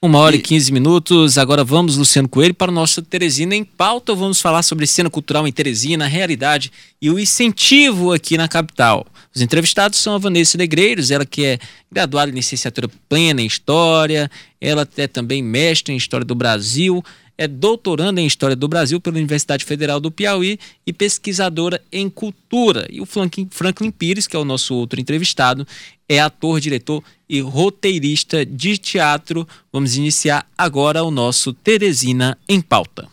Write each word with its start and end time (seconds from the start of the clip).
Uma 0.00 0.20
hora 0.20 0.36
e 0.36 0.38
15 0.38 0.70
minutos. 0.70 1.36
Agora 1.38 1.64
vamos, 1.64 1.96
Luciano 1.96 2.28
Coelho, 2.28 2.54
para 2.54 2.70
o 2.70 2.74
nosso 2.74 3.02
Teresina 3.02 3.56
em 3.56 3.64
pauta. 3.64 4.14
Vamos 4.14 4.40
falar 4.40 4.62
sobre 4.62 4.86
cena 4.86 5.10
cultural 5.10 5.48
em 5.48 5.50
Teresina, 5.50 6.04
a 6.04 6.08
realidade 6.08 6.70
e 7.02 7.10
o 7.10 7.18
incentivo 7.18 8.12
aqui 8.12 8.36
na 8.36 8.46
capital. 8.46 9.04
Os 9.34 9.42
entrevistados 9.42 9.98
são 9.98 10.14
a 10.14 10.18
Vanessa 10.18 10.56
Negreiros, 10.56 11.10
ela 11.10 11.26
que 11.26 11.44
é 11.44 11.58
graduada 11.90 12.30
em 12.30 12.34
licenciatura 12.34 12.88
plena 13.08 13.42
em 13.42 13.46
História, 13.46 14.30
ela 14.60 14.88
é 14.96 15.08
também 15.08 15.42
mestre 15.42 15.92
em 15.92 15.96
História 15.96 16.24
do 16.24 16.34
Brasil, 16.36 17.02
é 17.38 17.46
doutoranda 17.46 18.20
em 18.20 18.26
História 18.26 18.56
do 18.56 18.66
Brasil 18.66 19.00
pela 19.00 19.16
Universidade 19.16 19.64
Federal 19.64 20.00
do 20.00 20.10
Piauí 20.10 20.58
e 20.84 20.92
pesquisadora 20.92 21.80
em 21.92 22.10
Cultura. 22.10 22.86
E 22.90 23.00
o 23.00 23.06
Franklin 23.06 23.92
Pires, 23.92 24.26
que 24.26 24.34
é 24.34 24.38
o 24.38 24.44
nosso 24.44 24.74
outro 24.74 25.00
entrevistado, 25.00 25.66
é 26.08 26.18
ator, 26.18 26.60
diretor 26.60 27.02
e 27.28 27.40
roteirista 27.40 28.44
de 28.44 28.76
teatro. 28.76 29.46
Vamos 29.72 29.96
iniciar 29.96 30.46
agora 30.58 31.04
o 31.04 31.10
nosso 31.10 31.52
Teresina 31.52 32.36
em 32.48 32.60
Pauta. 32.60 33.08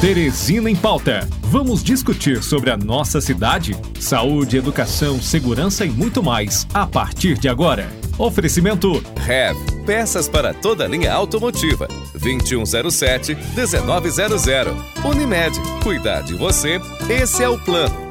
Teresina 0.00 0.70
em 0.70 0.76
Pauta. 0.76 1.28
Vamos 1.42 1.82
discutir 1.82 2.40
sobre 2.40 2.70
a 2.70 2.76
nossa 2.76 3.20
cidade, 3.20 3.74
saúde, 3.98 4.56
educação, 4.56 5.20
segurança 5.20 5.84
e 5.84 5.90
muito 5.90 6.22
mais 6.22 6.68
a 6.72 6.86
partir 6.86 7.36
de 7.36 7.48
agora. 7.48 7.90
Oferecimento 8.16 9.02
Rev, 9.16 9.56
peças 9.84 10.28
para 10.28 10.54
toda 10.54 10.84
a 10.84 10.88
linha 10.88 11.12
automotiva. 11.12 11.88
2107-1900. 12.16 14.72
Unimed, 15.04 15.58
cuidar 15.82 16.20
de 16.20 16.34
você, 16.34 16.80
esse 17.10 17.42
é 17.42 17.48
o 17.48 17.58
plano. 17.58 18.06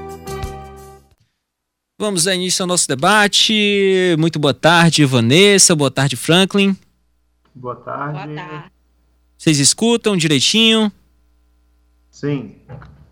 Vamos 1.98 2.26
dar 2.26 2.36
início 2.36 2.64
ao 2.64 2.68
nosso 2.68 2.86
debate. 2.86 4.14
Muito 4.20 4.38
boa 4.38 4.54
tarde, 4.54 5.06
Vanessa. 5.06 5.74
Boa 5.74 5.90
tarde, 5.90 6.18
Franklin. 6.18 6.76
Boa 7.56 7.78
tarde. 7.78 8.12
Boa 8.12 8.28
tarde. 8.28 8.66
Vocês 9.38 9.58
escutam 9.58 10.18
direitinho? 10.18 10.92
Sim. 12.20 12.56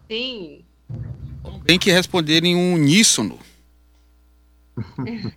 Sim. 0.09 0.61
Tem 1.63 1.77
que 1.77 1.91
responder 1.91 2.43
em 2.43 2.55
um 2.55 2.73
uníssono. 2.73 3.37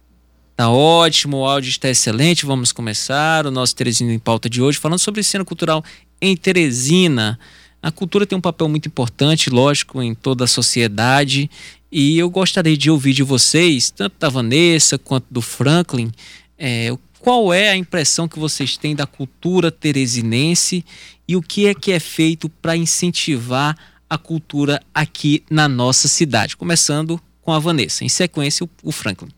Tá 0.57 0.69
ótimo, 0.71 1.37
o 1.37 1.47
áudio 1.47 1.69
está 1.69 1.89
excelente. 1.89 2.45
Vamos 2.45 2.73
começar 2.73 3.47
o 3.47 3.51
nosso 3.53 3.77
Teresina 3.77 4.13
em 4.13 4.19
pauta 4.19 4.51
de 4.51 4.61
hoje, 4.61 4.77
falando 4.77 4.99
sobre 4.99 5.23
cena 5.23 5.45
cultural 5.45 5.85
em 6.21 6.37
Teresina. 6.37 7.39
A 7.81 7.93
cultura 7.93 8.27
tem 8.27 8.37
um 8.37 8.41
papel 8.41 8.69
muito 8.69 8.89
importante, 8.89 9.51
lógico, 9.51 10.03
em 10.03 10.17
toda 10.17 10.43
a 10.43 10.49
sociedade. 10.49 11.49
E 11.93 12.19
eu 12.19 12.29
gostaria 12.29 12.77
de 12.77 12.91
ouvir 12.91 13.13
de 13.13 13.23
vocês, 13.23 13.89
tanto 13.89 14.17
da 14.19 14.29
Vanessa 14.29 14.99
quanto 14.99 15.27
do 15.31 15.41
Franklin, 15.41 16.11
é, 16.59 16.93
qual 17.21 17.53
é 17.53 17.71
a 17.71 17.77
impressão 17.77 18.29
que 18.29 18.39
vocês 18.39 18.77
têm 18.77 18.95
da 18.95 19.07
cultura 19.07 19.71
teresinense 19.71 20.85
e 21.27 21.37
o 21.37 21.43
que 21.43 21.67
é 21.67 21.75
que 21.75 21.93
é 21.93 22.01
feito 22.01 22.49
para 22.49 22.77
incentivar 22.77 23.77
a 24.09 24.17
cultura 24.17 24.81
aqui 24.95 25.45
na 25.51 25.69
nossa 25.69 26.09
cidade. 26.09 26.57
Começando 26.57 27.21
com 27.43 27.53
a 27.53 27.59
Vanessa, 27.59 28.05
em 28.05 28.09
sequência 28.09 28.69
o, 28.83 28.93
Franklin. 28.93 29.31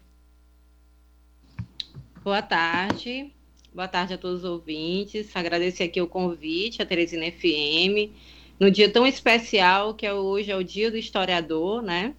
Boa 2.22 2.42
tarde, 2.42 3.32
boa 3.74 3.88
tarde 3.88 4.14
a 4.14 4.18
todos 4.18 4.40
os 4.40 4.44
ouvintes. 4.44 5.34
Agradecer 5.34 5.84
aqui 5.84 6.00
o 6.00 6.06
convite, 6.06 6.82
a 6.82 6.86
Teresina 6.86 7.30
FM, 7.30 8.10
no 8.58 8.70
dia 8.70 8.88
tão 8.90 9.06
especial 9.06 9.94
que 9.94 10.06
é 10.06 10.12
hoje, 10.12 10.50
é 10.50 10.56
o 10.56 10.62
Dia 10.62 10.90
do 10.90 10.96
Historiador, 10.96 11.82
né? 11.82 12.14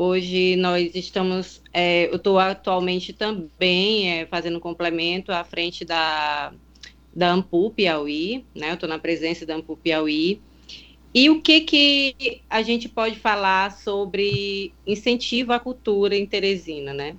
Hoje 0.00 0.54
nós 0.54 0.94
estamos, 0.94 1.60
é, 1.74 2.06
eu 2.06 2.14
estou 2.14 2.38
atualmente 2.38 3.12
também 3.12 4.08
é, 4.08 4.26
fazendo 4.26 4.60
complemento 4.60 5.32
à 5.32 5.42
frente 5.42 5.84
da 5.84 6.52
da 7.12 7.32
Ampu 7.32 7.72
Piauí, 7.72 8.44
né? 8.54 8.70
Eu 8.70 8.74
estou 8.74 8.88
na 8.88 9.00
presença 9.00 9.44
da 9.44 9.56
Ampu 9.56 9.76
Piauí. 9.76 10.40
E 11.12 11.28
o 11.28 11.42
que, 11.42 11.62
que 11.62 12.42
a 12.48 12.62
gente 12.62 12.88
pode 12.88 13.16
falar 13.16 13.72
sobre 13.72 14.72
incentivo 14.86 15.52
à 15.52 15.58
cultura 15.58 16.14
em 16.14 16.24
Teresina, 16.24 16.94
né? 16.94 17.16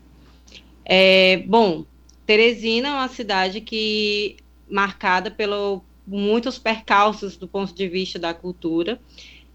É, 0.85 1.43
bom, 1.45 1.83
Teresina 2.25 2.87
é 2.87 2.93
uma 2.93 3.09
cidade 3.09 3.59
que 3.59 4.37
marcada 4.69 5.29
pelo 5.29 5.83
muitos 6.07 6.57
percalços 6.57 7.35
do 7.35 7.45
ponto 7.45 7.73
de 7.73 7.89
vista 7.89 8.17
da 8.17 8.33
cultura, 8.33 9.01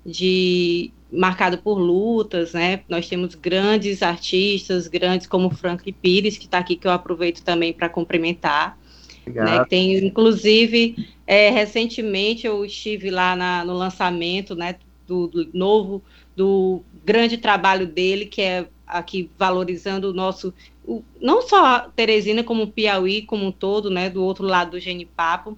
de 0.04 0.93
marcado 1.14 1.58
por 1.58 1.78
lutas, 1.78 2.52
né? 2.52 2.80
Nós 2.88 3.08
temos 3.08 3.34
grandes 3.34 4.02
artistas, 4.02 4.88
grandes 4.88 5.26
como 5.26 5.50
Franklin 5.50 5.92
Pires, 5.92 6.36
que 6.36 6.44
está 6.44 6.58
aqui, 6.58 6.76
que 6.76 6.86
eu 6.86 6.92
aproveito 6.92 7.42
também 7.42 7.72
para 7.72 7.88
cumprimentar. 7.88 8.78
Né, 9.26 9.64
tem, 9.64 9.97
inclusive, 10.04 11.08
é, 11.26 11.48
recentemente 11.48 12.47
eu 12.47 12.62
estive 12.62 13.10
lá 13.10 13.34
na, 13.34 13.64
no 13.64 13.72
lançamento 13.72 14.54
né, 14.54 14.76
do, 15.06 15.26
do, 15.28 15.48
novo, 15.54 16.02
do 16.36 16.82
grande 17.04 17.38
trabalho 17.38 17.86
dele, 17.86 18.26
que 18.26 18.42
é 18.42 18.66
aqui 18.86 19.31
valorizando 19.38 20.10
o 20.10 20.12
nosso, 20.12 20.52
o, 20.86 21.02
não 21.20 21.41
só 21.41 21.88
Teresina, 21.96 22.44
como 22.44 22.66
Piauí 22.66 23.22
como 23.22 23.46
um 23.46 23.52
todo, 23.52 23.88
né, 23.88 24.10
do 24.10 24.22
outro 24.22 24.44
lado 24.44 24.72
do 24.72 24.81
Genipapo, 24.81 25.56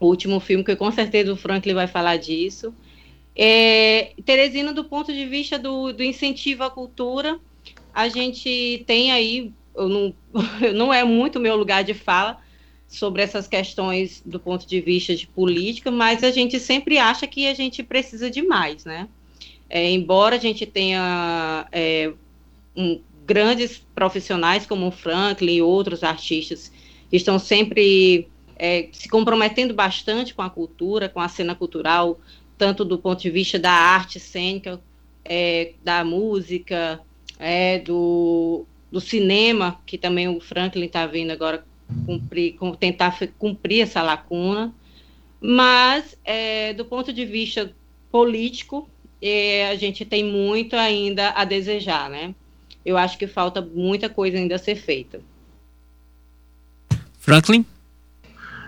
o 0.00 0.06
último 0.06 0.40
filme, 0.40 0.64
que 0.64 0.74
com 0.74 0.90
certeza 0.90 1.32
o 1.32 1.36
Franklin 1.36 1.74
vai 1.74 1.86
falar 1.86 2.16
disso. 2.16 2.74
É, 3.40 4.14
Teresina, 4.24 4.72
do 4.72 4.82
ponto 4.82 5.12
de 5.12 5.24
vista 5.24 5.56
do, 5.56 5.92
do 5.92 6.02
incentivo 6.02 6.64
à 6.64 6.70
cultura, 6.70 7.38
a 7.94 8.08
gente 8.08 8.82
tem 8.84 9.12
aí, 9.12 9.52
eu 9.76 9.88
não, 9.88 10.14
não 10.74 10.92
é 10.92 11.04
muito 11.04 11.38
meu 11.38 11.54
lugar 11.56 11.84
de 11.84 11.94
fala, 11.94 12.40
sobre 12.88 13.22
essas 13.22 13.46
questões 13.46 14.22
do 14.24 14.40
ponto 14.40 14.66
de 14.66 14.80
vista 14.80 15.14
de 15.14 15.26
política, 15.26 15.90
mas 15.90 16.24
a 16.24 16.30
gente 16.30 16.58
sempre 16.58 16.98
acha 16.98 17.26
que 17.26 17.46
a 17.46 17.54
gente 17.54 17.82
precisa 17.82 18.30
de 18.30 18.42
mais, 18.42 18.84
né? 18.84 19.06
É, 19.68 19.90
embora 19.90 20.36
a 20.36 20.38
gente 20.38 20.64
tenha 20.64 21.68
é, 21.70 22.10
um, 22.74 22.98
grandes 23.26 23.82
profissionais 23.94 24.64
como 24.64 24.86
o 24.86 24.90
Franklin 24.90 25.56
e 25.56 25.62
outros 25.62 26.02
artistas 26.02 26.72
que 27.10 27.16
estão 27.16 27.38
sempre 27.38 28.26
é, 28.56 28.88
se 28.90 29.08
comprometendo 29.08 29.74
bastante 29.74 30.34
com 30.34 30.42
a 30.42 30.50
cultura, 30.50 31.08
com 31.08 31.20
a 31.20 31.28
cena 31.28 31.54
cultural, 31.54 32.18
tanto 32.58 32.84
do 32.84 32.98
ponto 32.98 33.22
de 33.22 33.30
vista 33.30 33.58
da 33.58 33.70
arte 33.70 34.18
cênica, 34.18 34.80
é, 35.24 35.72
da 35.84 36.04
música, 36.04 37.00
é, 37.38 37.78
do, 37.78 38.66
do 38.90 39.00
cinema, 39.00 39.80
que 39.86 39.96
também 39.96 40.28
o 40.28 40.40
Franklin 40.40 40.86
está 40.86 41.06
vendo 41.06 41.30
agora 41.30 41.64
cumprir, 42.04 42.56
tentar 42.78 43.16
cumprir 43.38 43.82
essa 43.82 44.02
lacuna, 44.02 44.74
mas 45.40 46.18
é, 46.24 46.74
do 46.74 46.84
ponto 46.84 47.12
de 47.12 47.24
vista 47.24 47.72
político, 48.10 48.88
é, 49.22 49.68
a 49.68 49.76
gente 49.76 50.04
tem 50.04 50.24
muito 50.24 50.74
ainda 50.74 51.30
a 51.30 51.44
desejar, 51.44 52.10
né? 52.10 52.34
Eu 52.84 52.96
acho 52.96 53.18
que 53.18 53.26
falta 53.26 53.60
muita 53.60 54.08
coisa 54.08 54.36
ainda 54.36 54.56
a 54.56 54.58
ser 54.58 54.76
feita. 54.76 55.20
Franklin? 57.18 57.64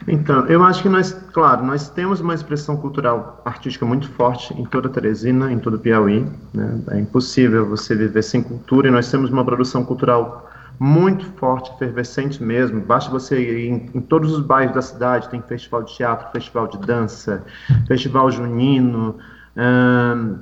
Então, 0.09 0.47
eu 0.47 0.63
acho 0.65 0.83
que 0.83 0.89
nós, 0.89 1.13
claro, 1.33 1.65
nós 1.65 1.91
temos 1.91 2.21
uma 2.21 2.35
expressão 2.35 2.77
cultural 2.77 3.43
artística 3.45 3.85
muito 3.85 4.09
forte 4.09 4.55
em 4.55 4.65
toda 4.65 4.89
Teresina, 4.89 5.53
em 5.53 5.59
todo 5.59 5.79
Piauí. 5.79 6.27
Né? 6.55 6.81
É 6.93 6.99
impossível 6.99 7.67
você 7.67 7.95
viver 7.95 8.23
sem 8.23 8.43
cultura 8.43 8.89
e 8.89 8.91
nós 8.91 9.11
temos 9.11 9.31
uma 9.31 9.45
produção 9.45 9.85
cultural 9.85 10.51
muito 10.79 11.27
forte, 11.37 11.71
efervescente 11.75 12.43
mesmo. 12.43 12.81
Basta 12.81 13.11
você 13.11 13.39
ir 13.39 13.69
em, 13.69 13.91
em, 13.95 14.01
todos 14.01 14.33
os 14.33 14.41
bairros 14.41 14.75
da 14.75 14.81
cidade, 14.81 15.29
tem 15.29 15.43
festival 15.43 15.83
de 15.83 15.95
teatro, 15.95 16.33
festival 16.33 16.67
de 16.69 16.79
dança, 16.79 17.45
festival 17.87 18.31
junino, 18.31 19.19
hum, 19.55 20.39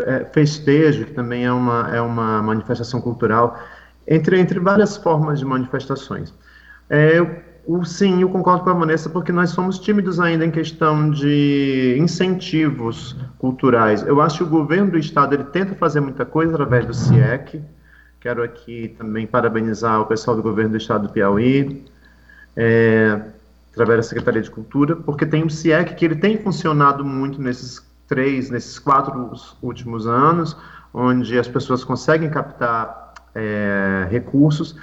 é, 0.00 0.24
festejo, 0.32 1.04
que 1.06 1.12
também 1.12 1.44
é 1.44 1.52
uma, 1.52 1.90
é 1.92 2.00
uma 2.00 2.40
manifestação 2.42 3.00
cultural, 3.00 3.58
entre, 4.06 4.38
entre 4.38 4.60
várias 4.60 4.96
formas 4.96 5.40
de 5.40 5.44
manifestações. 5.44 6.32
É, 6.88 7.20
o, 7.66 7.84
sim, 7.84 8.22
eu 8.22 8.28
concordo 8.28 8.64
com 8.64 8.70
a 8.70 8.74
Vanessa, 8.74 9.08
porque 9.08 9.32
nós 9.32 9.50
somos 9.50 9.78
tímidos 9.78 10.20
ainda 10.20 10.44
em 10.44 10.50
questão 10.50 11.10
de 11.10 11.96
incentivos 11.98 13.16
culturais. 13.38 14.02
Eu 14.02 14.20
acho 14.20 14.38
que 14.38 14.44
o 14.44 14.48
governo 14.48 14.92
do 14.92 14.98
estado 14.98 15.34
ele 15.34 15.44
tenta 15.44 15.74
fazer 15.74 16.00
muita 16.00 16.24
coisa 16.24 16.52
através 16.52 16.86
do 16.86 16.94
CIEC, 16.94 17.62
Quero 18.24 18.42
aqui 18.42 18.88
também 18.96 19.26
parabenizar 19.26 20.00
o 20.00 20.06
pessoal 20.06 20.34
do 20.34 20.42
governo 20.42 20.70
do 20.70 20.76
estado 20.78 21.08
do 21.08 21.12
Piauí, 21.12 21.84
é, 22.56 23.20
através 23.70 23.98
da 23.98 24.02
Secretaria 24.02 24.40
de 24.40 24.50
Cultura, 24.50 24.96
porque 24.96 25.26
tem 25.26 25.44
o 25.44 25.50
CIEC 25.50 25.94
que 25.94 26.06
ele 26.06 26.16
tem 26.16 26.38
funcionado 26.38 27.04
muito 27.04 27.38
nesses 27.38 27.86
três, 28.08 28.48
nesses 28.48 28.78
quatro 28.78 29.30
últimos 29.60 30.06
anos, 30.06 30.56
onde 30.94 31.38
as 31.38 31.46
pessoas 31.46 31.84
conseguem 31.84 32.30
captar 32.30 33.12
é, 33.34 34.08
recursos. 34.10 34.74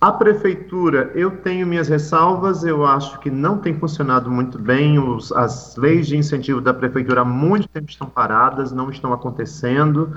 A 0.00 0.12
prefeitura, 0.12 1.10
eu 1.16 1.28
tenho 1.38 1.66
minhas 1.66 1.88
ressalvas, 1.88 2.62
eu 2.62 2.86
acho 2.86 3.18
que 3.18 3.28
não 3.28 3.58
tem 3.58 3.76
funcionado 3.76 4.30
muito 4.30 4.56
bem, 4.56 4.96
os, 4.96 5.32
as 5.32 5.74
leis 5.76 6.06
de 6.06 6.16
incentivo 6.16 6.60
da 6.60 6.72
prefeitura 6.72 7.22
há 7.22 7.24
muito 7.24 7.68
tempo 7.68 7.90
estão 7.90 8.08
paradas, 8.08 8.70
não 8.70 8.90
estão 8.90 9.12
acontecendo. 9.12 10.14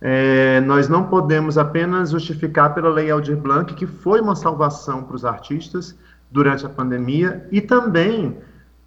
É, 0.00 0.60
nós 0.62 0.88
não 0.88 1.04
podemos 1.04 1.56
apenas 1.56 2.10
justificar 2.10 2.74
pela 2.74 2.88
Lei 2.88 3.08
Aldir 3.08 3.36
Blanc, 3.36 3.72
que 3.74 3.86
foi 3.86 4.20
uma 4.20 4.34
salvação 4.34 5.04
para 5.04 5.14
os 5.14 5.24
artistas 5.24 5.96
durante 6.28 6.66
a 6.66 6.68
pandemia, 6.68 7.46
e 7.52 7.60
também 7.60 8.36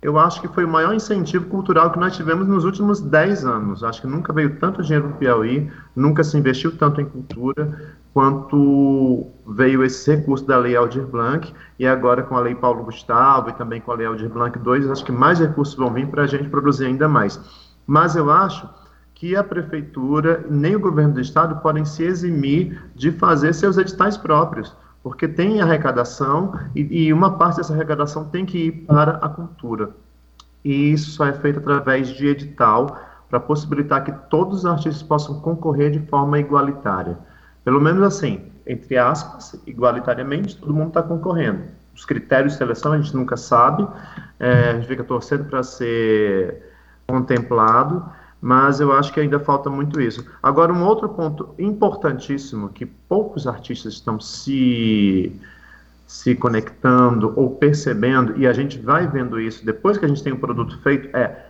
eu 0.01 0.19
acho 0.19 0.41
que 0.41 0.47
foi 0.50 0.65
o 0.65 0.68
maior 0.68 0.94
incentivo 0.94 1.45
cultural 1.45 1.89
que 1.91 1.97
nós 1.97 2.15
tivemos 2.15 2.47
nos 2.47 2.65
últimos 2.65 3.01
10 3.01 3.45
anos. 3.45 3.83
Acho 3.83 4.01
que 4.01 4.07
nunca 4.07 4.31
veio 4.31 4.57
tanto 4.57 4.83
dinheiro 4.83 5.07
para 5.07 5.15
o 5.15 5.18
Piauí, 5.18 5.71
nunca 5.95 6.23
se 6.23 6.38
investiu 6.38 6.77
tanto 6.77 7.01
em 7.01 7.06
cultura, 7.06 7.95
quanto 8.17 9.27
veio 9.45 9.83
esse 9.83 10.15
recurso 10.15 10.43
da 10.43 10.57
Lei 10.57 10.75
Aldir 10.75 11.05
Blanc, 11.05 11.53
e 11.77 11.85
agora 11.85 12.23
com 12.23 12.35
a 12.35 12.39
Lei 12.39 12.55
Paulo 12.55 12.83
Gustavo 12.83 13.51
e 13.51 13.53
também 13.53 13.79
com 13.79 13.91
a 13.91 13.95
Lei 13.95 14.07
Aldir 14.07 14.27
Blanc 14.27 14.57
2, 14.57 14.89
acho 14.89 15.05
que 15.05 15.11
mais 15.11 15.37
recursos 15.37 15.75
vão 15.75 15.93
vir 15.93 16.07
para 16.07 16.23
a 16.23 16.25
gente 16.25 16.49
produzir 16.49 16.87
ainda 16.87 17.07
mais. 17.07 17.39
Mas 17.85 18.15
eu 18.15 18.31
acho 18.31 18.67
que 19.13 19.35
a 19.35 19.43
prefeitura 19.43 20.43
nem 20.49 20.75
o 20.75 20.79
governo 20.79 21.13
do 21.13 21.21
estado 21.21 21.61
podem 21.61 21.85
se 21.85 22.01
eximir 22.01 22.81
de 22.95 23.11
fazer 23.11 23.53
seus 23.53 23.77
editais 23.77 24.17
próprios, 24.17 24.75
porque 25.03 25.27
tem 25.27 25.61
arrecadação 25.61 26.59
e, 26.75 27.05
e 27.05 27.13
uma 27.13 27.37
parte 27.37 27.57
dessa 27.57 27.71
arrecadação 27.71 28.25
tem 28.25 28.47
que 28.47 28.57
ir 28.57 28.71
para 28.87 29.17
a 29.17 29.29
cultura. 29.29 29.91
E 30.65 30.91
isso 30.91 31.11
só 31.11 31.27
é 31.27 31.33
feito 31.33 31.59
através 31.59 32.07
de 32.07 32.25
edital 32.25 32.99
para 33.29 33.39
possibilitar 33.39 34.03
que 34.03 34.11
todos 34.27 34.57
os 34.57 34.65
artistas 34.65 35.03
possam 35.03 35.39
concorrer 35.39 35.91
de 35.91 35.99
forma 36.07 36.39
igualitária. 36.39 37.19
Pelo 37.67 37.81
menos 37.81 38.01
assim, 38.01 38.43
entre 38.65 38.97
aspas, 38.97 39.61
igualitariamente, 39.67 40.55
todo 40.55 40.73
mundo 40.73 40.87
está 40.87 41.03
concorrendo. 41.03 41.63
Os 41.93 42.05
critérios 42.05 42.53
de 42.53 42.59
seleção 42.59 42.93
a 42.93 42.97
gente 42.97 43.13
nunca 43.13 43.35
sabe, 43.35 43.85
é, 44.39 44.69
a 44.69 44.73
gente 44.75 44.87
fica 44.87 45.03
torcendo 45.03 45.43
para 45.49 45.61
ser 45.63 46.63
contemplado, 47.05 48.05
mas 48.39 48.79
eu 48.79 48.93
acho 48.93 49.11
que 49.11 49.19
ainda 49.19 49.37
falta 49.37 49.69
muito 49.69 49.99
isso. 49.99 50.25
Agora, 50.41 50.71
um 50.71 50.81
outro 50.81 51.09
ponto 51.09 51.53
importantíssimo 51.59 52.69
que 52.69 52.85
poucos 52.85 53.45
artistas 53.45 53.95
estão 53.95 54.17
se, 54.17 55.37
se 56.07 56.35
conectando 56.35 57.33
ou 57.35 57.49
percebendo, 57.49 58.37
e 58.37 58.47
a 58.47 58.53
gente 58.53 58.79
vai 58.79 59.09
vendo 59.09 59.41
isso 59.41 59.65
depois 59.65 59.97
que 59.97 60.05
a 60.05 60.07
gente 60.07 60.23
tem 60.23 60.31
o 60.31 60.39
produto 60.39 60.79
feito, 60.81 61.13
é 61.13 61.47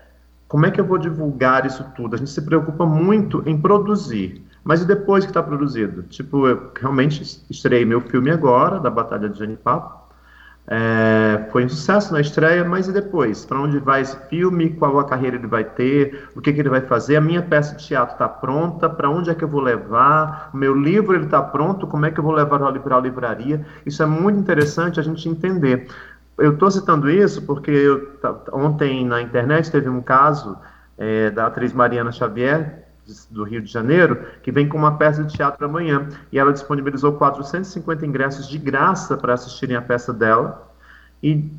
como 0.47 0.65
é 0.65 0.71
que 0.71 0.81
eu 0.81 0.85
vou 0.85 0.97
divulgar 0.97 1.65
isso 1.67 1.85
tudo? 1.95 2.15
A 2.15 2.17
gente 2.17 2.31
se 2.31 2.41
preocupa 2.41 2.87
muito 2.87 3.43
em 3.45 3.55
produzir, 3.55 4.43
mas 4.67 4.81
e 4.81 4.85
depois 4.85 5.23
que 5.23 5.31
está 5.31 5.41
produzido? 5.41 6.03
Tipo, 6.03 6.45
eu 6.45 6.71
realmente 6.77 7.23
estreiei 7.49 7.85
meu 7.85 8.01
filme 8.01 8.29
agora, 8.29 8.81
da 8.81 8.89
Batalha 8.89 9.29
de 9.29 9.39
Genipapo, 9.39 9.97
é, 10.69 11.47
foi 11.53 11.63
um 11.63 11.69
sucesso 11.69 12.11
na 12.11 12.19
estreia, 12.19 12.65
mas 12.65 12.89
e 12.89 12.91
depois? 12.91 13.45
Para 13.45 13.61
onde 13.61 13.79
vai 13.79 14.01
esse 14.01 14.17
filme? 14.27 14.71
Qual 14.71 14.99
a 14.99 15.05
carreira 15.05 15.37
ele 15.37 15.47
vai 15.47 15.63
ter? 15.63 16.27
O 16.35 16.41
que, 16.41 16.51
que 16.51 16.59
ele 16.59 16.67
vai 16.67 16.81
fazer? 16.81 17.15
A 17.15 17.21
minha 17.21 17.41
peça 17.41 17.77
de 17.77 17.87
teatro 17.87 18.15
está 18.15 18.27
pronta? 18.27 18.89
Para 18.89 19.09
onde 19.09 19.29
é 19.29 19.33
que 19.35 19.41
eu 19.45 19.47
vou 19.47 19.61
levar? 19.61 20.49
O 20.53 20.57
meu 20.57 20.75
livro 20.75 21.15
ele 21.15 21.23
está 21.23 21.41
pronto? 21.41 21.87
Como 21.87 22.05
é 22.05 22.11
que 22.11 22.19
eu 22.19 22.23
vou 22.25 22.33
levar 22.33 22.59
para 22.59 22.97
a 22.97 22.99
livraria? 22.99 23.65
Isso 23.85 24.03
é 24.03 24.05
muito 24.05 24.37
interessante 24.37 24.99
a 24.99 25.03
gente 25.03 25.29
entender. 25.29 25.87
Eu 26.37 26.55
estou 26.55 26.69
citando 26.69 27.09
isso 27.09 27.41
porque 27.43 27.71
eu, 27.71 28.19
ontem 28.51 29.05
na 29.05 29.21
internet 29.21 29.71
teve 29.71 29.87
um 29.87 30.01
caso 30.01 30.57
é, 30.97 31.31
da 31.31 31.47
atriz 31.47 31.71
Mariana 31.71 32.11
Xavier, 32.11 32.86
do 33.29 33.43
Rio 33.43 33.61
de 33.61 33.71
Janeiro, 33.71 34.25
que 34.43 34.51
vem 34.51 34.67
com 34.67 34.77
uma 34.77 34.97
peça 34.97 35.23
de 35.23 35.33
teatro 35.33 35.65
amanhã. 35.65 36.09
E 36.31 36.37
ela 36.37 36.51
disponibilizou 36.51 37.13
450 37.13 38.05
ingressos 38.05 38.47
de 38.47 38.57
graça 38.57 39.17
para 39.17 39.33
assistirem 39.33 39.75
a 39.75 39.81
peça 39.81 40.13
dela. 40.13 40.71
E 41.21 41.49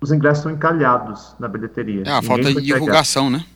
os 0.00 0.10
ingressos 0.10 0.38
estão 0.38 0.52
encalhados 0.52 1.34
na 1.38 1.46
bilheteria. 1.46 2.02
É 2.04 2.12
a 2.12 2.22
falta 2.22 2.52
de 2.52 2.60
divulgação, 2.60 3.26
pegar. 3.26 3.38
né? 3.38 3.46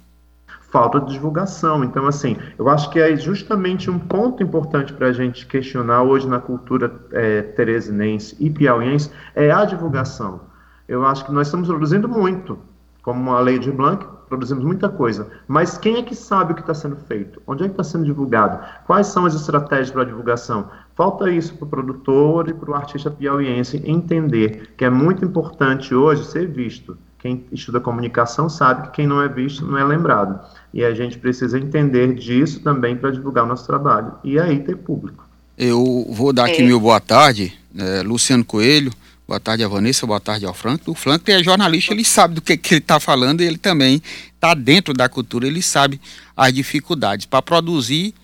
Falta 0.71 1.01
de 1.01 1.13
divulgação. 1.13 1.83
Então, 1.83 2.07
assim, 2.07 2.37
eu 2.59 2.69
acho 2.69 2.91
que 2.91 3.01
é 3.01 3.17
justamente 3.17 3.91
um 3.91 3.99
ponto 3.99 4.43
importante 4.43 4.93
para 4.93 5.09
a 5.09 5.13
gente 5.13 5.47
questionar 5.47 6.03
hoje 6.03 6.29
na 6.29 6.39
cultura 6.39 6.95
é, 7.13 7.43
teresinense 7.43 8.37
e 8.39 8.51
piauiense 8.51 9.11
é 9.35 9.51
a 9.51 9.65
divulgação. 9.65 10.41
Eu 10.89 11.05
acho 11.05 11.25
que 11.25 11.33
nós 11.33 11.49
estamos 11.49 11.69
produzindo 11.69 12.09
muito, 12.09 12.59
como 13.07 13.31
a 13.31 13.41
Lei 13.41 13.57
de 13.57 13.71
Blanc, 13.71 14.05
produzimos 14.29 14.65
muita 14.65 14.89
coisa, 14.89 15.29
mas 15.47 15.79
quem 15.79 15.99
é 15.99 16.03
que 16.03 16.13
sabe 16.13 16.51
o 16.51 16.55
que 16.57 16.61
está 16.61 16.75
sendo 16.75 16.97
feito? 16.97 17.41
Onde 17.47 17.63
é 17.63 17.67
que 17.67 17.75
está 17.75 17.85
sendo 17.85 18.05
divulgado? 18.05 18.59
Quais 18.85 19.07
são 19.07 19.25
as 19.25 19.33
estratégias 19.33 19.93
para 19.93 20.03
a 20.03 20.05
divulgação? 20.05 20.69
Falta 20.97 21.31
isso 21.31 21.55
para 21.55 21.67
o 21.67 21.69
produtor 21.69 22.49
e 22.49 22.53
para 22.53 22.69
o 22.69 22.75
artista 22.75 23.09
piauiense 23.09 23.81
entender 23.87 24.71
que 24.77 24.85
é 24.85 24.91
muito 24.91 25.25
importante 25.25 25.95
hoje 25.95 26.25
ser 26.25 26.49
visto. 26.49 26.99
Quem 27.21 27.45
estuda 27.53 27.79
comunicação 27.79 28.49
sabe 28.49 28.89
que 28.89 28.97
quem 28.97 29.07
não 29.07 29.23
é 29.23 29.29
visto 29.29 29.65
não 29.65 29.79
é 29.79 29.85
lembrado. 29.85 30.41
E 30.75 30.85
a 30.85 30.93
gente 30.93 31.17
precisa 31.17 31.57
entender 31.57 32.13
disso 32.13 32.59
também 32.59 32.97
para 32.97 33.13
divulgar 33.13 33.45
o 33.45 33.47
nosso 33.47 33.65
trabalho. 33.69 34.15
E 34.25 34.37
aí 34.37 34.59
ter 34.59 34.79
público. 34.79 35.25
Eu 35.57 36.09
vou 36.11 36.33
dar 36.33 36.47
aqui 36.47 36.63
é. 36.63 36.67
meu 36.67 36.81
boa 36.81 36.99
tarde, 36.99 37.57
é, 37.79 38.03
Luciano 38.03 38.45
Coelho. 38.45 38.91
Boa 39.29 39.41
tarde 39.41 39.65
a 39.65 39.69
Vanessa, 39.69 40.07
boa 40.07 40.21
tarde 40.21 40.47
ao 40.47 40.55
Frank. 40.55 40.89
O 40.89 40.95
Frank 40.95 41.29
é 41.33 41.43
jornalista, 41.43 41.93
ele 41.93 42.05
sabe 42.05 42.37
do 42.37 42.41
que, 42.41 42.57
que 42.57 42.75
ele 42.75 42.79
está 42.79 43.01
falando 43.01 43.41
e 43.41 43.45
ele 43.45 43.59
também 43.59 44.01
está 44.33 44.55
dentro 44.55 44.95
da 44.95 45.09
cultura, 45.09 45.49
ele 45.49 45.61
sabe 45.61 46.01
as 46.37 46.53
dificuldades 46.55 47.27
para 47.27 47.43
produzir, 47.43 48.15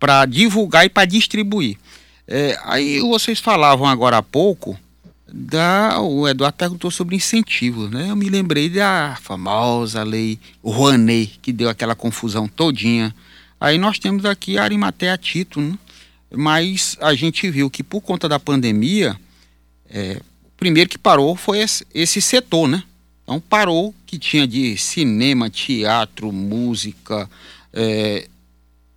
para 0.00 0.24
divulgar 0.24 0.86
e 0.86 0.88
para 0.88 1.04
distribuir. 1.04 1.76
É, 2.26 2.58
aí 2.64 3.00
vocês 3.00 3.38
falavam 3.38 3.86
agora 3.86 4.16
há 4.16 4.22
pouco, 4.22 4.78
da, 5.28 6.00
o 6.00 6.26
Eduardo 6.26 6.56
perguntou 6.56 6.90
sobre 6.90 7.16
incentivos, 7.16 7.90
né? 7.90 8.08
Eu 8.08 8.16
me 8.16 8.30
lembrei 8.30 8.70
da 8.70 9.18
famosa 9.20 10.02
lei 10.02 10.38
Rouanet, 10.64 11.38
que 11.42 11.52
deu 11.52 11.68
aquela 11.68 11.94
confusão 11.94 12.48
todinha. 12.48 13.14
Aí 13.60 13.76
nós 13.76 13.98
temos 13.98 14.24
aqui 14.24 14.56
a 14.56 14.62
Arimatea 14.62 15.18
título, 15.18 15.66
né? 15.66 15.78
mas 16.34 16.96
a 17.02 17.12
gente 17.14 17.50
viu 17.50 17.68
que 17.68 17.82
por 17.82 18.00
conta 18.00 18.26
da 18.26 18.40
pandemia, 18.40 19.18
é, 19.90 20.20
primeiro 20.56 20.88
que 20.88 20.98
parou 20.98 21.36
foi 21.36 21.64
esse, 21.94 22.20
setor, 22.20 22.68
né? 22.68 22.82
Então 23.22 23.40
parou 23.40 23.94
que 24.06 24.18
tinha 24.18 24.46
de 24.46 24.76
cinema, 24.76 25.50
teatro, 25.50 26.32
música, 26.32 27.28
é, 27.72 28.28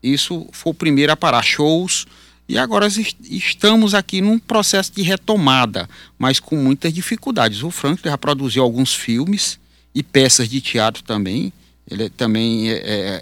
isso 0.01 0.47
foi 0.51 0.71
o 0.71 0.75
primeiro 0.75 1.11
a 1.11 1.17
parar, 1.17 1.41
shows, 1.41 2.05
e 2.49 2.57
agora 2.57 2.87
estamos 2.87 3.93
aqui 3.93 4.21
num 4.21 4.39
processo 4.39 4.91
de 4.91 5.03
retomada, 5.03 5.87
mas 6.17 6.39
com 6.39 6.55
muitas 6.55 6.91
dificuldades. 6.91 7.61
O 7.61 7.69
Frank 7.69 8.01
já 8.03 8.17
produziu 8.17 8.63
alguns 8.63 8.95
filmes 8.95 9.59
e 9.93 10.01
peças 10.01 10.49
de 10.49 10.59
teatro 10.59 11.03
também. 11.03 11.53
Ele 11.87 12.09
também 12.09 12.71
é, 12.71 12.73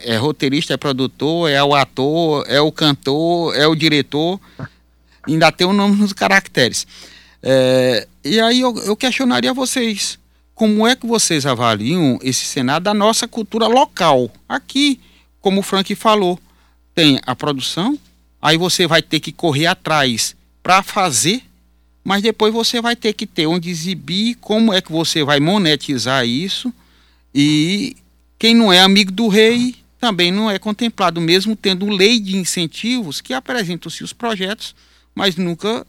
é, 0.06 0.14
é 0.14 0.18
roteirista, 0.18 0.74
é 0.74 0.78
produtor, 0.78 1.50
é 1.50 1.62
o 1.62 1.76
ator, 1.76 2.46
é 2.48 2.62
o 2.62 2.72
cantor, 2.72 3.54
é 3.54 3.68
o 3.68 3.76
diretor. 3.76 4.40
Ainda 5.28 5.52
tem 5.52 5.68
o 5.68 5.74
nome 5.74 5.98
nos 5.98 6.14
caracteres. 6.14 6.88
É, 7.50 8.06
e 8.26 8.42
aí 8.42 8.60
eu, 8.60 8.78
eu 8.80 8.94
questionaria 8.94 9.54
vocês, 9.54 10.20
como 10.54 10.86
é 10.86 10.98
que 10.98 11.08
vocês 11.08 11.46
avaliam 11.46 12.20
esse 12.22 12.44
cenário 12.44 12.84
da 12.84 12.94
nossa 12.94 13.26
cultura 13.26 13.68
local? 13.68 14.30
Aqui, 14.50 15.00
como 15.40 15.62
o 15.62 15.64
Frank 15.64 15.96
falou, 15.96 16.38
tem 16.94 17.22
a 17.26 17.34
produção, 17.34 17.98
aí 18.42 18.58
você 18.58 18.86
vai 18.86 19.02
ter 19.02 19.22
que 19.22 19.32
correr 19.32 19.66
atrás 19.66 20.36
para 20.62 20.84
fazer, 20.84 21.42
mas 22.04 22.22
depois 22.22 22.54
você 22.54 22.82
vai 22.82 22.98
ter 22.98 23.14
que 23.14 23.26
ter 23.26 23.48
onde 23.48 23.70
exibir, 23.70 24.36
como 24.42 24.74
é 24.74 24.82
que 24.82 24.92
você 24.92 25.24
vai 25.24 25.40
monetizar 25.40 26.28
isso, 26.28 26.74
e 27.34 27.96
quem 28.38 28.54
não 28.54 28.74
é 28.74 28.82
amigo 28.82 29.10
do 29.10 29.30
rei 29.30 29.74
também 30.02 30.34
não 30.34 30.52
é 30.52 30.60
contemplado, 30.60 31.22
mesmo 31.22 31.56
tendo 31.56 31.88
lei 31.88 32.20
de 32.20 32.36
incentivos 32.36 33.22
que 33.22 33.34
apresentam-se 33.34 34.04
os 34.04 34.12
projetos, 34.12 34.76
mas 35.16 35.38
nunca 35.38 35.88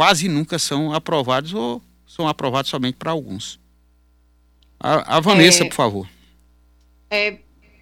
quase 0.00 0.30
nunca 0.30 0.58
são 0.58 0.94
aprovados 0.94 1.52
ou 1.52 1.82
são 2.06 2.26
aprovados 2.26 2.70
somente 2.70 2.96
para 2.96 3.10
alguns. 3.10 3.60
A, 4.82 5.18
a 5.18 5.20
Vanessa, 5.20 5.62
é, 5.62 5.68
por 5.68 5.74
favor. 5.74 6.08
É, 7.10 7.36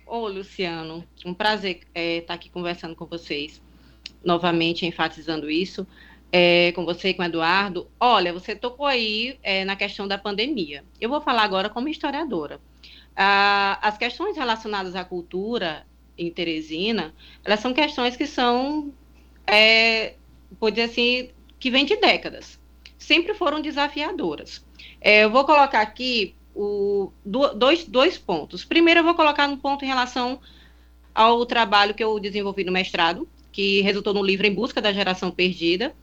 ô 0.05 0.27
Luciano, 0.27 1.05
um 1.25 1.33
prazer 1.33 1.77
estar 1.77 1.91
é, 1.95 2.21
tá 2.23 2.35
aqui 2.35 2.51
conversando 2.51 2.97
com 2.97 3.07
vocês, 3.07 3.63
novamente 4.25 4.85
enfatizando 4.85 5.49
isso, 5.49 5.87
é, 6.33 6.73
com 6.73 6.85
você 6.85 7.11
e 7.11 7.15
com 7.15 7.23
o 7.23 7.25
Eduardo. 7.25 7.89
Olha, 8.01 8.33
você 8.33 8.57
tocou 8.57 8.87
aí 8.87 9.39
é, 9.41 9.65
na 9.65 9.77
questão 9.77 10.09
da 10.09 10.19
pandemia. 10.19 10.83
Eu 11.01 11.09
vou 11.09 11.21
falar 11.21 11.45
agora 11.45 11.71
como 11.71 11.89
historiadora. 11.89 12.61
Ah, 13.15 13.79
as 13.81 13.97
questões 13.97 14.37
relacionadas 14.37 14.97
à 14.97 15.05
cultura 15.05 15.87
em 16.19 16.33
Teresina, 16.33 17.15
elas 17.45 17.61
são 17.61 17.73
questões 17.73 18.17
que 18.17 18.27
são, 18.27 18.93
é, 19.47 20.15
pode 20.59 20.75
dizer 20.75 20.91
assim, 20.91 21.38
que 21.59 21.71
vem 21.71 21.85
de 21.85 21.97
décadas. 21.97 22.59
Sempre 22.99 23.35
foram 23.35 23.61
desafiadoras. 23.61 24.65
É, 25.00 25.25
eu 25.25 25.31
vou 25.31 25.45
colocar 25.45 25.81
aqui 25.81 26.35
o, 26.55 27.12
dois, 27.25 27.85
dois 27.85 28.19
pontos. 28.19 28.65
Primeiro, 28.65 29.00
eu 29.00 29.05
vou 29.05 29.15
colocar 29.15 29.49
um 29.49 29.57
ponto 29.57 29.85
em 29.85 29.88
relação 29.88 30.41
ao 31.15 31.45
trabalho 31.47 31.95
que 31.95 32.03
eu 32.03 32.19
desenvolvi 32.19 32.65
no 32.65 32.73
mestrado, 32.73 33.29
que 33.53 33.81
resultou 33.81 34.12
no 34.12 34.23
livro 34.23 34.47
Em 34.47 34.55
Busca 34.55 34.81
da 34.81 34.93
Geração 34.93 35.31
Perdida, 35.31 35.95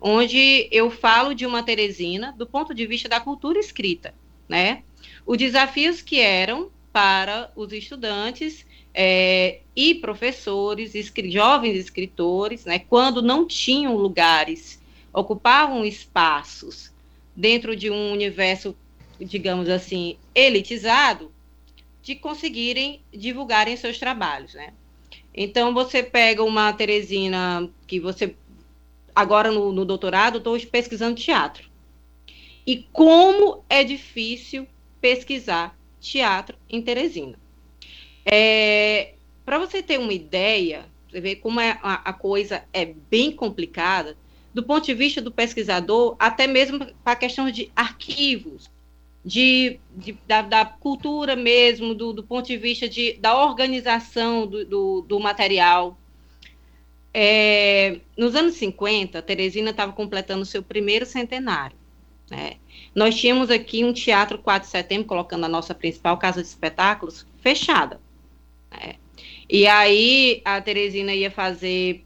onde 0.00 0.68
eu 0.70 0.90
falo 0.90 1.34
de 1.34 1.46
uma 1.46 1.62
Teresina 1.62 2.34
do 2.36 2.46
ponto 2.46 2.74
de 2.74 2.86
vista 2.86 3.08
da 3.08 3.20
cultura 3.20 3.58
escrita, 3.58 4.14
né? 4.48 4.82
Os 5.26 5.38
desafios 5.38 6.02
que 6.02 6.20
eram 6.20 6.70
para 6.92 7.50
os 7.56 7.72
estudantes 7.72 8.64
é, 8.94 9.60
e 9.74 9.96
professores, 9.96 10.92
jovens 11.26 11.76
escritores, 11.76 12.64
né, 12.64 12.78
quando 12.78 13.20
não 13.20 13.46
tinham 13.46 13.96
lugares, 13.96 14.80
ocupavam 15.14 15.84
espaços 15.84 16.92
dentro 17.34 17.76
de 17.76 17.90
um 17.90 18.12
universo, 18.12 18.76
digamos 19.20 19.68
assim, 19.68 20.18
elitizado, 20.34 21.32
de 22.02 22.16
conseguirem 22.16 23.00
divulgarem 23.12 23.76
seus 23.76 23.98
trabalhos, 23.98 24.52
né? 24.54 24.74
Então 25.32 25.72
você 25.72 26.02
pega 26.02 26.42
uma 26.42 26.72
Teresina 26.72 27.70
que 27.86 27.98
você 27.98 28.36
agora 29.14 29.50
no, 29.50 29.72
no 29.72 29.84
doutorado 29.84 30.38
estou 30.38 30.58
pesquisando 30.66 31.14
teatro 31.14 31.70
e 32.66 32.86
como 32.92 33.62
é 33.68 33.84
difícil 33.84 34.66
pesquisar 35.00 35.76
teatro 36.00 36.56
em 36.68 36.82
Teresina. 36.82 37.38
É, 38.24 39.14
Para 39.44 39.58
você 39.58 39.82
ter 39.82 39.98
uma 39.98 40.12
ideia, 40.12 40.86
você 41.10 41.20
vê 41.20 41.36
como 41.36 41.60
é, 41.60 41.78
a, 41.82 42.10
a, 42.10 42.12
coisa 42.12 42.64
é 42.72 42.86
bem 42.86 43.30
complicada, 43.32 44.16
do 44.54 44.62
ponto 44.62 44.86
de 44.86 44.94
vista 44.94 45.20
do 45.20 45.32
pesquisador, 45.32 46.14
até 46.16 46.46
mesmo 46.46 46.78
para 47.02 47.12
a 47.12 47.16
questão 47.16 47.50
de 47.50 47.72
arquivos, 47.74 48.70
de, 49.24 49.80
de 49.96 50.16
da, 50.26 50.42
da, 50.42 50.64
cultura 50.64 51.34
mesmo, 51.34 51.92
do, 51.92 52.12
do, 52.12 52.22
ponto 52.22 52.46
de 52.46 52.56
vista 52.56 52.88
de, 52.88 53.14
da 53.14 53.36
organização 53.36 54.46
do, 54.46 54.64
do, 54.64 55.00
do 55.02 55.18
material. 55.18 55.98
É, 57.12 58.00
nos 58.16 58.36
anos 58.36 58.54
50, 58.54 59.20
Teresina 59.22 59.70
estava 59.70 59.92
completando 59.92 60.44
seu 60.44 60.62
primeiro 60.62 61.04
centenário. 61.04 61.76
Né? 62.30 62.54
Nós 62.94 63.16
tínhamos 63.16 63.50
aqui 63.50 63.84
um 63.84 63.92
teatro 63.92 64.38
4 64.38 64.66
de 64.66 64.70
setembro, 64.70 65.06
colocando 65.06 65.44
a 65.44 65.48
nossa 65.48 65.74
principal 65.74 66.16
casa 66.16 66.40
de 66.40 66.48
espetáculos, 66.48 67.26
fechada. 67.40 68.00
Né? 68.70 68.96
E 69.48 69.66
aí 69.66 70.42
a 70.44 70.60
Teresina 70.60 71.14
ia 71.14 71.30
fazer 71.30 72.04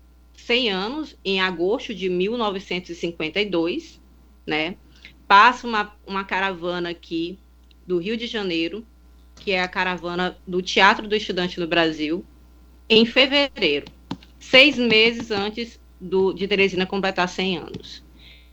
100 0.49 0.71
anos, 0.71 1.15
em 1.23 1.43
agosto 1.43 1.95
de 1.95 2.09
1952, 2.09 4.01
né? 4.47 4.77
Passa 5.27 5.67
uma, 5.67 5.95
uma 6.07 6.25
caravana 6.25 6.89
aqui 6.89 7.39
do 7.87 7.99
Rio 7.99 8.17
de 8.17 8.27
Janeiro, 8.27 8.83
que 9.37 9.53
é 9.53 9.61
a 9.61 9.69
caravana 9.69 10.39
do 10.47 10.63
Teatro 10.63 11.07
do 11.07 11.15
Estudante 11.15 11.61
no 11.61 11.67
Brasil, 11.67 12.25
em 12.89 13.05
fevereiro, 13.05 13.93
seis 14.41 14.79
meses 14.79 15.31
antes 15.31 15.79
do, 16.01 16.33
de 16.33 16.49
Teresina 16.49 16.87
completar 16.87 17.29
100 17.29 17.59
anos. 17.59 18.03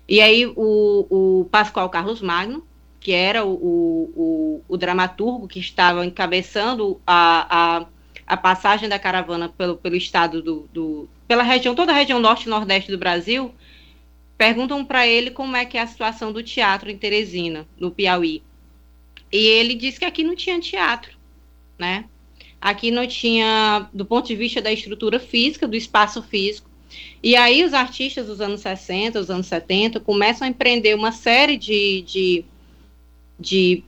E 0.06 0.20
aí 0.20 0.46
o, 0.48 1.08
o 1.10 1.46
Pascoal 1.46 1.90
Carlos 1.90 2.22
Magno, 2.22 2.68
que 3.00 3.14
era 3.14 3.46
o, 3.46 3.54
o, 3.54 4.62
o, 4.68 4.76
dramaturgo 4.76 5.48
que 5.48 5.60
estava 5.60 6.06
encabeçando 6.06 7.00
a, 7.08 7.78
a, 7.78 7.86
a, 8.28 8.36
passagem 8.36 8.90
da 8.90 9.00
caravana 9.00 9.48
pelo, 9.48 9.78
pelo 9.78 9.96
estado 9.96 10.42
do, 10.42 10.68
do 10.74 11.10
pela 11.28 11.44
região, 11.44 11.76
toda 11.76 11.92
a 11.92 11.96
região 11.96 12.20
norte 12.20 12.46
e 12.46 12.50
nordeste 12.50 12.92
do 12.92 12.98
Brasil, 12.98 13.54
perguntam 14.38 14.84
para 14.84 15.08
ele 15.08 15.32
como 15.32 15.56
é 15.56 15.66
que 15.66 15.78
é 15.78 15.82
a 15.82 15.88
situação 15.88 16.32
do 16.32 16.44
teatro 16.44 16.90
em 16.90 16.98
Teresina, 16.98 17.68
no 17.80 17.92
Piauí. 17.92 18.44
E 19.32 19.38
ele 19.38 19.76
disse 19.76 20.00
que 20.00 20.06
aqui 20.06 20.24
não 20.24 20.36
tinha 20.36 20.60
teatro, 20.60 21.18
né? 21.78 22.06
Aqui 22.62 22.92
não 22.92 23.08
tinha, 23.08 23.90
do 23.94 24.06
ponto 24.06 24.28
de 24.28 24.36
vista 24.36 24.62
da 24.62 24.72
estrutura 24.72 25.20
física, 25.20 25.68
do 25.68 25.76
espaço 25.76 26.22
físico, 26.22 26.70
e 27.22 27.36
aí 27.36 27.64
os 27.64 27.74
artistas 27.74 28.28
dos 28.28 28.40
anos 28.40 28.62
60, 28.62 29.20
dos 29.20 29.30
anos 29.30 29.48
70, 29.48 30.00
começam 30.00 30.48
a 30.48 30.50
empreender 30.50 30.96
uma 30.96 31.12
série 31.12 31.58
de, 31.58 32.02
de, 32.04 32.46
de 33.40 33.84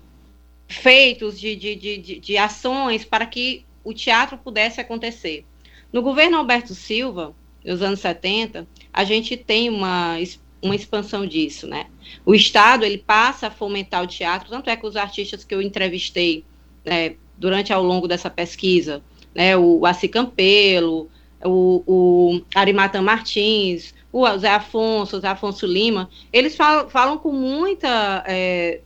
feitos, 0.67 1.39
de, 1.39 1.55
de, 1.55 1.75
de, 1.75 2.19
de 2.19 2.37
ações 2.37 3.05
para 3.05 3.25
que 3.25 3.63
o 3.83 3.93
teatro 3.93 4.37
pudesse 4.37 4.81
acontecer. 4.81 5.45
No 5.91 6.01
governo 6.01 6.37
Alberto 6.37 6.73
Silva, 6.73 7.33
nos 7.65 7.81
anos 7.81 7.99
70, 7.99 8.67
a 8.91 9.03
gente 9.03 9.35
tem 9.35 9.69
uma, 9.69 10.15
uma 10.61 10.75
expansão 10.75 11.25
disso, 11.25 11.67
né? 11.67 11.87
O 12.25 12.33
Estado, 12.33 12.85
ele 12.85 12.97
passa 12.97 13.47
a 13.47 13.51
fomentar 13.51 14.03
o 14.03 14.07
teatro, 14.07 14.49
tanto 14.49 14.69
é 14.69 14.75
que 14.75 14.85
os 14.85 14.95
artistas 14.95 15.43
que 15.43 15.53
eu 15.53 15.61
entrevistei 15.61 16.43
né, 16.85 17.15
durante 17.37 17.71
ao 17.73 17.83
longo 17.83 18.07
dessa 18.07 18.29
pesquisa, 18.29 19.01
né, 19.35 19.55
o 19.57 19.85
Assi 19.85 20.07
Campelo, 20.07 21.09
o, 21.43 21.83
o 21.85 22.41
Arimatan 22.55 23.01
Martins, 23.01 23.93
o 24.11 24.25
Zé 24.37 24.49
Afonso, 24.49 25.17
o 25.17 25.19
Zé 25.19 25.27
Afonso 25.27 25.65
Lima, 25.65 26.09
eles 26.31 26.55
falam, 26.55 26.89
falam 26.89 27.17
com 27.17 27.31
muita, 27.31 28.23
é, 28.25 28.81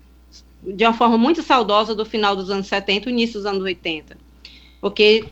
de 0.61 0.83
uma 0.83 0.93
forma 0.93 1.17
muito 1.17 1.41
saudosa 1.41 1.95
do 1.95 2.05
final 2.05 2.35
dos 2.35 2.49
anos 2.49 2.67
70 2.67 3.09
e 3.09 3.13
início 3.13 3.39
dos 3.39 3.45
anos 3.45 3.63
80, 3.63 4.17
porque 4.81 5.25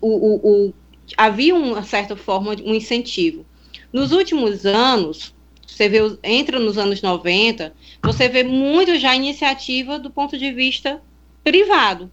o, 0.00 0.08
o, 0.08 0.66
o, 0.66 0.74
havia 1.16 1.54
uma 1.54 1.82
certa 1.82 2.16
forma, 2.16 2.54
um 2.64 2.74
incentivo. 2.74 3.44
Nos 3.92 4.12
últimos 4.12 4.64
anos, 4.66 5.34
você 5.66 5.88
vê, 5.88 5.98
entra 6.22 6.58
nos 6.58 6.78
anos 6.78 7.02
90, 7.02 7.74
você 8.02 8.28
vê 8.28 8.42
muito 8.42 8.98
já 8.98 9.14
iniciativa 9.14 9.98
do 9.98 10.10
ponto 10.10 10.38
de 10.38 10.52
vista 10.52 11.02
privado, 11.44 12.10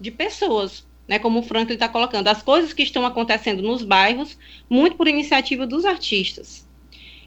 de 0.00 0.10
pessoas 0.10 0.84
né, 1.06 1.18
como 1.18 1.40
o 1.40 1.42
Franklin 1.42 1.74
está 1.74 1.88
colocando, 1.88 2.28
as 2.28 2.42
coisas 2.42 2.72
que 2.72 2.82
estão 2.82 3.04
acontecendo 3.04 3.62
nos 3.62 3.82
bairros, 3.82 4.38
muito 4.68 4.96
por 4.96 5.08
iniciativa 5.08 5.66
dos 5.66 5.84
artistas. 5.84 6.66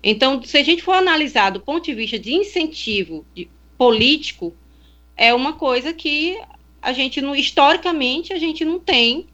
Então, 0.03 0.41
se 0.41 0.57
a 0.57 0.63
gente 0.63 0.81
for 0.81 0.93
analisar 0.93 1.51
do 1.51 1.59
ponto 1.59 1.85
de 1.85 1.93
vista 1.93 2.17
de 2.17 2.33
incentivo 2.33 3.25
de, 3.35 3.49
político, 3.77 4.55
é 5.17 5.33
uma 5.33 5.53
coisa 5.53 5.93
que 5.93 6.39
a 6.81 6.93
gente, 6.93 7.21
não, 7.21 7.35
historicamente, 7.35 8.33
a 8.33 8.39
gente 8.39 8.63
não 8.63 8.79
tem 8.79 9.27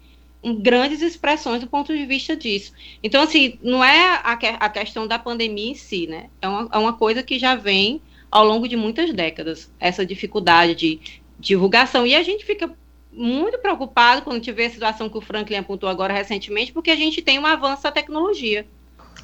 grandes 0.44 1.02
expressões 1.02 1.62
do 1.62 1.68
ponto 1.68 1.96
de 1.96 2.06
vista 2.06 2.36
disso. 2.36 2.74
Então, 3.04 3.22
assim, 3.22 3.60
não 3.62 3.84
é 3.84 4.16
a, 4.24 4.34
a 4.34 4.70
questão 4.70 5.08
da 5.08 5.20
pandemia 5.20 5.72
em 5.72 5.76
si, 5.76 6.08
né? 6.08 6.30
É 6.42 6.48
uma, 6.48 6.70
é 6.72 6.78
uma 6.78 6.94
coisa 6.94 7.22
que 7.22 7.38
já 7.38 7.56
vem 7.56 8.02
ao 8.32 8.46
longo 8.46 8.68
de 8.68 8.76
muitas 8.76 9.14
décadas, 9.14 9.72
essa 9.80 10.06
dificuldade 10.06 10.74
de 10.74 11.00
divulgação. 11.40 12.08
E 12.08 12.16
a 12.16 12.24
gente 12.24 12.46
fica 12.46 12.74
muito 13.12 13.58
preocupado 13.60 14.22
quando 14.22 14.42
tiver 14.42 14.68
a 14.68 14.70
situação 14.70 15.10
que 15.10 15.18
o 15.18 15.22
Franklin 15.22 15.58
apontou 15.58 15.90
agora 15.90 16.14
recentemente, 16.14 16.72
porque 16.72 16.90
a 16.90 16.96
gente 16.96 17.22
tem 17.22 17.38
um 17.38 17.46
avanço 17.46 17.84
da 17.84 17.92
tecnologia. 17.92 18.66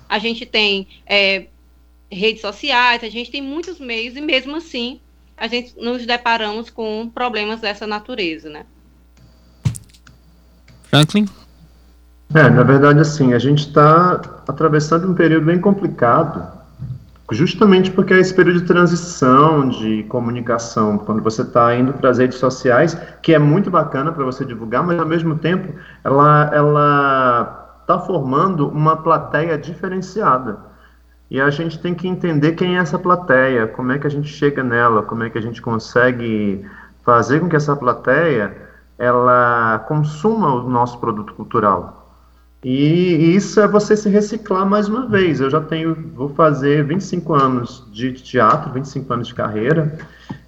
A 0.10 0.20
gente 0.20 0.46
tem 0.46 0.88
é, 1.06 1.48
redes 2.12 2.42
sociais, 2.42 3.04
a 3.04 3.10
gente 3.10 3.32
tem 3.32 3.42
muitos 3.42 3.80
meios, 3.80 4.16
e 4.16 4.22
mesmo 4.22 4.56
assim 4.56 5.00
a 5.36 5.48
gente 5.48 5.76
nos 5.78 6.06
deparamos 6.06 6.70
com 6.70 7.10
problemas 7.14 7.62
dessa 7.62 7.86
natureza, 7.86 8.50
né? 8.50 8.66
Franklin? 10.90 11.28
É, 12.34 12.50
na 12.50 12.64
verdade, 12.64 13.00
assim, 13.00 13.34
a 13.34 13.40
gente 13.40 13.68
está 13.68 14.22
atravessando 14.48 15.10
um 15.10 15.14
período 15.14 15.46
bem 15.46 15.60
complicado 15.60 16.58
Justamente 17.32 17.92
porque 17.92 18.14
é 18.14 18.20
esse 18.20 18.34
período 18.34 18.62
de 18.62 18.66
transição 18.66 19.68
de 19.68 20.04
comunicação, 20.04 20.98
quando 20.98 21.22
você 21.22 21.42
está 21.42 21.76
indo 21.76 21.92
para 21.92 22.10
as 22.10 22.20
redes 22.20 22.38
sociais, 22.38 22.98
que 23.22 23.34
é 23.34 23.40
muito 23.40 23.70
bacana 23.70 24.14
para 24.14 24.24
você 24.24 24.46
divulgar, 24.46 24.82
mas 24.82 24.98
ao 24.98 25.06
mesmo 25.06 25.38
tempo 25.38 25.74
ela 26.06 26.50
ela 26.54 27.80
está 27.82 28.00
formando 28.00 28.70
uma 28.70 28.96
plateia 28.96 29.58
diferenciada. 29.58 30.58
E 31.30 31.42
a 31.42 31.50
gente 31.50 31.80
tem 31.80 31.94
que 31.94 32.08
entender 32.08 32.54
quem 32.54 32.78
é 32.78 32.80
essa 32.80 32.98
plateia, 32.98 33.68
como 33.68 33.92
é 33.92 34.00
que 34.00 34.08
a 34.08 34.10
gente 34.10 34.30
chega 34.30 34.64
nela, 34.64 35.04
como 35.04 35.24
é 35.24 35.30
que 35.30 35.38
a 35.38 35.42
gente 35.42 35.62
consegue 35.62 36.66
fazer 37.04 37.42
com 37.42 37.50
que 37.50 37.58
essa 37.58 37.76
plateia 37.76 38.56
ela 38.98 39.86
consuma 39.88 40.54
o 40.54 40.70
nosso 40.70 41.00
produto 41.00 41.34
cultural. 41.34 41.98
E 42.64 43.36
isso 43.36 43.60
é 43.60 43.68
você 43.68 43.96
se 43.96 44.10
reciclar 44.10 44.66
mais 44.66 44.90
uma 44.90 45.06
vez. 45.08 45.40
Eu 45.40 45.50
já 45.50 45.62
tenho, 45.62 45.96
vou 46.16 46.30
fazer 46.30 46.84
25 46.84 47.34
anos 47.34 47.88
de 47.92 48.14
teatro, 48.14 48.72
25 48.74 49.14
anos 49.14 49.28
de 49.28 49.36
carreira, 49.36 49.98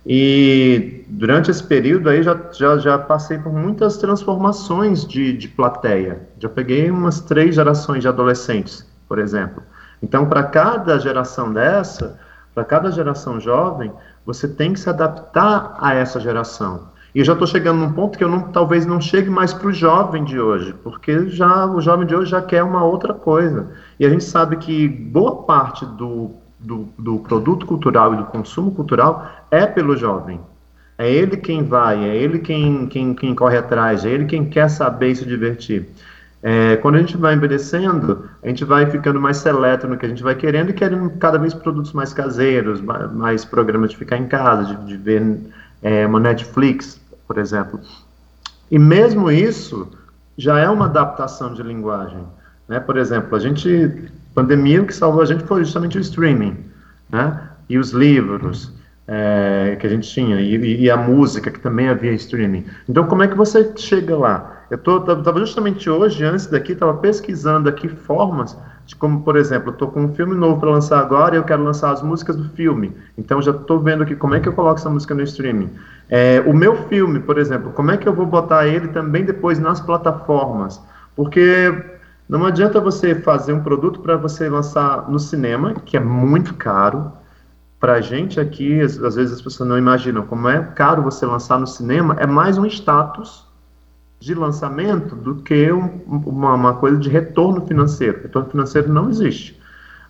e 0.05 1.05
durante 1.07 1.51
esse 1.51 1.63
período 1.63 2.09
aí 2.09 2.23
já, 2.23 2.35
já, 2.51 2.77
já 2.77 2.97
passei 2.97 3.37
por 3.37 3.53
muitas 3.53 3.97
transformações 3.97 5.05
de, 5.05 5.33
de 5.33 5.47
plateia. 5.47 6.27
Já 6.39 6.49
peguei 6.49 6.89
umas 6.89 7.19
três 7.21 7.53
gerações 7.53 8.01
de 8.01 8.07
adolescentes, 8.07 8.85
por 9.07 9.19
exemplo. 9.19 9.61
Então, 10.01 10.25
para 10.25 10.43
cada 10.43 10.97
geração 10.97 11.53
dessa, 11.53 12.19
para 12.55 12.65
cada 12.65 12.89
geração 12.91 13.39
jovem, 13.39 13.91
você 14.25 14.47
tem 14.47 14.73
que 14.73 14.79
se 14.79 14.89
adaptar 14.89 15.77
a 15.79 15.93
essa 15.93 16.19
geração. 16.19 16.89
E 17.13 17.19
eu 17.19 17.25
já 17.25 17.33
estou 17.33 17.47
chegando 17.47 17.79
num 17.79 17.91
ponto 17.91 18.17
que 18.17 18.23
eu 18.23 18.29
não, 18.29 18.41
talvez 18.51 18.85
não 18.85 19.01
chegue 19.01 19.29
mais 19.29 19.53
para 19.53 19.67
o 19.67 19.73
jovem 19.73 20.23
de 20.23 20.39
hoje, 20.39 20.75
porque 20.83 21.27
já 21.29 21.65
o 21.65 21.81
jovem 21.81 22.05
de 22.05 22.15
hoje 22.15 22.31
já 22.31 22.41
quer 22.41 22.63
uma 22.63 22.83
outra 22.83 23.13
coisa. 23.13 23.71
E 23.99 24.05
a 24.05 24.09
gente 24.09 24.23
sabe 24.23 24.57
que 24.57 24.87
boa 24.87 25.43
parte 25.43 25.85
do, 25.85 26.31
do, 26.59 26.87
do 26.97 27.19
produto 27.19 27.65
cultural 27.65 28.13
e 28.13 28.17
do 28.17 28.25
consumo 28.25 28.71
cultural 28.71 29.27
é 29.49 29.65
pelo 29.65 29.97
jovem. 29.97 30.39
É 30.97 31.09
ele 31.09 31.37
quem 31.37 31.63
vai, 31.63 32.03
é 32.03 32.15
ele 32.15 32.39
quem, 32.39 32.85
quem, 32.87 33.13
quem 33.13 33.33
corre 33.33 33.57
atrás, 33.57 34.05
é 34.05 34.09
ele 34.09 34.25
quem 34.25 34.45
quer 34.45 34.69
saber 34.69 35.11
e 35.11 35.15
se 35.15 35.25
divertir. 35.25 35.87
É, 36.41 36.77
quando 36.77 36.95
a 36.95 36.99
gente 36.99 37.17
vai 37.17 37.35
envelhecendo, 37.35 38.29
a 38.41 38.47
gente 38.47 38.63
vai 38.63 38.85
ficando 38.85 39.19
mais 39.19 39.37
seleto 39.37 39.87
no 39.87 39.97
que 39.97 40.05
a 40.05 40.09
gente 40.09 40.23
vai 40.23 40.35
querendo 40.35 40.69
e 40.69 40.73
querendo 40.73 41.09
cada 41.11 41.37
vez 41.37 41.53
produtos 41.53 41.91
mais 41.91 42.13
caseiros, 42.13 42.79
mais, 42.81 43.11
mais 43.11 43.45
programas 43.45 43.91
de 43.91 43.97
ficar 43.97 44.17
em 44.17 44.27
casa, 44.27 44.75
de, 44.75 44.85
de 44.85 44.97
ver 44.97 45.21
é, 45.81 46.05
uma 46.05 46.19
Netflix, 46.19 47.00
por 47.27 47.38
exemplo. 47.38 47.79
E 48.69 48.77
mesmo 48.77 49.31
isso, 49.31 49.88
já 50.38 50.59
é 50.59 50.69
uma 50.69 50.86
adaptação 50.86 51.53
de 51.53 51.63
linguagem. 51.63 52.24
Né? 52.67 52.79
Por 52.79 52.98
exemplo, 52.98 53.36
a 53.36 53.39
gente, 53.39 54.12
pandemia, 54.33 54.81
o 54.81 54.86
que 54.86 54.93
salvou 54.93 55.21
a 55.21 55.25
gente 55.25 55.43
foi 55.43 55.63
justamente 55.63 55.98
o 55.98 56.01
streaming, 56.01 56.57
né? 57.09 57.50
E 57.67 57.77
os 57.77 57.91
livros 57.91 58.71
é, 59.07 59.75
que 59.79 59.88
a 59.88 59.89
gente 59.89 60.07
tinha, 60.07 60.39
e, 60.39 60.81
e, 60.81 60.89
a 60.89 60.95
música, 60.95 61.50
que 61.50 61.59
também 61.59 61.89
havia 61.89 62.12
streaming. 62.13 62.65
Então, 62.88 63.07
como 63.07 63.24
é 63.24 63.27
que 63.27 63.36
você 63.36 63.74
chega 63.75 64.15
lá? 64.15 64.63
Eu 64.69 64.77
estava 64.77 65.39
justamente 65.39 65.89
hoje, 65.89 66.24
antes 66.24 66.45
daqui, 66.45 66.74
estava 66.74 66.93
pesquisando 66.95 67.67
aqui 67.67 67.88
formas 67.88 68.55
como, 68.96 69.22
por 69.22 69.36
exemplo, 69.36 69.69
eu 69.69 69.74
estou 69.74 69.89
com 69.89 70.05
um 70.05 70.13
filme 70.13 70.36
novo 70.36 70.60
para 70.60 70.69
lançar 70.69 71.00
agora 71.00 71.36
e 71.36 71.38
eu 71.38 71.43
quero 71.43 71.63
lançar 71.63 71.91
as 71.91 72.01
músicas 72.01 72.36
do 72.36 72.50
filme. 72.50 72.96
Então, 73.17 73.41
já 73.41 73.51
estou 73.51 73.79
vendo 73.79 74.03
aqui 74.03 74.15
como 74.15 74.36
é 74.36 74.39
que 74.39 74.48
eu 74.48 74.53
coloco 74.53 74.79
essa 74.79 74.89
música 74.89 75.13
no 75.13 75.22
streaming. 75.24 75.69
É, 76.10 76.43
o 76.46 76.53
meu 76.53 76.75
filme, 76.88 77.19
por 77.19 77.38
exemplo, 77.38 77.72
como 77.72 77.91
é 77.91 77.98
que 77.98 78.08
eu 78.08 78.13
vou 78.13 78.25
botar 78.25 78.67
ele 78.67 78.88
também 78.88 79.24
depois 79.24 79.60
nas 79.60 79.79
plataformas? 79.79 80.81
Porque 81.15 81.72
não 82.27 82.46
adianta 82.46 82.79
você 82.79 83.15
fazer 83.15 83.53
um 83.53 83.63
produto 83.63 84.01
para 84.01 84.15
você 84.15 84.48
lançar 84.48 85.10
no 85.10 85.19
cinema, 85.19 85.74
que 85.74 85.98
é 85.98 86.00
muito 86.00 86.53
caro. 86.53 87.12
Para 87.79 87.93
a 87.93 88.01
gente 88.01 88.39
aqui, 88.39 88.81
às, 88.81 88.98
vezes 88.98 89.34
as 89.34 89.41
pessoas 89.41 89.67
não 89.67 89.77
imaginam 89.77 90.24
como 90.24 90.48
é 90.48 90.62
caro 90.75 91.01
você 91.01 91.25
lançar 91.25 91.60
no 91.60 91.65
cinema, 91.65 92.15
é 92.19 92.27
mais 92.27 92.58
um 92.58 92.65
status 92.65 93.48
de 94.19 94.35
lançamento 94.35 95.15
do 95.15 95.35
que 95.35 95.71
um, 95.71 96.01
uma, 96.07 96.53
uma, 96.53 96.73
coisa 96.73 96.97
de 96.97 97.09
retorno 97.09 97.65
financeiro. 97.65 98.21
Retorno 98.21 98.49
financeiro 98.49 98.91
não 98.91 99.09
existe. 99.09 99.57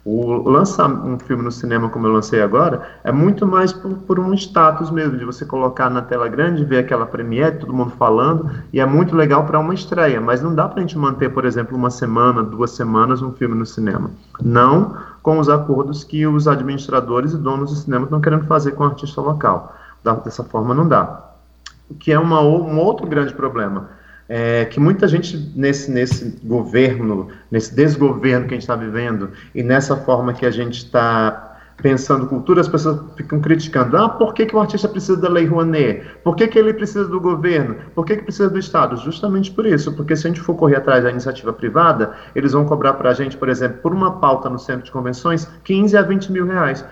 O 0.04 0.50
lançar 0.50 0.90
um 0.90 1.20
filme 1.20 1.44
no 1.44 1.52
cinema, 1.52 1.90
como 1.90 2.08
eu 2.08 2.14
lancei 2.14 2.42
agora, 2.42 2.90
é 3.04 3.12
muito 3.12 3.46
mais 3.46 3.72
por, 3.72 3.94
por, 3.98 4.20
um 4.20 4.34
status 4.34 4.90
mesmo, 4.90 5.18
de 5.18 5.26
você 5.26 5.46
colocar 5.46 5.90
na 5.90 6.02
tela 6.02 6.28
grande, 6.28 6.66
ver 6.66 6.80
aquela 6.80 7.06
premiere, 7.06 7.60
todo 7.60 7.74
mundo 7.74 7.92
falando, 7.92 8.50
e 8.74 8.80
é 8.80 8.86
muito 8.86 9.16
legal 9.16 9.46
para 9.46 9.60
uma 9.60 9.74
estreia, 9.74 10.20
mas 10.20 10.42
não 10.42 10.56
dá 10.56 10.68
para 10.68 10.80
a 10.80 10.82
gente 10.82 10.98
manter, 10.98 11.30
por 11.30 11.46
exemplo, 11.46 11.78
uma 11.78 11.92
semana, 11.92 12.42
duas 12.42 12.72
semanas 12.72 13.22
um 13.22 13.34
filme 13.34 13.54
no 13.54 13.66
cinema. 13.66 14.10
Não 14.42 14.98
com 15.22 15.38
os 15.38 15.50
acordos 15.50 16.04
que 16.04 16.26
os 16.26 16.48
administradores 16.48 17.34
e 17.34 17.38
donos 17.38 17.70
do 17.70 17.76
cinema 17.76 18.06
estão 18.06 18.22
querendo 18.22 18.46
fazer 18.46 18.72
com 18.72 18.84
o 18.84 18.88
artista 18.88 19.22
local. 19.22 19.76
Dessa 20.24 20.44
forma 20.46 20.74
não 20.74 20.88
dá. 20.88 21.26
O 21.90 21.94
que 21.94 22.12
é 22.12 22.18
uma, 22.18 22.42
um 22.42 22.80
outro 22.80 23.06
grande 23.06 23.34
problema 23.34 23.99
é, 24.30 24.66
que 24.66 24.80
muita 24.80 25.08
gente 25.08 25.52
nesse, 25.56 25.90
nesse 25.90 26.40
governo, 26.44 27.30
nesse 27.50 27.74
desgoverno 27.76 28.48
que 28.48 28.54
a 28.54 28.58
gente 28.58 28.62
está 28.62 28.76
vivendo, 28.76 29.32
e 29.56 29.64
nessa 29.64 29.98
forma 29.98 30.34
que 30.34 30.46
a 30.46 30.52
gente 30.52 30.78
está 30.78 31.48
pensando 31.82 32.28
cultura, 32.28 32.62
as 32.62 32.68
pessoas 32.68 33.02
ficam 33.16 33.40
criticando. 33.40 33.98
Ah, 33.98 34.10
por 34.10 34.34
que, 34.34 34.46
que 34.46 34.56
o 34.56 34.60
artista 34.60 34.88
precisa 34.88 35.18
da 35.18 35.30
Lei 35.30 35.46
Rouanet? 35.46 36.06
Por 36.24 36.36
que, 36.36 36.48
que 36.48 36.60
ele 36.60 36.74
precisa 36.74 37.06
do 37.06 37.20
governo? 37.20 37.76
Por 37.96 38.06
que, 38.06 38.18
que 38.18 38.24
precisa 38.24 38.50
do 38.50 38.60
Estado? 38.60 38.98
Justamente 38.98 39.50
por 39.52 39.66
isso, 39.66 39.94
porque 39.94 40.16
se 40.16 40.28
a 40.28 40.30
gente 40.30 40.42
for 40.42 40.56
correr 40.56 40.76
atrás 40.76 41.04
da 41.04 41.10
iniciativa 41.10 41.52
privada, 41.54 42.14
eles 42.36 42.52
vão 42.52 42.66
cobrar 42.66 42.94
para 42.94 43.10
a 43.10 43.14
gente, 43.14 43.38
por 43.38 43.50
exemplo, 43.50 43.82
por 43.82 43.94
uma 43.94 44.20
pauta 44.20 44.50
no 44.50 44.60
centro 44.60 44.84
de 44.84 44.92
convenções, 44.92 45.48
15 45.64 45.98
a 45.98 46.02
20 46.02 46.32
mil 46.32 46.46
reais. 46.46 46.86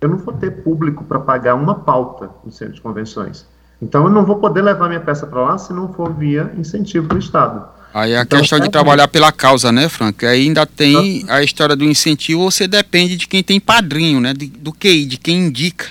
Eu 0.00 0.08
não 0.08 0.16
vou 0.16 0.34
ter 0.34 0.62
público 0.62 1.04
para 1.04 1.20
pagar 1.20 1.54
uma 1.54 1.74
pauta 1.74 2.30
no 2.44 2.52
centro 2.52 2.74
de 2.74 2.80
convenções. 2.80 3.48
Então 3.84 4.04
eu 4.04 4.10
não 4.10 4.24
vou 4.24 4.36
poder 4.36 4.62
levar 4.62 4.88
minha 4.88 5.00
peça 5.00 5.26
para 5.26 5.42
lá 5.42 5.58
se 5.58 5.72
não 5.72 5.92
for 5.92 6.12
via 6.14 6.50
incentivo 6.56 7.06
do 7.06 7.18
Estado. 7.18 7.66
Aí 7.92 8.12
é 8.12 8.18
a 8.18 8.22
então, 8.22 8.40
questão 8.40 8.58
de 8.58 8.70
trabalhar 8.70 9.06
pela 9.06 9.30
causa, 9.30 9.70
né, 9.70 9.88
Frank? 9.88 10.24
Aí 10.26 10.46
ainda 10.46 10.66
tem 10.66 11.24
a 11.28 11.42
história 11.42 11.76
do 11.76 11.84
incentivo, 11.84 12.50
você 12.50 12.66
depende 12.66 13.16
de 13.16 13.28
quem 13.28 13.42
tem 13.42 13.60
padrinho, 13.60 14.20
né? 14.20 14.32
De, 14.32 14.46
do 14.46 14.72
que, 14.72 15.04
de 15.04 15.16
quem 15.16 15.46
indica. 15.46 15.86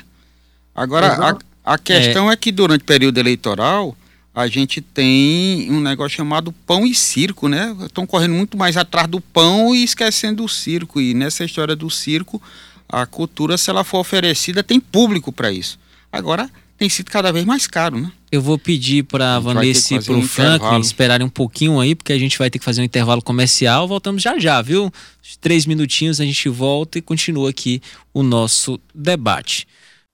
Agora, 0.76 1.38
a, 1.64 1.74
a 1.74 1.78
questão 1.78 2.30
é. 2.30 2.34
é 2.34 2.36
que 2.36 2.52
durante 2.52 2.82
o 2.82 2.86
período 2.86 3.20
eleitoral, 3.20 3.96
a 4.36 4.48
gente 4.48 4.82
tem 4.82 5.72
um 5.72 5.80
negócio 5.80 6.18
chamado 6.18 6.52
pão 6.66 6.86
e 6.86 6.96
circo, 6.96 7.48
né? 7.48 7.74
Estão 7.86 8.06
correndo 8.06 8.34
muito 8.34 8.58
mais 8.58 8.76
atrás 8.76 9.08
do 9.08 9.22
pão 9.22 9.74
e 9.74 9.84
esquecendo 9.84 10.44
o 10.44 10.50
circo. 10.50 11.00
E 11.00 11.14
nessa 11.14 11.46
história 11.46 11.76
do 11.76 11.90
circo, 11.90 12.42
a 12.90 13.06
cultura, 13.06 13.58
se 13.58 13.70
ela 13.70 13.84
for 13.84 14.00
oferecida, 14.00 14.62
tem 14.64 14.80
público 14.80 15.32
para 15.32 15.52
isso. 15.52 15.80
Agora, 16.12 16.50
tem 16.78 16.90
sido 16.90 17.10
cada 17.12 17.32
vez 17.32 17.46
mais 17.46 17.68
caro, 17.68 18.00
né? 18.00 18.12
Eu 18.32 18.42
vou 18.42 18.58
pedir 18.58 19.04
para 19.04 19.36
a 19.36 19.40
Vanessa 19.40 19.96
e 19.96 20.04
para 20.04 20.14
o 20.14 20.18
um 20.18 20.28
Franklin 20.28 20.80
esperarem 20.80 21.26
um 21.26 21.30
pouquinho 21.30 21.80
aí, 21.80 21.94
porque 21.94 22.12
a 22.12 22.18
gente 22.18 22.38
vai 22.38 22.50
ter 22.50 22.60
que 22.60 22.66
fazer 22.66 22.82
um 22.82 22.86
intervalo 22.86 23.22
comercial. 23.22 23.88
Voltamos 23.88 24.22
já 24.22 24.40
já, 24.40 24.62
viu? 24.62 24.92
Três 25.40 25.66
minutinhos 25.66 26.20
a 26.20 26.26
gente 26.26 26.50
volta 26.50 26.98
e 26.98 27.02
continua 27.02 27.50
aqui 27.50 27.82
o 28.14 28.24
nosso 28.24 28.80
debate. 28.94 29.68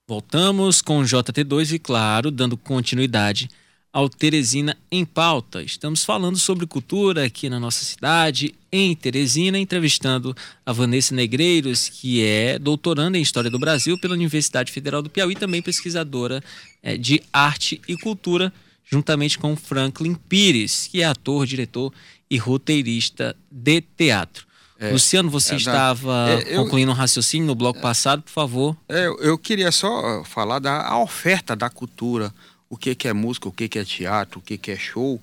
Voltamos 0.08 0.82
com 0.82 1.00
o 1.00 1.04
JT2 1.04 1.74
e, 1.74 1.80
claro, 1.80 2.32
dando 2.32 2.58
continuidade 2.58 3.50
ao 3.91 4.10
Teresina 4.10 4.78
em 4.91 5.06
Pauta. 5.06 5.63
Estamos 5.63 6.04
falando 6.04 6.38
sobre 6.38 6.65
cultura 6.65 7.26
aqui 7.26 7.50
na 7.50 7.60
nossa 7.60 7.84
cidade, 7.84 8.54
em 8.71 8.95
Teresina, 8.95 9.58
entrevistando 9.58 10.36
a 10.65 10.71
Vanessa 10.71 11.13
Negreiros, 11.15 11.89
que 11.89 12.25
é 12.25 12.60
doutoranda 12.60 13.17
em 13.17 13.21
História 13.21 13.49
do 13.49 13.60
Brasil 13.60 13.99
pela 13.99 14.13
Universidade 14.13 14.71
Federal 14.71 15.01
do 15.01 15.10
Piauí, 15.10 15.36
também 15.36 15.62
pesquisadora 15.62 16.43
é, 16.82 16.97
de 16.97 17.21
arte 17.34 17.82
e 17.88 17.97
cultura, 17.97 18.53
juntamente 18.86 19.38
com 19.38 19.55
Franklin 19.55 20.15
Pires, 20.15 20.88
que 20.88 21.01
é 21.01 21.05
ator, 21.05 21.45
diretor 21.45 21.93
e 22.29 22.38
roteirista 22.38 23.36
de 23.51 23.82
teatro. 23.82 24.47
É, 24.79 24.91
Luciano, 24.91 25.29
você 25.29 25.55
é, 25.55 25.58
estava 25.58 26.29
é, 26.29 26.55
concluindo 26.55 26.91
um 26.91 26.95
raciocínio 26.95 27.47
no 27.47 27.55
bloco 27.55 27.82
passado, 27.82 28.21
por 28.21 28.32
favor. 28.32 28.77
É, 28.88 29.08
eu 29.08 29.38
queria 29.38 29.71
só 29.71 30.23
falar 30.23 30.60
da 30.60 30.97
oferta 30.99 31.53
da 31.53 31.69
cultura 31.69 32.34
o 32.69 32.77
que, 32.77 32.95
que 32.95 33.08
é 33.08 33.13
música, 33.13 33.49
o 33.49 33.51
que, 33.51 33.67
que 33.67 33.79
é 33.79 33.84
teatro, 33.84 34.39
o 34.39 34.41
que, 34.41 34.58
que 34.58 34.71
é 34.71 34.77
show, 34.77 35.19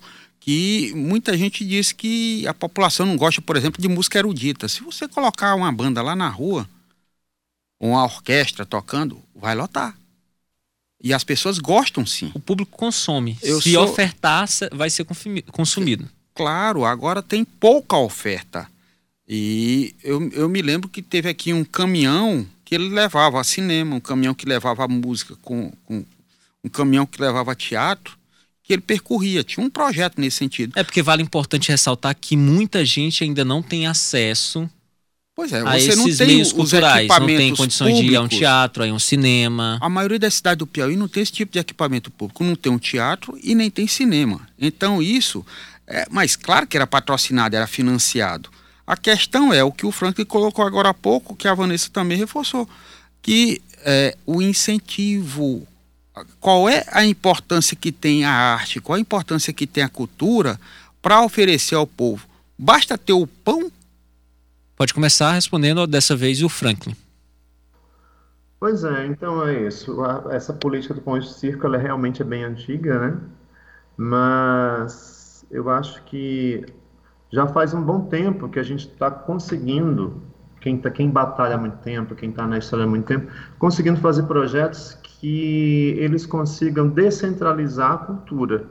que 0.46 0.92
muita 0.94 1.36
gente 1.36 1.64
diz 1.64 1.90
que 1.90 2.46
a 2.46 2.54
população 2.54 3.04
não 3.04 3.16
gosta, 3.16 3.42
por 3.42 3.56
exemplo, 3.56 3.82
de 3.82 3.88
música 3.88 4.16
erudita. 4.16 4.68
Se 4.68 4.80
você 4.80 5.08
colocar 5.08 5.56
uma 5.56 5.72
banda 5.72 6.00
lá 6.00 6.14
na 6.14 6.28
rua, 6.28 6.68
uma 7.80 8.04
orquestra 8.04 8.64
tocando, 8.64 9.20
vai 9.34 9.56
lotar. 9.56 9.98
E 11.02 11.12
as 11.12 11.24
pessoas 11.24 11.58
gostam 11.58 12.06
sim. 12.06 12.30
O 12.32 12.38
público 12.38 12.76
consome. 12.76 13.36
Eu 13.42 13.60
Se 13.60 13.72
sou... 13.72 13.82
ofertar, 13.82 14.48
vai 14.70 14.88
ser 14.88 15.04
consumido. 15.50 16.08
Claro, 16.32 16.84
agora 16.84 17.20
tem 17.20 17.44
pouca 17.44 17.96
oferta. 17.96 18.70
E 19.28 19.96
eu, 20.00 20.30
eu 20.30 20.48
me 20.48 20.62
lembro 20.62 20.88
que 20.88 21.02
teve 21.02 21.28
aqui 21.28 21.52
um 21.52 21.64
caminhão 21.64 22.46
que 22.64 22.76
ele 22.76 22.88
levava 22.88 23.42
cinema, 23.42 23.96
um 23.96 24.00
caminhão 24.00 24.32
que 24.32 24.46
levava 24.46 24.86
música 24.86 25.34
com, 25.42 25.72
com 25.84 26.04
um 26.62 26.68
caminhão 26.68 27.04
que 27.04 27.20
levava 27.20 27.52
teatro, 27.56 28.15
que 28.66 28.72
ele 28.72 28.82
percorria. 28.82 29.44
Tinha 29.44 29.64
um 29.64 29.70
projeto 29.70 30.20
nesse 30.20 30.38
sentido. 30.38 30.72
É 30.76 30.82
porque 30.82 31.02
vale 31.02 31.22
importante 31.22 31.70
ressaltar 31.70 32.16
que 32.20 32.36
muita 32.36 32.84
gente 32.84 33.22
ainda 33.22 33.44
não 33.44 33.62
tem 33.62 33.86
acesso 33.86 34.68
Pois 35.36 35.52
é, 35.52 35.62
você 35.62 35.94
não 35.94 36.04
tem 36.04 36.26
meios 36.28 36.50
culturais, 36.50 37.06
não 37.06 37.26
tem 37.26 37.54
condições 37.54 37.90
públicos. 37.90 38.06
de 38.06 38.14
ir 38.14 38.16
a 38.16 38.22
um 38.22 38.26
teatro, 38.26 38.82
a 38.82 38.86
um 38.86 38.98
cinema. 38.98 39.78
A 39.82 39.88
maioria 39.88 40.18
da 40.18 40.30
cidade 40.30 40.60
do 40.60 40.66
Piauí 40.66 40.96
não 40.96 41.06
tem 41.06 41.22
esse 41.22 41.30
tipo 41.30 41.52
de 41.52 41.58
equipamento 41.58 42.10
público, 42.10 42.42
não 42.42 42.56
tem 42.56 42.72
um 42.72 42.78
teatro 42.78 43.38
e 43.44 43.54
nem 43.54 43.70
tem 43.70 43.86
cinema. 43.86 44.48
Então 44.58 45.02
isso, 45.02 45.44
é, 45.86 46.06
mas 46.10 46.36
claro 46.36 46.66
que 46.66 46.74
era 46.74 46.86
patrocinado, 46.86 47.54
era 47.54 47.66
financiado. 47.66 48.48
A 48.86 48.96
questão 48.96 49.52
é 49.52 49.62
o 49.62 49.70
que 49.70 49.84
o 49.84 49.92
Frank 49.92 50.24
colocou 50.24 50.64
agora 50.64 50.88
há 50.88 50.94
pouco, 50.94 51.36
que 51.36 51.46
a 51.46 51.52
Vanessa 51.52 51.90
também 51.92 52.16
reforçou, 52.16 52.66
que 53.20 53.60
é, 53.84 54.16
o 54.24 54.40
incentivo 54.40 55.68
qual 56.40 56.68
é 56.68 56.84
a 56.92 57.04
importância 57.04 57.76
que 57.76 57.92
tem 57.92 58.24
a 58.24 58.30
arte, 58.30 58.80
qual 58.80 58.96
a 58.96 59.00
importância 59.00 59.52
que 59.52 59.66
tem 59.66 59.82
a 59.82 59.88
cultura 59.88 60.58
para 61.02 61.22
oferecer 61.22 61.74
ao 61.74 61.86
povo? 61.86 62.26
Basta 62.58 62.96
ter 62.96 63.12
o 63.12 63.26
pão? 63.26 63.70
Pode 64.76 64.94
começar 64.94 65.32
respondendo 65.32 65.86
dessa 65.86 66.16
vez 66.16 66.42
o 66.42 66.48
Franklin. 66.48 66.96
Pois 68.58 68.84
é, 68.84 69.06
então 69.06 69.46
é 69.46 69.66
isso. 69.66 70.02
Essa 70.30 70.52
política 70.52 70.94
do 70.94 71.02
pão 71.02 71.18
de 71.18 71.32
circo 71.32 71.66
ela 71.66 71.76
realmente 71.76 72.22
é 72.22 72.24
bem 72.24 72.44
antiga, 72.44 72.98
né? 72.98 73.20
Mas 73.96 75.44
eu 75.50 75.68
acho 75.70 76.02
que 76.04 76.64
já 77.30 77.46
faz 77.46 77.74
um 77.74 77.82
bom 77.82 78.06
tempo 78.06 78.48
que 78.48 78.58
a 78.58 78.62
gente 78.62 78.88
está 78.88 79.10
conseguindo, 79.10 80.22
quem, 80.66 80.76
tá, 80.76 80.90
quem 80.90 81.08
batalha 81.08 81.54
há 81.54 81.58
muito 81.58 81.76
tempo, 81.76 82.16
quem 82.16 82.30
está 82.30 82.44
na 82.44 82.58
história 82.58 82.84
há 82.84 82.88
muito 82.88 83.06
tempo, 83.06 83.30
conseguindo 83.56 84.00
fazer 84.00 84.24
projetos 84.24 84.98
que 85.00 85.94
eles 85.96 86.26
consigam 86.26 86.88
descentralizar 86.88 87.92
a 87.92 87.98
cultura. 87.98 88.64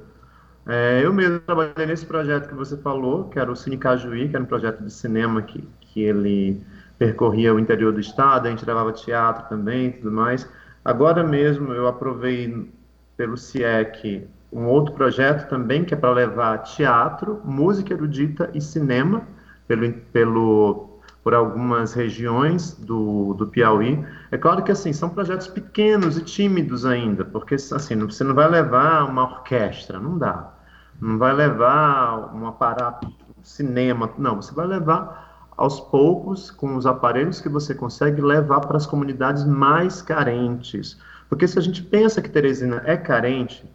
É, 0.67 0.99
eu 1.01 1.13
mesmo 1.13 1.39
trabalhei 1.39 1.85
nesse 1.85 2.05
projeto 2.05 2.49
que 2.49 2.53
você 2.53 2.75
falou, 2.75 3.29
que 3.29 3.39
era 3.39 3.49
o 3.49 3.55
Cine 3.55 3.77
Cajuí, 3.77 4.27
que 4.27 4.35
era 4.35 4.43
um 4.43 4.47
projeto 4.47 4.83
de 4.83 4.91
cinema 4.91 5.41
que, 5.41 5.65
que 5.79 6.01
ele 6.01 6.61
percorria 6.99 7.53
o 7.53 7.59
interior 7.59 7.93
do 7.93 7.99
estado, 8.01 8.47
a 8.47 8.49
gente 8.49 8.65
levava 8.65 8.91
teatro 8.91 9.47
também 9.47 9.87
e 9.87 9.91
tudo 9.93 10.11
mais. 10.11 10.49
Agora 10.83 11.23
mesmo 11.23 11.71
eu 11.71 11.87
aprovei 11.87 12.69
pelo 13.15 13.37
CIEC 13.37 14.27
um 14.51 14.65
outro 14.65 14.93
projeto 14.93 15.47
também, 15.47 15.85
que 15.85 15.93
é 15.93 15.97
para 15.97 16.11
levar 16.11 16.57
teatro, 16.59 17.41
música 17.45 17.93
erudita 17.93 18.49
e 18.53 18.59
cinema 18.59 19.21
pelo, 19.67 19.93
pelo 20.11 20.94
por 21.25 21.33
algumas 21.33 21.91
regiões 21.91 22.73
do, 22.73 23.33
do 23.33 23.47
Piauí. 23.47 24.05
É 24.29 24.37
claro 24.37 24.63
que 24.63 24.71
assim 24.71 24.93
são 24.93 25.09
projetos 25.09 25.47
pequenos 25.47 26.19
e 26.19 26.23
tímidos 26.23 26.85
ainda, 26.85 27.25
porque 27.25 27.55
assim 27.55 27.97
você 27.97 28.23
não 28.23 28.35
vai 28.35 28.47
levar 28.47 29.09
uma 29.09 29.23
orquestra, 29.23 29.99
não 29.99 30.19
dá. 30.19 30.53
Não 31.01 31.17
vai 31.17 31.33
levar 31.33 32.31
um 32.31 32.45
aparato, 32.45 33.11
cinema, 33.41 34.11
não, 34.19 34.35
você 34.35 34.53
vai 34.53 34.67
levar 34.67 35.49
aos 35.57 35.79
poucos, 35.79 36.51
com 36.51 36.75
os 36.75 36.85
aparelhos 36.85 37.41
que 37.41 37.49
você 37.49 37.73
consegue 37.73 38.21
levar 38.21 38.59
para 38.59 38.77
as 38.77 38.85
comunidades 38.85 39.43
mais 39.45 40.03
carentes. 40.03 40.95
Porque 41.27 41.47
se 41.47 41.57
a 41.57 41.61
gente 41.61 41.81
pensa 41.81 42.21
que 42.21 42.29
Teresina 42.29 42.83
é 42.85 42.95
carente, 42.95 43.67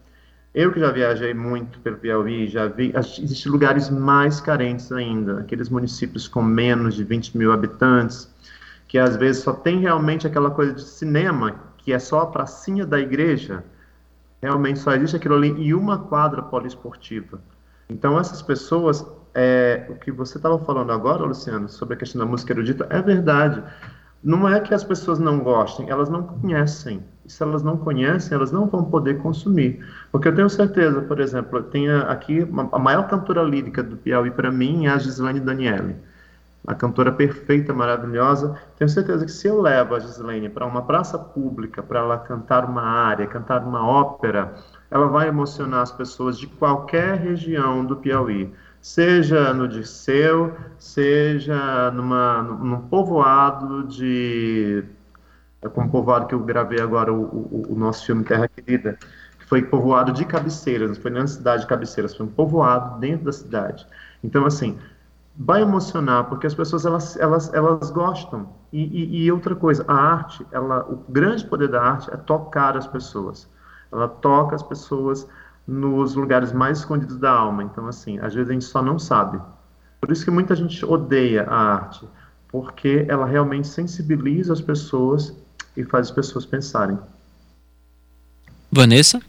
eu 0.55 0.73
que 0.73 0.81
já 0.81 0.91
viajei 0.91 1.33
muito 1.33 1.79
pelo 1.81 1.97
Piauí, 1.97 2.49
já 2.49 2.67
vi, 2.67 2.93
existem 2.97 3.53
lugares 3.53 3.89
mais 3.89 4.41
carentes 4.41 4.91
ainda, 4.91 5.41
aqueles 5.41 5.69
municípios 5.69 6.27
com 6.27 6.43
menos 6.43 6.95
de 6.95 7.05
20 7.05 7.39
mil 7.39 7.53
habitantes, 7.53 8.29
que 8.89 8.99
às 8.99 9.17
vezes 9.17 9.43
só 9.43 9.53
tem 9.53 9.79
realmente 9.79 10.27
aquela 10.27 10.51
coisa 10.51 10.75
de 10.75 10.83
cinema, 10.83 11.55
que 11.79 11.93
é 11.93 11.99
só 11.99 12.23
a 12.23 12.27
pracinha 12.27 12.85
da 12.85 12.99
igreja, 12.99 13.65
realmente 14.43 14.81
só 14.81 14.93
existe 14.93 15.17
aquilo 15.17 15.37
ali 15.37 15.55
e 15.57 15.73
uma 15.73 15.99
quadra 15.99 16.43
poliesportiva. 16.43 17.41
Então 17.89 18.19
essas 18.19 18.43
pessoas, 18.43 19.07
é, 19.35 19.87
o 19.89 19.95
que 19.95 20.11
você 20.11 20.37
estava 20.37 20.59
falando 20.65 20.91
agora, 20.91 21.25
Luciano, 21.25 21.69
sobre 21.69 21.95
a 21.95 21.97
questão 21.97 22.21
da 22.21 22.27
música 22.27 22.53
erudita, 22.53 22.87
é 22.91 23.01
verdade. 23.01 23.63
Não 24.23 24.49
é 24.49 24.61
que 24.61 24.75
as 24.75 24.83
pessoas 24.83 25.19
não 25.21 25.39
gostem, 25.39 25.89
elas 25.89 26.09
não 26.09 26.25
conhecem. 26.25 27.03
Se 27.31 27.43
elas 27.43 27.63
não 27.63 27.77
conhecem, 27.77 28.35
elas 28.37 28.53
não 28.53 28.67
vão 28.67 28.85
poder 28.85 29.19
consumir. 29.19 29.85
Porque 30.11 30.29
eu 30.29 30.35
tenho 30.35 30.51
certeza, 30.51 31.01
por 31.03 31.21
exemplo, 31.21 31.63
tem 31.63 31.91
aqui 31.91 32.47
a 32.73 32.79
maior 32.79 33.09
cantora 33.09 33.43
lírica 33.43 33.83
do 33.83 33.97
Piauí 33.97 34.31
para 34.31 34.51
mim 34.51 34.87
é 34.87 34.91
a 34.91 34.99
Gislaine 34.99 35.41
Daniele 35.41 35.97
a 36.67 36.75
cantora 36.75 37.11
perfeita, 37.11 37.73
maravilhosa. 37.73 38.57
Tenho 38.77 38.89
certeza 38.89 39.25
que 39.25 39.33
se 39.33 39.49
eu 39.49 39.61
levo 39.61 39.95
a 39.95 39.99
Gislaine 39.99 40.49
para 40.49 40.67
uma 40.67 40.83
praça 40.83 41.19
pública, 41.19 41.83
para 41.83 42.01
ela 42.01 42.19
cantar 42.19 42.65
uma 42.65 42.83
área, 42.83 43.27
cantar 43.27 43.63
uma 43.65 43.87
ópera, 43.87 44.55
ela 44.91 45.07
vai 45.07 45.29
emocionar 45.29 45.83
as 45.83 45.93
pessoas 45.93 46.39
de 46.39 46.47
qualquer 46.47 47.17
região 47.17 47.85
do 47.85 47.97
Piauí, 47.97 48.53
seja 48.81 49.53
no 49.55 49.67
Dirceu, 49.69 50.55
seja 50.79 51.91
numa, 51.93 52.43
num 52.43 52.81
povoado 52.83 53.85
de. 53.85 54.85
É 55.63 55.69
como 55.69 55.89
o 55.89 55.91
povoado 55.91 56.27
que 56.27 56.35
eu 56.35 56.41
gravei 56.41 56.81
agora, 56.81 57.13
o, 57.13 57.23
o, 57.23 57.67
o 57.71 57.75
nosso 57.79 58.07
filme 58.07 58.25
Terra 58.25 58.49
Querida, 58.49 58.99
que 59.39 59.47
foi 59.47 59.63
povoado 59.63 60.13
de 60.13 60.25
cabeceiras, 60.25 60.91
não 60.91 61.03
foi 61.03 61.11
nem 61.11 61.21
na 61.21 61.29
cidade 61.29 61.63
de 61.63 61.69
cabeceiras, 61.69 62.17
foi 62.17 62.27
um 62.27 62.31
povoado 62.31 62.99
dentro 62.99 63.27
da 63.27 63.33
cidade. 63.33 63.87
Então, 64.25 64.47
assim, 64.47 64.79
vai 65.37 65.63
emocionar, 65.63 66.25
porque 66.25 66.47
as 66.47 66.55
pessoas 66.55 66.85
elas, 66.85 67.17
elas, 67.17 67.53
elas 67.53 67.91
gostam. 67.91 68.49
E, 68.73 68.83
e, 68.83 69.25
e, 69.25 69.33
outra 69.33 69.55
coisa, 69.55 69.85
a 69.89 69.95
arte, 69.95 70.47
ela, 70.53 70.85
o 70.89 71.05
grande 71.09 71.45
poder 71.45 71.69
da 71.69 71.83
arte 71.83 72.11
é 72.13 72.17
tocar 72.17 72.77
as 72.77 72.87
pessoas. 72.87 73.49
Ela 73.93 74.09
toca 74.09 74.55
as 74.55 74.63
pessoas 74.63 75.27
nos 75.67 76.15
lugares 76.15 76.53
mais 76.53 76.79
escondidos 76.79 77.17
da 77.17 77.31
alma. 77.31 77.63
Então, 77.63 77.87
assim, 77.87 78.19
às 78.19 78.35
vezes 78.35 78.51
a 78.51 78.53
gente 78.53 78.65
só 78.65 78.83
não 78.83 78.99
sabe. 78.99 79.41
Por 80.01 80.11
isso 80.11 80.25
que 80.25 80.31
muita 80.31 80.55
gente 80.55 80.85
odeia 80.85 81.45
a 81.45 81.75
arte, 81.75 82.09
porque 82.49 83.05
ela 83.09 83.27
realmente 83.27 83.69
sensibiliza 83.69 84.53
as 84.53 84.61
pessoas 84.61 85.37
e 85.77 85.85
faz 85.85 86.09
as 86.09 86.15
pessoas 86.15 86.45
pensarem. 86.47 86.99
Vanessa? 88.71 89.21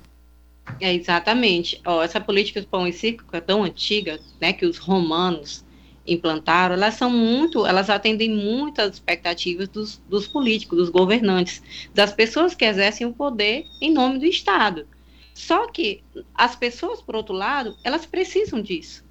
É, 0.80 0.93
exatamente. 0.93 1.82
Ó, 1.86 2.01
essa 2.04 2.21
política 2.21 2.62
do 2.62 2.67
pão 2.67 2.88
e 2.88 2.93
circo 2.93 3.23
é 3.36 3.41
tão 3.41 3.63
antiga, 3.63 4.19
né, 4.39 4.54
que 4.54 4.65
os 4.65 4.77
romanos 4.77 5.63
implantaram, 6.06 6.75
elas 6.75 6.95
são 6.95 7.10
muito, 7.10 7.65
elas 7.65 7.89
atendem 7.89 8.30
muito 8.30 8.82
às 8.82 8.95
expectativas 8.95 9.67
dos, 9.67 10.01
dos 10.10 10.27
políticos, 10.27 10.77
dos 10.77 10.89
governantes, 10.89 11.62
das 11.93 12.12
pessoas 12.12 12.56
que 12.56 12.65
exercem 12.65 13.06
o 13.06 13.13
poder 13.13 13.65
em 13.80 13.93
nome 13.93 14.19
do 14.19 14.25
Estado. 14.25 14.88
Só 15.34 15.67
que 15.67 16.04
as 16.36 16.56
pessoas, 16.56 17.01
por 17.01 17.15
outro 17.15 17.34
lado, 17.34 17.75
elas 17.84 18.06
precisam 18.06 18.62
disso. 18.62 19.04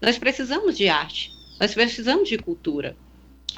Nós 0.00 0.18
precisamos 0.18 0.76
de 0.76 0.88
arte, 0.88 1.30
nós 1.60 1.74
precisamos 1.74 2.28
de 2.28 2.38
cultura. 2.38 2.96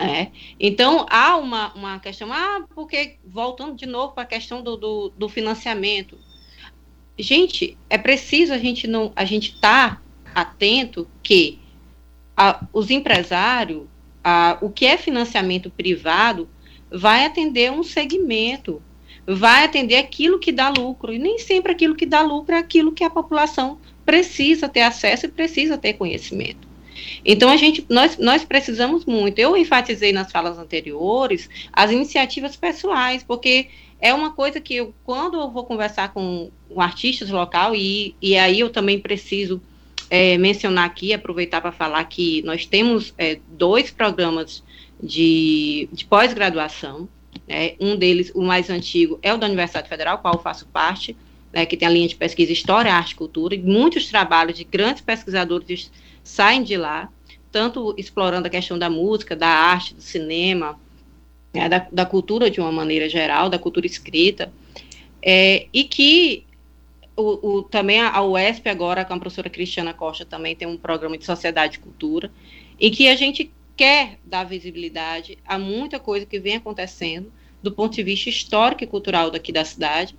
É. 0.00 0.28
Então, 0.58 1.04
há 1.10 1.36
uma, 1.36 1.74
uma 1.74 2.00
questão, 2.00 2.32
ah, 2.32 2.64
porque, 2.74 3.18
voltando 3.22 3.74
de 3.74 3.84
novo 3.84 4.14
para 4.14 4.22
a 4.22 4.26
questão 4.26 4.62
do, 4.62 4.74
do, 4.76 5.12
do, 5.14 5.28
financiamento. 5.28 6.18
Gente, 7.18 7.76
é 7.90 7.98
preciso 7.98 8.54
a 8.54 8.58
gente 8.58 8.86
não 8.86 9.12
a 9.14 9.26
gente 9.26 9.52
estar 9.52 9.96
tá 9.96 10.02
atento 10.34 11.06
que 11.22 11.58
a, 12.34 12.64
os 12.72 12.90
empresários, 12.90 13.86
a, 14.24 14.56
o 14.62 14.70
que 14.70 14.86
é 14.86 14.96
financiamento 14.96 15.68
privado, 15.68 16.48
vai 16.90 17.26
atender 17.26 17.70
um 17.70 17.82
segmento, 17.82 18.82
vai 19.26 19.64
atender 19.64 19.96
aquilo 19.96 20.38
que 20.38 20.50
dá 20.50 20.70
lucro, 20.70 21.12
e 21.12 21.18
nem 21.18 21.38
sempre 21.38 21.72
aquilo 21.72 21.94
que 21.94 22.06
dá 22.06 22.22
lucro 22.22 22.54
é 22.54 22.58
aquilo 22.58 22.92
que 22.92 23.04
a 23.04 23.10
população 23.10 23.78
precisa 24.02 24.66
ter 24.66 24.80
acesso 24.80 25.26
e 25.26 25.28
precisa 25.28 25.76
ter 25.76 25.92
conhecimento. 25.92 26.69
Então 27.24 27.48
a 27.50 27.56
gente, 27.56 27.84
nós, 27.88 28.16
nós 28.18 28.44
precisamos 28.44 29.04
muito. 29.04 29.38
Eu 29.38 29.56
enfatizei 29.56 30.12
nas 30.12 30.30
falas 30.30 30.58
anteriores 30.58 31.48
as 31.72 31.90
iniciativas 31.90 32.56
pessoais, 32.56 33.22
porque 33.22 33.68
é 34.00 34.14
uma 34.14 34.32
coisa 34.32 34.60
que 34.60 34.76
eu, 34.76 34.94
quando 35.04 35.38
eu 35.38 35.50
vou 35.50 35.64
conversar 35.64 36.12
com 36.12 36.50
um 36.70 36.80
artistas 36.80 37.28
local 37.30 37.74
e, 37.74 38.14
e 38.20 38.36
aí 38.36 38.60
eu 38.60 38.70
também 38.70 38.98
preciso 38.98 39.60
é, 40.08 40.38
mencionar 40.38 40.86
aqui, 40.86 41.12
aproveitar 41.12 41.60
para 41.60 41.70
falar 41.70 42.02
que 42.04 42.42
nós 42.42 42.66
temos 42.66 43.14
é, 43.18 43.38
dois 43.48 43.90
programas 43.90 44.62
de, 45.02 45.88
de 45.92 46.04
pós-graduação. 46.04 47.08
Né? 47.46 47.74
Um 47.78 47.96
deles, 47.96 48.32
o 48.34 48.42
mais 48.42 48.70
antigo, 48.70 49.18
é 49.22 49.32
o 49.32 49.36
da 49.36 49.46
Universidade 49.46 49.88
Federal, 49.88 50.18
qual 50.18 50.34
eu 50.34 50.40
faço 50.40 50.66
parte, 50.66 51.16
né, 51.52 51.66
que 51.66 51.76
tem 51.76 51.86
a 51.86 51.90
linha 51.90 52.08
de 52.08 52.16
pesquisa 52.16 52.52
História, 52.52 52.92
Arte 52.92 53.12
e 53.12 53.16
Cultura, 53.16 53.54
e 53.54 53.58
muitos 53.58 54.06
trabalhos 54.06 54.56
de 54.56 54.64
grandes 54.64 55.02
pesquisadores 55.02 55.90
saem 56.22 56.62
de 56.62 56.76
lá, 56.76 57.08
tanto 57.50 57.94
explorando 57.98 58.46
a 58.46 58.50
questão 58.50 58.78
da 58.78 58.88
música, 58.88 59.34
da 59.34 59.48
arte, 59.48 59.94
do 59.94 60.02
cinema, 60.02 60.78
né, 61.52 61.68
da, 61.68 61.86
da, 61.90 62.06
cultura 62.06 62.50
de 62.50 62.60
uma 62.60 62.70
maneira 62.70 63.08
geral, 63.08 63.48
da 63.48 63.58
cultura 63.58 63.86
escrita, 63.86 64.52
é, 65.22 65.66
e 65.72 65.84
que 65.84 66.44
o, 67.16 67.56
o, 67.56 67.62
também 67.62 68.00
a 68.00 68.22
UESP 68.22 68.68
agora, 68.68 69.04
com 69.04 69.14
a 69.14 69.18
professora 69.18 69.50
Cristiana 69.50 69.92
Costa, 69.92 70.24
também 70.24 70.54
tem 70.54 70.66
um 70.66 70.76
programa 70.76 71.18
de 71.18 71.24
sociedade 71.24 71.76
e 71.76 71.80
cultura, 71.80 72.30
em 72.78 72.90
que 72.90 73.08
a 73.08 73.16
gente 73.16 73.50
quer 73.76 74.18
dar 74.24 74.44
visibilidade 74.44 75.38
a 75.46 75.58
muita 75.58 75.98
coisa 75.98 76.24
que 76.26 76.38
vem 76.38 76.56
acontecendo 76.56 77.32
do 77.62 77.72
ponto 77.72 77.94
de 77.94 78.02
vista 78.02 78.28
histórico 78.28 78.84
e 78.84 78.86
cultural 78.86 79.30
daqui 79.30 79.52
da 79.52 79.64
cidade, 79.64 80.16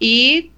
e, 0.00 0.50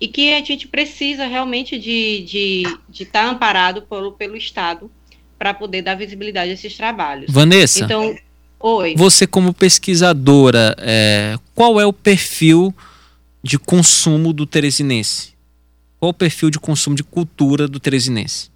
e 0.00 0.08
que 0.08 0.32
a 0.32 0.42
gente 0.42 0.66
precisa 0.68 1.26
realmente 1.26 1.78
de 1.78 2.20
estar 2.20 2.30
de, 2.30 2.78
de 2.88 3.04
tá 3.04 3.28
amparado 3.28 3.82
pelo, 3.82 4.12
pelo 4.12 4.36
Estado 4.36 4.90
para 5.38 5.54
poder 5.54 5.82
dar 5.82 5.94
visibilidade 5.94 6.50
a 6.50 6.54
esses 6.54 6.76
trabalhos. 6.76 7.30
Vanessa, 7.30 7.84
então, 7.84 8.16
oi. 8.60 8.94
você 8.96 9.26
como 9.26 9.52
pesquisadora, 9.52 10.74
é, 10.78 11.38
qual 11.54 11.80
é 11.80 11.86
o 11.86 11.92
perfil 11.92 12.74
de 13.42 13.58
consumo 13.58 14.32
do 14.32 14.46
teresinense? 14.46 15.34
Qual 16.00 16.10
o 16.10 16.14
perfil 16.14 16.50
de 16.50 16.58
consumo 16.58 16.96
de 16.96 17.04
cultura 17.04 17.68
do 17.68 17.78
teresinense? 17.78 18.50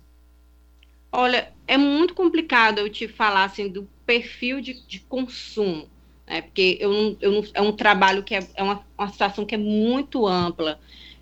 Olha, 1.11 1.49
é 1.67 1.77
muito 1.77 2.15
complicado 2.15 2.79
eu 2.79 2.89
te 2.89 3.09
falar 3.09 3.45
assim 3.45 3.69
do 3.69 3.89
perfil 4.05 4.61
de, 4.61 4.83
de 4.87 5.01
consumo, 5.01 5.89
né? 6.27 6.43
Porque 6.43 6.79
eu 6.81 6.93
não, 6.93 7.17
eu 7.21 7.33
não, 7.33 7.45
é 7.55 7.63
um 7.63 7.73
trabalho 7.73 8.23
que 8.23 8.35
é, 8.35 8.47
é 8.55 8.63
uma, 8.63 8.85
uma 8.97 9.09
situação 9.09 9.45
que 9.45 9.55
é 9.55 9.59
muito 9.59 10.27
ampla 10.27 10.79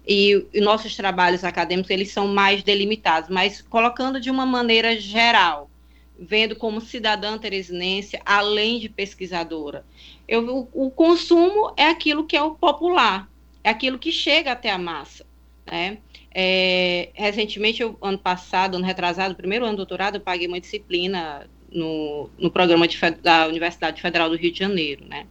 e, 0.07 0.47
e, 0.53 0.61
nossos 0.61 0.95
trabalhos 0.95 1.43
acadêmicos 1.43 1.91
eles 1.91 2.11
são 2.11 2.29
mais 2.29 2.63
delimitados, 2.63 3.29
mas 3.29 3.61
colocando 3.63 4.21
de 4.21 4.31
uma 4.31 4.47
maneira 4.47 4.99
geral, 4.99 5.71
vendo 6.19 6.55
como 6.57 6.81
cidadã 6.81 7.37
teresinense, 7.37 8.19
além 8.25 8.79
de 8.79 8.89
pesquisadora, 8.89 9.85
eu, 10.29 10.69
o, 10.73 10.87
o 10.87 10.91
consumo 10.91 11.73
é 11.77 11.89
aquilo 11.89 12.27
que 12.27 12.37
é 12.37 12.43
o 12.43 12.55
popular, 12.55 13.29
é 13.63 13.71
aquilo 13.71 13.99
que 13.99 14.13
chega 14.13 14.53
até 14.53 14.71
a 14.71 14.79
massa, 14.79 15.27
né? 15.67 15.99
É, 16.39 17.09
recentemente, 17.15 17.81
eu, 17.81 17.97
ano 18.03 18.19
passado, 18.19 18.77
ano 18.77 18.85
retrasado, 18.85 19.35
primeiro 19.35 19.65
ano 19.65 19.73
do 19.73 19.79
doutorado, 19.79 20.17
eu 20.17 20.21
paguei 20.21 20.47
uma 20.47 20.61
disciplina 20.61 21.49
no, 21.73 22.29
no 22.39 22.51
programa 22.51 22.87
de, 22.87 22.99
da 23.23 23.47
Universidade 23.47 24.03
Federal 24.03 24.29
do 24.29 24.37
Rio 24.37 24.53
de 24.53 24.59
Janeiro, 24.59 25.05
né? 25.07 25.27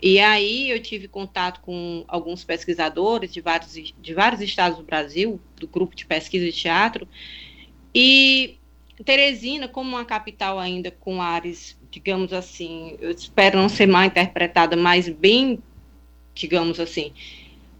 E 0.00 0.18
aí 0.20 0.70
eu 0.70 0.80
tive 0.80 1.08
contato 1.08 1.60
com 1.60 2.04
alguns 2.06 2.44
pesquisadores 2.44 3.32
de 3.32 3.40
vários, 3.40 3.72
de 3.72 4.14
vários 4.14 4.40
estados 4.42 4.78
do 4.78 4.84
Brasil, 4.84 5.40
do 5.56 5.66
grupo 5.66 5.96
de 5.96 6.04
pesquisa 6.04 6.44
de 6.44 6.52
teatro, 6.52 7.08
e 7.94 8.58
Teresina, 9.04 9.68
como 9.68 9.90
uma 9.90 10.04
capital 10.04 10.58
ainda 10.58 10.90
com 10.90 11.20
áreas, 11.20 11.76
digamos 11.90 12.32
assim, 12.32 12.96
eu 13.00 13.10
espero 13.10 13.58
não 13.58 13.68
ser 13.68 13.86
mal 13.86 14.04
interpretada, 14.04 14.76
mas 14.76 15.08
bem, 15.08 15.62
digamos 16.34 16.80
assim, 16.80 17.12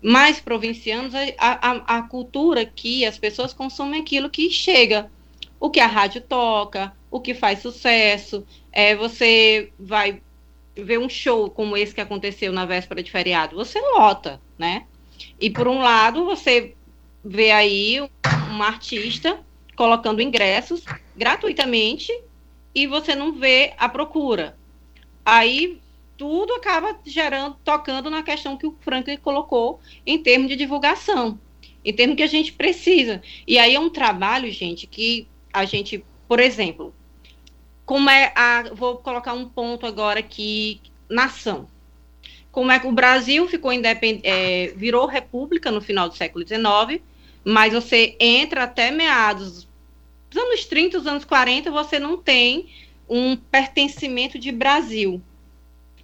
mais 0.03 0.41
provincianos, 0.41 1.15
a, 1.15 1.25
a, 1.39 1.99
a 1.99 2.03
cultura 2.03 2.65
que 2.65 3.05
as 3.05 3.19
pessoas 3.19 3.53
consomem 3.53 4.01
aquilo 4.01 4.31
que 4.31 4.51
chega. 4.51 5.11
O 5.59 5.71
que 5.71 5.81
a 5.81 5.87
rádio 5.87 6.21
toca, 6.21 6.95
o 7.11 7.19
que 7.19 7.33
faz 7.33 7.61
sucesso. 7.61 8.47
É, 8.71 8.95
você 8.95 9.73
vai 9.79 10.21
ver 10.77 10.99
um 10.99 11.09
show 11.09 11.51
como 11.51 11.77
esse 11.77 11.95
que 11.95 12.01
aconteceu 12.01 12.53
na 12.53 12.67
véspera 12.67 13.03
de 13.03 13.11
feriado, 13.11 13.57
você 13.57 13.81
lota, 13.81 14.41
né? 14.59 14.87
E 15.41 15.51
por 15.51 15.67
um 15.67 15.79
lado, 15.79 16.25
você 16.25 16.75
vê 17.25 17.51
aí 17.51 18.01
um 18.01 18.63
artista 18.63 19.41
colocando 19.75 20.23
ingressos 20.23 20.85
gratuitamente 21.17 22.13
e 22.75 22.87
você 22.87 23.15
não 23.15 23.33
vê 23.33 23.75
a 23.79 23.89
procura. 23.89 24.57
Aí 25.25 25.81
tudo 26.17 26.55
acaba 26.55 26.99
gerando, 27.05 27.57
tocando 27.65 28.09
na 28.09 28.23
questão 28.23 28.57
que 28.57 28.67
o 28.67 28.77
Franklin 28.81 29.17
colocou 29.19 29.81
em 30.07 30.23
termos 30.23 30.49
de 30.49 30.57
divulgação, 30.57 31.39
em 31.85 31.93
termos 31.93 32.17
que 32.17 32.23
a 32.23 32.29
gente 32.29 32.53
precisa. 32.53 33.23
E 33.47 33.59
aí 33.59 33.75
é 33.75 33.81
um 33.81 33.91
trabalho, 33.91 34.51
gente, 34.51 34.87
que 34.87 35.29
a 35.53 35.65
gente, 35.65 36.05
por 36.27 36.41
exemplo, 36.41 36.95
como 37.87 38.11
é 38.11 38.33
a, 38.35 38.65
vou 38.75 38.97
colocar 38.97 39.33
um 39.33 39.49
ponto 39.49 39.87
agora 39.87 40.19
aqui, 40.19 40.81
nação. 41.09 41.69
Como 42.51 42.73
é 42.73 42.81
que 42.81 42.87
o 42.89 42.93
Brasil 42.93 43.47
ficou 43.49 43.73
independente, 43.73 44.27
é, 44.27 44.73
virou 44.77 45.07
república 45.07 45.71
no 45.71 45.81
final 45.81 46.09
do 46.09 46.17
século 46.17 46.45
XIX, 46.47 47.01
mas 47.45 47.73
você 47.73 48.17
entra 48.19 48.65
até 48.65 48.91
meados 48.91 49.69
dos 50.29 50.43
anos 50.43 50.65
30, 50.65 50.99
dos 50.99 51.07
anos 51.07 51.25
40, 51.25 51.71
você 51.71 52.01
não 52.01 52.17
tem 52.17 52.69
um 53.09 53.37
pertencimento 53.37 54.37
de 54.37 54.51
Brasil, 54.51 55.23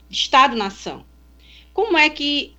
Estado-nação. 0.09 1.05
Como 1.73 1.99
é 1.99 2.09
que 2.09 2.55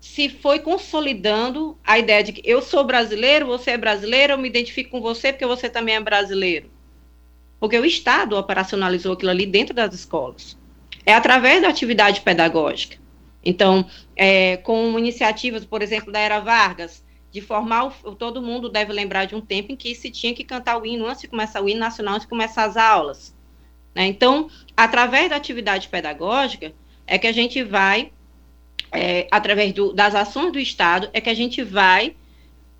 se 0.00 0.28
foi 0.28 0.58
consolidando 0.58 1.78
a 1.82 1.98
ideia 1.98 2.22
de 2.22 2.32
que 2.34 2.42
eu 2.44 2.60
sou 2.60 2.84
brasileiro, 2.84 3.46
você 3.46 3.70
é 3.70 3.78
brasileiro, 3.78 4.34
eu 4.34 4.38
me 4.38 4.48
identifico 4.48 4.90
com 4.90 5.00
você 5.00 5.32
porque 5.32 5.46
você 5.46 5.70
também 5.70 5.94
é 5.94 6.00
brasileiro? 6.00 6.75
Porque 7.66 7.80
o 7.80 7.84
Estado 7.84 8.36
operacionalizou 8.36 9.14
aquilo 9.14 9.32
ali 9.32 9.44
dentro 9.44 9.74
das 9.74 9.92
escolas. 9.92 10.56
É 11.04 11.12
através 11.12 11.60
da 11.60 11.68
atividade 11.68 12.20
pedagógica. 12.20 12.96
Então, 13.44 13.84
é, 14.14 14.56
com 14.58 14.96
iniciativas, 14.96 15.64
por 15.64 15.82
exemplo, 15.82 16.12
da 16.12 16.20
Era 16.20 16.38
Vargas, 16.38 17.04
de 17.28 17.40
formar 17.40 17.86
o, 18.04 18.14
todo 18.14 18.40
mundo 18.40 18.68
deve 18.68 18.92
lembrar 18.92 19.24
de 19.24 19.34
um 19.34 19.40
tempo 19.40 19.72
em 19.72 19.76
que 19.76 19.96
se 19.96 20.12
tinha 20.12 20.32
que 20.32 20.44
cantar 20.44 20.80
o 20.80 20.86
hino 20.86 21.08
antes 21.08 21.22
de 21.22 21.26
começar 21.26 21.60
o 21.60 21.68
hino 21.68 21.80
nacional, 21.80 22.14
antes 22.14 22.24
de 22.24 22.30
começar 22.30 22.66
as 22.66 22.76
aulas. 22.76 23.34
Né? 23.92 24.06
Então, 24.06 24.48
através 24.76 25.28
da 25.28 25.34
atividade 25.34 25.88
pedagógica, 25.88 26.72
é 27.04 27.18
que 27.18 27.26
a 27.26 27.32
gente 27.32 27.64
vai, 27.64 28.12
é, 28.92 29.26
através 29.28 29.72
do, 29.72 29.92
das 29.92 30.14
ações 30.14 30.52
do 30.52 30.60
Estado, 30.60 31.10
é 31.12 31.20
que 31.20 31.30
a 31.30 31.34
gente 31.34 31.64
vai 31.64 32.14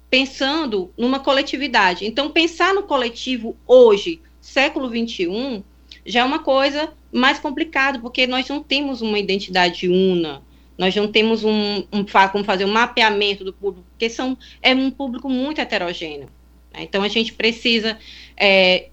pensando 0.08 0.92
numa 0.96 1.18
coletividade. 1.18 2.06
Então, 2.06 2.30
pensar 2.30 2.72
no 2.72 2.84
coletivo 2.84 3.56
hoje, 3.66 4.22
século 4.56 4.88
XXI, 4.88 5.62
já 6.06 6.20
é 6.20 6.24
uma 6.24 6.38
coisa 6.38 6.90
mais 7.12 7.38
complicada, 7.38 7.98
porque 7.98 8.26
nós 8.26 8.48
não 8.48 8.62
temos 8.62 9.02
uma 9.02 9.18
identidade 9.18 9.86
una, 9.86 10.42
nós 10.78 10.96
não 10.96 11.08
temos 11.12 11.44
um, 11.44 11.84
um 11.92 12.04
como 12.32 12.42
fazer 12.42 12.64
um 12.64 12.72
mapeamento 12.72 13.44
do 13.44 13.52
público, 13.52 13.86
porque 13.90 14.08
são, 14.08 14.36
é 14.62 14.74
um 14.74 14.90
público 14.90 15.28
muito 15.28 15.60
heterogêneo. 15.60 16.30
Né? 16.72 16.84
Então, 16.84 17.02
a 17.02 17.08
gente 17.08 17.34
precisa 17.34 17.98
é, 18.34 18.88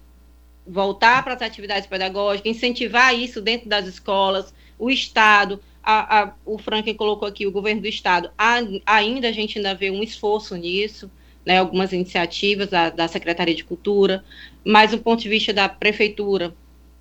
voltar 0.66 1.24
para 1.24 1.32
as 1.32 1.40
atividades 1.40 1.88
pedagógicas, 1.88 2.54
incentivar 2.54 3.18
isso 3.18 3.40
dentro 3.40 3.66
das 3.66 3.86
escolas, 3.86 4.52
o 4.78 4.90
Estado, 4.90 5.58
a, 5.82 6.24
a, 6.24 6.34
o 6.44 6.58
Franklin 6.58 6.94
colocou 6.94 7.26
aqui, 7.26 7.46
o 7.46 7.52
governo 7.52 7.80
do 7.80 7.88
Estado, 7.88 8.30
a, 8.36 8.58
ainda 8.84 9.28
a 9.28 9.32
gente 9.32 9.58
ainda 9.58 9.74
vê 9.74 9.90
um 9.90 10.02
esforço 10.02 10.54
nisso, 10.56 11.10
né, 11.44 11.58
algumas 11.58 11.92
iniciativas 11.92 12.68
da, 12.68 12.90
da 12.90 13.08
Secretaria 13.08 13.54
de 13.54 13.64
Cultura, 13.64 14.24
mas 14.64 14.92
do 14.92 14.98
ponto 14.98 15.22
de 15.22 15.28
vista 15.28 15.52
da 15.52 15.68
Prefeitura, 15.68 16.54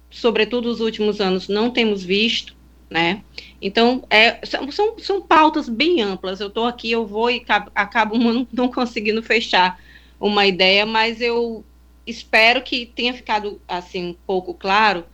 sobretudo 0.10 0.70
nos 0.70 0.82
últimos 0.82 1.22
anos, 1.22 1.48
não 1.48 1.72
temos 1.72 2.04
visto, 2.04 2.56
né? 2.90 3.24
Então, 3.62 4.04
é, 4.10 4.46
são, 4.46 4.72
são, 4.72 5.00
são 5.00 5.22
pautas 5.22 5.68
bem 5.68 6.02
amplas. 6.02 6.40
Eu 6.40 6.48
estou 6.48 6.66
aqui, 6.66 6.92
eu 6.92 7.08
vou 7.08 7.32
e 7.32 7.44
acabo 7.74 8.18
não, 8.18 8.48
não 8.54 8.68
conseguindo 8.72 9.24
fechar 9.24 9.80
uma 10.20 10.46
ideia, 10.46 10.86
mas 10.86 11.20
eu 11.20 11.64
espero 12.06 12.62
que 12.62 12.86
tenha 12.86 13.14
ficado 13.14 13.60
assim 13.68 14.10
um 14.10 14.16
pouco 14.28 14.54
claro 14.54 15.06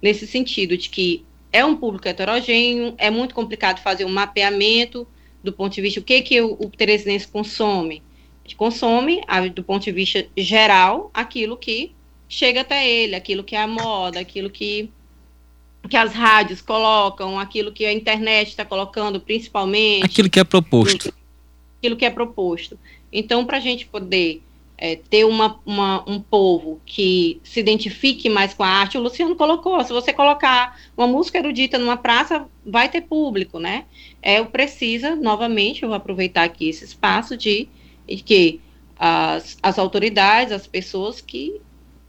nesse 0.00 0.26
sentido 0.26 0.76
de 0.76 0.88
que 0.88 1.24
é 1.52 1.64
um 1.64 1.76
público 1.76 2.06
heterogêneo, 2.08 2.94
é 2.98 3.10
muito 3.10 3.34
complicado 3.34 3.80
fazer 3.80 4.04
um 4.04 4.12
mapeamento 4.12 5.06
do 5.42 5.52
ponto 5.52 5.74
de 5.74 5.80
vista 5.80 6.00
o 6.00 6.02
que 6.02 6.22
que 6.22 6.40
o, 6.40 6.54
o 6.54 6.70
teresinense 6.70 7.26
consome. 7.28 8.02
A 8.46 8.48
gente 8.48 8.54
consome, 8.54 9.20
do 9.52 9.64
ponto 9.64 9.82
de 9.82 9.90
vista 9.90 10.24
geral, 10.36 11.10
aquilo 11.12 11.56
que 11.56 11.90
chega 12.28 12.60
até 12.60 12.88
ele, 12.88 13.16
aquilo 13.16 13.42
que 13.42 13.56
é 13.56 13.60
a 13.60 13.66
moda, 13.66 14.20
aquilo 14.20 14.48
que 14.48 14.88
que 15.88 15.96
as 15.96 16.12
rádios 16.12 16.60
colocam, 16.60 17.38
aquilo 17.38 17.70
que 17.70 17.84
a 17.84 17.92
internet 17.92 18.48
está 18.48 18.64
colocando, 18.64 19.20
principalmente. 19.20 20.04
Aquilo 20.04 20.28
que 20.28 20.40
é 20.40 20.44
proposto. 20.44 21.14
Aquilo 21.78 21.96
que 21.96 22.04
é 22.04 22.10
proposto. 22.10 22.78
Então, 23.12 23.44
para 23.44 23.58
a 23.58 23.60
gente 23.60 23.86
poder 23.86 24.42
é, 24.78 24.96
ter 24.96 25.24
uma, 25.24 25.60
uma, 25.64 26.08
um 26.08 26.20
povo 26.20 26.80
que 26.84 27.40
se 27.44 27.60
identifique 27.60 28.28
mais 28.28 28.52
com 28.52 28.64
a 28.64 28.68
arte, 28.68 28.98
o 28.98 29.00
Luciano 29.00 29.36
colocou, 29.36 29.82
se 29.84 29.92
você 29.92 30.12
colocar 30.12 30.76
uma 30.96 31.06
música 31.06 31.38
erudita 31.38 31.78
numa 31.78 31.96
praça, 31.96 32.46
vai 32.64 32.88
ter 32.88 33.02
público, 33.02 33.60
né? 33.60 33.84
É, 34.20 34.40
eu 34.40 34.46
precisa, 34.46 35.14
novamente, 35.14 35.82
eu 35.82 35.88
vou 35.88 35.96
aproveitar 35.96 36.44
aqui 36.44 36.68
esse 36.68 36.84
espaço 36.84 37.36
de, 37.36 37.68
de 38.08 38.16
que 38.16 38.60
as, 38.98 39.56
as 39.62 39.78
autoridades, 39.78 40.52
as 40.52 40.66
pessoas 40.66 41.20
que 41.20 41.60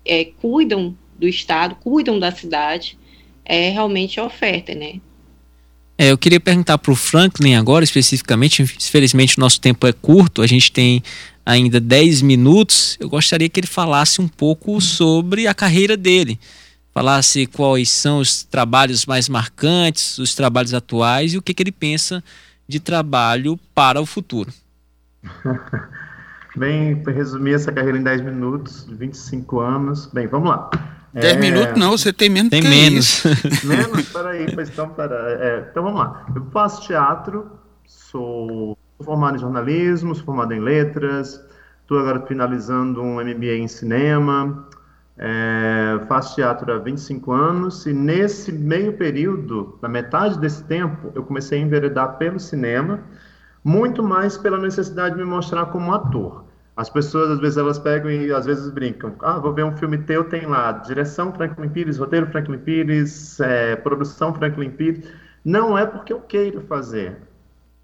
é, 0.05 0.25
cuidam 0.25 0.95
do 1.17 1.27
Estado, 1.27 1.75
cuidam 1.75 2.19
da 2.19 2.31
cidade, 2.31 2.97
é 3.43 3.69
realmente 3.69 4.19
a 4.19 4.25
oferta, 4.25 4.73
né? 4.73 4.99
É, 5.97 6.11
eu 6.11 6.17
queria 6.17 6.39
perguntar 6.39 6.77
para 6.77 6.91
o 6.91 6.95
Franklin 6.95 7.55
agora, 7.55 7.83
especificamente, 7.83 8.61
infelizmente 8.61 9.37
o 9.37 9.41
nosso 9.41 9.59
tempo 9.59 9.87
é 9.87 9.91
curto, 9.91 10.43
a 10.43 10.47
gente 10.47 10.71
tem 10.71 11.01
ainda 11.43 11.79
10 11.79 12.21
minutos. 12.21 12.97
Eu 12.99 13.09
gostaria 13.09 13.49
que 13.49 13.59
ele 13.59 13.67
falasse 13.67 14.21
um 14.21 14.27
pouco 14.27 14.79
sobre 14.79 15.47
a 15.47 15.55
carreira 15.55 15.97
dele, 15.97 16.39
falasse 16.93 17.47
quais 17.47 17.89
são 17.89 18.19
os 18.19 18.43
trabalhos 18.43 19.07
mais 19.07 19.27
marcantes, 19.27 20.19
os 20.19 20.35
trabalhos 20.35 20.73
atuais 20.73 21.33
e 21.33 21.37
o 21.37 21.41
que, 21.41 21.53
que 21.53 21.63
ele 21.63 21.71
pensa 21.71 22.23
de 22.67 22.79
trabalho 22.79 23.59
para 23.73 23.99
o 23.99 24.05
futuro. 24.05 24.53
Bem, 26.55 27.03
resumir 27.05 27.53
essa 27.53 27.71
carreira 27.71 27.97
em 27.97 28.03
10 28.03 28.21
minutos, 28.21 28.87
25 28.89 29.59
anos. 29.59 30.07
Bem, 30.07 30.27
vamos 30.27 30.49
lá. 30.49 30.69
10 31.13 31.25
é... 31.33 31.39
minutos 31.39 31.79
não, 31.79 31.91
você 31.91 32.11
tem 32.11 32.29
menos 32.29 32.49
tem 32.49 32.61
que 32.61 32.67
menos. 32.67 33.25
Isso. 33.25 33.27
menos? 33.67 34.09
Peraí, 34.09 34.53
pois 34.53 34.69
então, 34.69 34.89
pera, 34.89 35.15
é, 35.39 35.67
então 35.69 35.83
vamos 35.83 35.99
lá. 35.99 36.25
Eu 36.35 36.45
faço 36.51 36.85
teatro, 36.87 37.51
sou 37.85 38.77
formado 39.03 39.35
em 39.35 39.39
jornalismo, 39.39 40.15
sou 40.15 40.25
formado 40.25 40.53
em 40.53 40.59
letras, 40.59 41.39
estou 41.81 41.99
agora 41.99 42.25
finalizando 42.25 43.01
um 43.01 43.15
MBA 43.23 43.57
em 43.57 43.67
cinema, 43.67 44.67
é, 45.17 45.99
faço 46.07 46.35
teatro 46.35 46.71
há 46.71 46.77
25 46.77 47.31
anos 47.31 47.85
e 47.85 47.93
nesse 47.93 48.51
meio 48.51 48.93
período, 48.93 49.77
na 49.81 49.89
metade 49.89 50.39
desse 50.39 50.63
tempo, 50.63 51.11
eu 51.15 51.23
comecei 51.23 51.59
a 51.59 51.61
enveredar 51.61 52.17
pelo 52.17 52.39
cinema, 52.39 52.99
muito 53.67 54.01
mais 54.01 54.37
pela 54.37 54.57
necessidade 54.57 55.15
de 55.15 55.21
me 55.21 55.29
mostrar 55.29 55.65
como 55.65 55.93
ator. 55.93 56.45
As 56.73 56.89
pessoas, 56.89 57.31
às 57.31 57.39
vezes, 57.39 57.57
elas 57.57 57.77
pegam 57.77 58.09
e 58.09 58.31
às 58.31 58.45
vezes 58.45 58.69
brincam. 58.69 59.13
Ah, 59.19 59.39
vou 59.39 59.53
ver 59.53 59.65
um 59.65 59.75
filme 59.75 59.97
teu, 59.97 60.23
tem 60.23 60.45
lá 60.45 60.71
direção 60.71 61.33
Franklin 61.33 61.67
Pires, 61.67 61.97
roteiro 61.97 62.27
Franklin 62.27 62.59
Pires, 62.59 63.41
é, 63.41 63.75
produção 63.75 64.33
Franklin 64.33 64.69
Pires. 64.69 65.05
Não 65.43 65.77
é 65.77 65.85
porque 65.85 66.13
eu 66.13 66.21
queiro 66.21 66.61
fazer. 66.61 67.17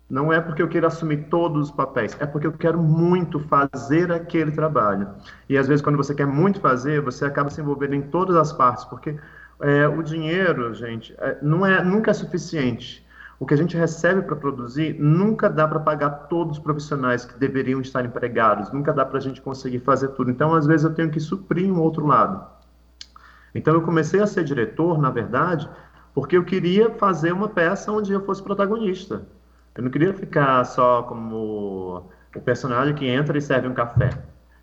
Não 0.09 0.31
é 0.31 0.39
porque 0.39 0.61
eu 0.61 0.69
queiro 0.69 0.87
assumir 0.87 1.25
todos 1.29 1.69
os 1.69 1.71
papéis. 1.75 2.15
É 2.17 2.25
porque 2.25 2.47
eu 2.47 2.53
quero 2.53 2.81
muito 2.81 3.39
fazer 3.41 4.09
aquele 4.09 4.51
trabalho. 4.51 5.09
E 5.49 5.57
às 5.57 5.67
vezes, 5.67 5.81
quando 5.81 5.97
você 5.97 6.15
quer 6.15 6.27
muito 6.27 6.61
fazer, 6.61 7.01
você 7.01 7.25
acaba 7.25 7.49
se 7.49 7.59
envolvendo 7.59 7.95
em 7.95 8.03
todas 8.03 8.37
as 8.37 8.53
partes. 8.53 8.85
Porque 8.85 9.17
é, 9.59 9.85
o 9.85 10.01
dinheiro, 10.01 10.73
gente, 10.73 11.13
é, 11.17 11.39
não 11.41 11.65
é, 11.65 11.83
nunca 11.83 12.11
é 12.11 12.13
suficiente 12.13 13.02
o 13.43 13.45
que 13.45 13.53
a 13.53 13.57
gente 13.57 13.75
recebe 13.75 14.21
para 14.21 14.37
produzir 14.37 14.95
nunca 14.97 15.49
dá 15.49 15.67
para 15.67 15.77
pagar 15.77 16.09
todos 16.29 16.57
os 16.57 16.63
profissionais 16.63 17.25
que 17.25 17.37
deveriam 17.37 17.81
estar 17.81 18.05
empregados, 18.05 18.71
nunca 18.71 18.93
dá 18.93 19.05
para 19.05 19.17
a 19.17 19.21
gente 19.21 19.41
conseguir 19.41 19.79
fazer 19.79 20.07
tudo. 20.09 20.31
Então, 20.31 20.55
às 20.55 20.65
vezes, 20.65 20.85
eu 20.85 20.93
tenho 20.93 21.11
que 21.11 21.19
suprir 21.19 21.69
um 21.69 21.81
outro 21.81 22.07
lado. 22.07 22.41
Então, 23.53 23.73
eu 23.73 23.81
comecei 23.81 24.21
a 24.21 24.27
ser 24.27 24.45
diretor, 24.45 24.97
na 24.97 25.09
verdade, 25.09 25.69
porque 26.13 26.37
eu 26.37 26.45
queria 26.45 26.91
fazer 26.91 27.33
uma 27.33 27.49
peça 27.49 27.91
onde 27.91 28.13
eu 28.13 28.25
fosse 28.25 28.41
protagonista. 28.41 29.23
Eu 29.75 29.83
não 29.83 29.91
queria 29.91 30.13
ficar 30.13 30.63
só 30.63 31.03
como 31.03 32.09
o 32.33 32.39
personagem 32.39 32.95
que 32.95 33.05
entra 33.05 33.37
e 33.37 33.41
serve 33.41 33.67
um 33.67 33.73
café. 33.73 34.09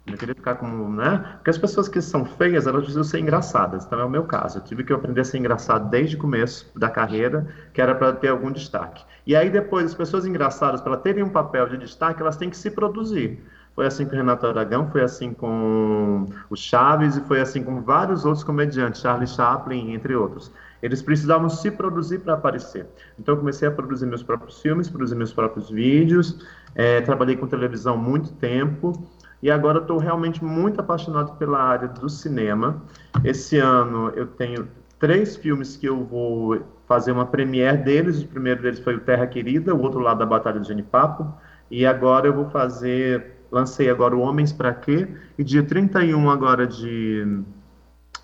Eu 0.07 0.17
queria 0.17 0.35
ficar 0.35 0.57
como, 0.57 0.89
né? 0.91 1.19
Porque 1.37 1.51
as 1.51 1.59
pessoas 1.59 1.89
que 1.89 2.01
são 2.01 2.25
feias, 2.25 2.67
elas 2.67 2.81
precisam 2.81 3.05
ser 3.05 3.21
engraçadas. 3.21 3.85
Então 3.85 4.01
é 4.01 4.05
o 4.05 4.11
meu 4.11 4.25
caso. 4.25 4.59
Eu 4.59 4.65
tive 4.65 4.83
que 4.83 4.93
aprender 4.93 5.21
a 5.21 5.25
ser 5.25 5.39
engraçado 5.39 5.89
desde 5.91 6.17
o 6.17 6.19
começo 6.19 6.71
da 6.77 6.89
carreira, 6.89 7.47
que 7.73 7.81
era 7.81 7.95
para 7.95 8.13
ter 8.15 8.29
algum 8.29 8.51
destaque. 8.51 9.05
E 9.27 9.37
aí 9.37 9.51
depois, 9.51 9.87
as 9.87 9.95
pessoas 9.95 10.27
engraçadas, 10.27 10.81
para 10.81 10.97
terem 10.97 11.23
um 11.23 11.29
papel 11.29 11.69
de 11.69 11.77
destaque, 11.77 12.21
elas 12.21 12.37
têm 12.37 12.51
que 12.51 12.57
se 12.57 12.71
produzir. 12.71 13.43
Foi 13.75 13.87
assim 13.87 14.05
com 14.05 14.13
o 14.13 14.17
Renato 14.17 14.47
Aragão, 14.47 14.91
foi 14.91 15.03
assim 15.03 15.33
com 15.33 16.27
o 16.49 16.57
Chaves 16.57 17.17
e 17.17 17.21
foi 17.23 17.41
assim 17.41 17.63
com 17.63 17.81
vários 17.81 18.25
outros 18.25 18.43
comediantes, 18.43 19.01
Charlie 19.01 19.29
Chaplin, 19.29 19.93
entre 19.93 20.15
outros. 20.15 20.51
Eles 20.83 21.03
precisavam 21.03 21.49
se 21.49 21.71
produzir 21.71 22.21
para 22.21 22.35
aparecer. 22.35 22.87
Então, 23.19 23.35
eu 23.35 23.39
comecei 23.39 23.69
a 23.69 23.71
produzir 23.71 24.07
meus 24.07 24.23
próprios 24.23 24.61
filmes, 24.61 24.89
produzir 24.89 25.15
meus 25.15 25.33
próprios 25.33 25.71
vídeos, 25.71 26.45
é, 26.75 27.01
trabalhei 27.03 27.37
com 27.37 27.47
televisão 27.47 27.97
muito 27.97 28.33
tempo, 28.33 28.93
E 29.42 29.50
agora 29.50 29.79
estou 29.79 29.98
realmente 29.98 30.44
muito 30.44 30.81
apaixonado 30.81 31.37
pela 31.37 31.59
área 31.59 31.88
do 31.88 32.09
cinema. 32.09 32.83
Esse 33.24 33.59
ano 33.59 34.11
eu 34.14 34.26
tenho 34.26 34.68
três 34.98 35.37
filmes 35.37 35.76
que 35.76 35.87
eu 35.87 36.05
vou 36.05 36.62
fazer 36.87 37.12
uma 37.12 37.24
premiere 37.24 37.79
deles. 37.79 38.22
O 38.22 38.29
primeiro 38.29 38.62
deles 38.62 38.79
foi 38.81 38.96
o 38.96 39.00
Terra 39.00 39.26
Querida, 39.26 39.74
o 39.74 39.81
outro 39.81 40.00
lado 40.00 40.18
da 40.18 40.26
Batalha 40.26 40.61
de 40.61 40.68
Genipapo. 40.68 41.26
E 41.70 41.87
agora 41.87 42.26
eu 42.26 42.35
vou 42.35 42.50
fazer, 42.50 43.44
lancei 43.50 43.88
agora 43.88 44.14
o 44.14 44.20
Homens 44.20 44.53
para 44.53 44.74
Quê? 44.74 45.09
E 45.38 45.44
dia 45.44 45.62
31 45.62 46.29
agora 46.29 46.66
de, 46.66 47.42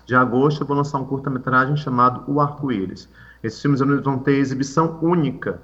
de 0.05 0.15
agosto 0.15 0.61
eu 0.61 0.67
vou 0.67 0.77
lançar 0.77 0.99
um 0.99 1.05
curta-metragem 1.05 1.75
chamado 1.77 2.23
O 2.31 2.39
Arco-Íris. 2.39 3.09
Esses 3.41 3.61
filmes 3.61 3.79
vão 3.79 4.19
ter 4.19 4.33
exibição 4.33 4.99
única, 5.01 5.61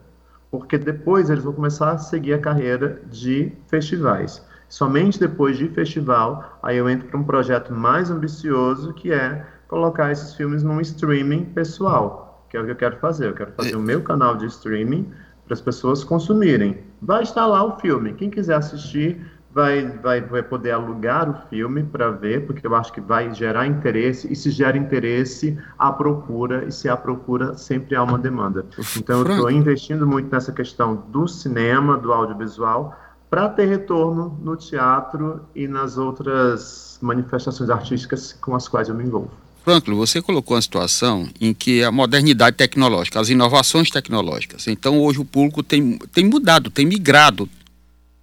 porque 0.50 0.78
depois 0.78 1.30
eles 1.30 1.44
vão 1.44 1.54
começar 1.54 1.92
a 1.92 1.98
seguir 1.98 2.34
a 2.34 2.40
carreira 2.40 3.02
de 3.12 3.52
festivais. 3.68 4.44
Somente 4.74 5.20
depois 5.20 5.56
de 5.56 5.68
festival, 5.68 6.58
aí 6.64 6.78
eu 6.78 6.90
entro 6.90 7.08
para 7.08 7.20
um 7.20 7.24
projeto 7.24 7.72
mais 7.72 8.10
ambicioso, 8.10 8.92
que 8.92 9.14
é 9.14 9.46
colocar 9.68 10.12
esses 10.12 10.34
filmes 10.34 10.64
num 10.64 10.82
streaming 10.82 11.46
pessoal, 11.46 12.44
que 12.50 12.58
é 12.58 12.60
o 12.60 12.66
que 12.66 12.72
eu 12.72 12.76
quero 12.76 12.98
fazer. 12.98 13.28
Eu 13.28 13.36
quero 13.36 13.52
fazer 13.52 13.76
o 13.76 13.80
meu 13.80 14.02
canal 14.02 14.36
de 14.36 14.48
streaming 14.48 15.12
para 15.46 15.54
as 15.54 15.62
pessoas 15.62 16.04
consumirem. 16.04 16.80
Vai 17.00 17.22
estar 17.22 17.46
lá 17.46 17.64
o 17.64 17.80
filme. 17.80 18.14
Quem 18.14 18.32
quiser 18.32 18.56
assistir 18.56 19.24
vai, 19.54 19.86
vai, 19.86 20.22
vai 20.22 20.42
poder 20.42 20.72
alugar 20.72 21.30
o 21.30 21.50
filme 21.50 21.84
para 21.84 22.10
ver, 22.10 22.48
porque 22.48 22.66
eu 22.66 22.74
acho 22.74 22.92
que 22.92 23.00
vai 23.00 23.32
gerar 23.32 23.68
interesse, 23.68 24.34
e 24.34 24.36
se 24.36 24.50
gera 24.50 24.76
interesse, 24.76 25.56
há 25.78 25.92
procura, 25.92 26.66
e 26.66 26.72
se 26.72 26.90
há 26.90 26.98
procura, 26.98 27.56
sempre 27.56 27.96
há 27.96 28.02
uma 28.02 28.18
demanda. 28.18 28.66
Então, 28.98 29.20
eu 29.20 29.28
estou 29.30 29.52
investindo 29.52 30.08
muito 30.08 30.32
nessa 30.32 30.52
questão 30.52 30.96
do 31.10 31.28
cinema, 31.28 31.96
do 31.96 32.12
audiovisual, 32.12 32.98
para 33.34 33.50
ter 33.50 33.68
retorno 33.68 34.40
no 34.44 34.56
teatro 34.56 35.42
e 35.56 35.68
nas 35.68 35.98
outras 35.98 37.00
manifestações 37.02 37.68
artísticas 37.68 38.32
com 38.40 38.54
as 38.54 38.68
quais 38.68 38.90
eu 38.90 38.94
me 38.94 39.04
envolvo. 39.04 39.32
Franklin, 39.64 39.96
você 39.96 40.22
colocou 40.22 40.56
uma 40.56 40.62
situação 40.62 41.28
em 41.42 41.52
que 41.52 41.84
a 41.84 41.92
modernidade 41.92 42.56
tecnológica, 42.56 43.20
as 43.20 43.30
inovações 43.30 43.90
tecnológicas, 43.90 44.68
então 44.68 45.02
hoje 45.02 45.20
o 45.20 45.26
público 45.26 45.64
tem, 45.64 45.98
tem 46.14 46.26
mudado, 46.26 46.70
tem 46.70 46.86
migrado. 46.86 47.50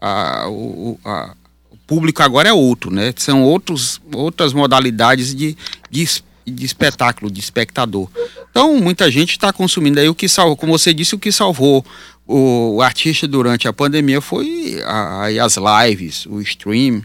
A, 0.00 0.48
o, 0.48 0.96
a, 1.04 1.34
o 1.72 1.76
público 1.88 2.22
agora 2.22 2.48
é 2.48 2.52
outro, 2.52 2.92
né? 2.92 3.12
São 3.16 3.42
outros, 3.42 4.00
outras 4.14 4.52
modalidades 4.52 5.34
de, 5.34 5.56
de, 5.90 6.22
de 6.46 6.64
espetáculo, 6.64 7.28
de 7.28 7.40
espectador. 7.40 8.08
Então, 8.48 8.76
muita 8.76 9.10
gente 9.10 9.30
está 9.30 9.52
consumindo 9.52 9.98
aí 9.98 10.08
o 10.08 10.14
que 10.14 10.28
salvou, 10.28 10.56
como 10.56 10.78
você 10.78 10.94
disse, 10.94 11.16
o 11.16 11.18
que 11.18 11.32
salvou 11.32 11.84
o, 12.30 12.76
o 12.76 12.82
artista 12.82 13.26
durante 13.26 13.66
a 13.66 13.72
pandemia 13.72 14.20
foi 14.20 14.80
a, 14.84 15.26
as 15.44 15.56
lives, 15.56 16.26
o 16.26 16.40
stream. 16.40 17.02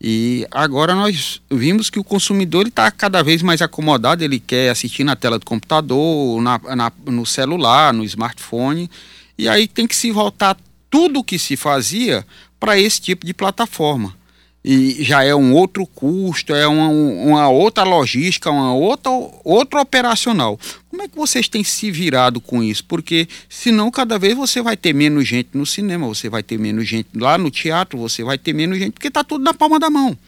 E 0.00 0.46
agora 0.50 0.94
nós 0.94 1.40
vimos 1.50 1.88
que 1.88 1.98
o 1.98 2.04
consumidor 2.04 2.66
está 2.66 2.90
cada 2.90 3.22
vez 3.22 3.42
mais 3.42 3.62
acomodado, 3.62 4.22
ele 4.22 4.38
quer 4.38 4.70
assistir 4.70 5.02
na 5.02 5.16
tela 5.16 5.38
do 5.38 5.46
computador, 5.46 6.40
na, 6.42 6.60
na, 6.76 6.92
no 7.06 7.24
celular, 7.24 7.94
no 7.94 8.04
smartphone. 8.04 8.90
E 9.38 9.48
aí 9.48 9.66
tem 9.66 9.86
que 9.86 9.96
se 9.96 10.10
voltar 10.10 10.56
tudo 10.90 11.20
o 11.20 11.24
que 11.24 11.38
se 11.38 11.56
fazia 11.56 12.24
para 12.60 12.78
esse 12.78 13.00
tipo 13.00 13.24
de 13.24 13.32
plataforma 13.32 14.17
e 14.64 15.02
já 15.04 15.22
é 15.22 15.34
um 15.34 15.54
outro 15.54 15.86
custo, 15.86 16.54
é 16.54 16.66
uma, 16.66 16.88
uma 16.88 17.48
outra 17.48 17.84
logística, 17.84 18.50
uma 18.50 18.74
outra, 18.74 19.10
outra 19.44 19.80
operacional. 19.80 20.58
Como 20.90 21.02
é 21.02 21.08
que 21.08 21.16
vocês 21.16 21.48
têm 21.48 21.62
se 21.62 21.90
virado 21.90 22.40
com 22.40 22.62
isso? 22.62 22.84
Porque 22.84 23.28
senão 23.48 23.90
cada 23.90 24.18
vez 24.18 24.36
você 24.36 24.60
vai 24.60 24.76
ter 24.76 24.92
menos 24.92 25.26
gente 25.28 25.50
no 25.54 25.64
cinema, 25.64 26.06
você 26.06 26.28
vai 26.28 26.42
ter 26.42 26.58
menos 26.58 26.88
gente 26.88 27.08
lá 27.14 27.38
no 27.38 27.50
teatro, 27.50 27.98
você 27.98 28.24
vai 28.24 28.36
ter 28.36 28.52
menos 28.52 28.78
gente, 28.78 28.92
porque 28.92 29.08
está 29.08 29.22
tudo 29.22 29.44
na 29.44 29.54
palma 29.54 29.78
da 29.78 29.88
mão. 29.88 30.18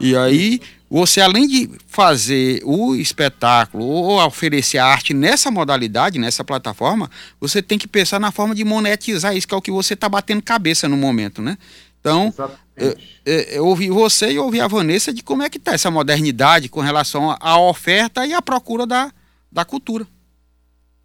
E 0.00 0.16
aí, 0.16 0.60
você 0.90 1.20
além 1.20 1.46
de 1.46 1.70
fazer 1.86 2.62
o 2.64 2.96
espetáculo 2.96 3.84
ou 3.84 4.26
oferecer 4.26 4.78
a 4.78 4.86
arte 4.86 5.14
nessa 5.14 5.50
modalidade, 5.50 6.18
nessa 6.18 6.42
plataforma, 6.42 7.08
você 7.38 7.62
tem 7.62 7.78
que 7.78 7.86
pensar 7.86 8.18
na 8.18 8.32
forma 8.32 8.54
de 8.54 8.64
monetizar 8.64 9.36
isso, 9.36 9.46
que 9.46 9.54
é 9.54 9.56
o 9.56 9.62
que 9.62 9.70
você 9.70 9.94
está 9.94 10.08
batendo 10.08 10.42
cabeça 10.42 10.88
no 10.88 10.96
momento, 10.96 11.40
né? 11.40 11.56
Então, 12.00 12.32
eu, 12.80 13.40
eu, 13.52 13.66
ouvi 13.66 13.90
você 13.90 14.32
e 14.32 14.38
ouvi 14.38 14.60
a 14.60 14.66
Vanessa 14.66 15.12
de 15.12 15.22
como 15.22 15.42
é 15.42 15.50
que 15.50 15.58
está 15.58 15.72
essa 15.72 15.90
modernidade 15.90 16.68
com 16.68 16.80
relação 16.80 17.36
à 17.40 17.60
oferta 17.60 18.26
e 18.26 18.32
à 18.32 18.40
procura 18.40 18.86
da, 18.86 19.12
da 19.50 19.64
cultura. 19.64 20.06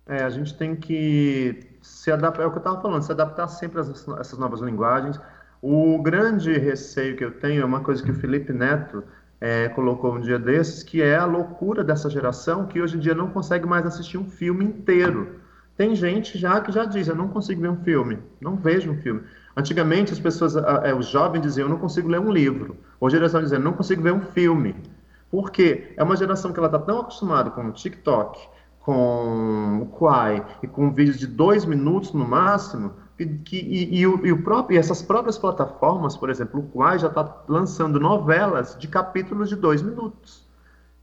É, 0.08 0.24
a 0.24 0.30
gente 0.30 0.54
tem 0.56 0.76
que 0.76 1.76
se 1.82 2.12
adaptar, 2.12 2.44
é 2.44 2.46
o 2.46 2.52
que 2.52 2.58
eu 2.58 2.60
estava 2.60 2.82
falando, 2.82 3.04
se 3.04 3.12
adaptar 3.12 3.48
sempre 3.48 3.82
a 3.82 4.20
essas 4.20 4.38
novas 4.38 4.62
linguagens. 4.62 5.20
O 5.62 6.02
grande 6.02 6.54
receio 6.58 7.18
que 7.18 7.24
eu 7.24 7.32
tenho 7.32 7.62
é 7.62 7.66
uma 7.66 7.80
coisa 7.80 8.04
que 8.04 8.12
o 8.12 8.16
Felipe 8.16 8.54
Neto 8.54 9.04
é, 9.42 9.68
colocou 9.70 10.16
um 10.16 10.22
dia 10.22 10.40
desses, 10.40 10.84
que 10.84 11.02
é 11.02 11.16
a 11.16 11.26
loucura 11.26 11.84
dessa 11.84 12.10
geração 12.10 12.66
que 12.68 12.82
hoje 12.82 12.98
em 12.98 13.00
dia 13.00 13.16
não 13.16 13.30
consegue 13.30 13.66
mais 13.66 13.86
assistir 13.86 14.18
um 14.18 14.30
filme 14.30 14.64
inteiro. 14.64 15.40
Tem 15.76 15.96
gente 15.96 16.38
já 16.38 16.62
que 16.62 16.72
já 16.72 16.86
diz, 16.86 17.08
eu 17.08 17.16
não 17.16 17.28
consigo 17.28 17.62
ver 17.62 17.70
um 17.70 17.84
filme, 17.84 18.20
não 18.40 18.56
vejo 18.56 18.92
um 18.92 19.02
filme. 19.02 19.22
Antigamente, 19.56 20.12
as 20.12 20.20
pessoas, 20.20 20.56
é, 20.56 20.94
os 20.94 21.08
jovens 21.08 21.42
diziam, 21.42 21.68
eu 21.68 21.70
não 21.70 21.80
consigo 21.80 22.10
ler 22.10 22.20
um 22.20 22.32
livro. 22.32 22.76
Hoje 23.00 23.16
a 23.16 23.20
geração 23.20 23.42
diz, 23.42 23.52
eu 23.52 23.60
não 23.60 23.74
consigo 23.74 24.02
ver 24.02 24.14
um 24.14 24.22
filme. 24.22 24.76
Por 25.32 25.50
quê? 25.50 25.94
É 25.96 26.04
uma 26.04 26.18
geração 26.18 26.52
que 26.52 26.60
ela 26.60 26.68
está 26.68 26.80
tão 26.80 27.00
acostumada 27.00 27.50
com 27.50 27.66
o 27.66 27.72
TikTok, 27.72 28.40
com 28.80 29.82
o 29.82 29.86
Quai 29.98 30.46
e 30.62 30.68
com 30.68 30.92
vídeos 30.92 31.18
de 31.18 31.26
dois 31.26 31.66
minutos 31.66 32.12
no 32.14 32.28
máximo, 32.28 32.94
que 33.18 33.56
e, 33.56 34.00
e, 34.00 34.06
o, 34.06 34.26
e, 34.26 34.32
o 34.32 34.44
próprio, 34.44 34.76
e 34.76 34.78
essas 34.78 35.02
próprias 35.02 35.38
plataformas, 35.38 36.18
por 36.18 36.30
exemplo, 36.30 36.60
o 36.60 36.64
Quai 36.64 37.00
já 37.00 37.08
está 37.08 37.44
lançando 37.48 38.00
novelas 38.00 38.78
de 38.78 38.88
capítulos 38.90 39.48
de 39.48 39.56
dois 39.56 39.82
minutos. 39.82 40.46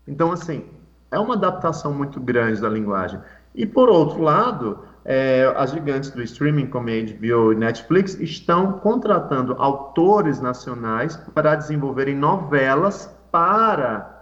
Então, 0.07 0.31
assim, 0.31 0.65
é 1.11 1.19
uma 1.19 1.35
adaptação 1.35 1.93
muito 1.93 2.21
grande 2.21 2.61
da 2.61 2.69
linguagem. 2.69 3.19
E, 3.55 3.67
por 3.67 3.89
outro 3.89 4.23
lado, 4.23 4.81
é, 5.05 5.53
as 5.57 5.71
gigantes 5.71 6.11
do 6.11 6.23
streaming, 6.23 6.67
como 6.67 6.89
a 6.89 6.93
HBO 6.93 7.53
e 7.53 7.57
Netflix, 7.57 8.19
estão 8.21 8.73
contratando 8.75 9.55
autores 9.59 10.41
nacionais 10.41 11.17
para 11.35 11.55
desenvolverem 11.55 12.15
novelas 12.15 13.11
para 13.31 14.13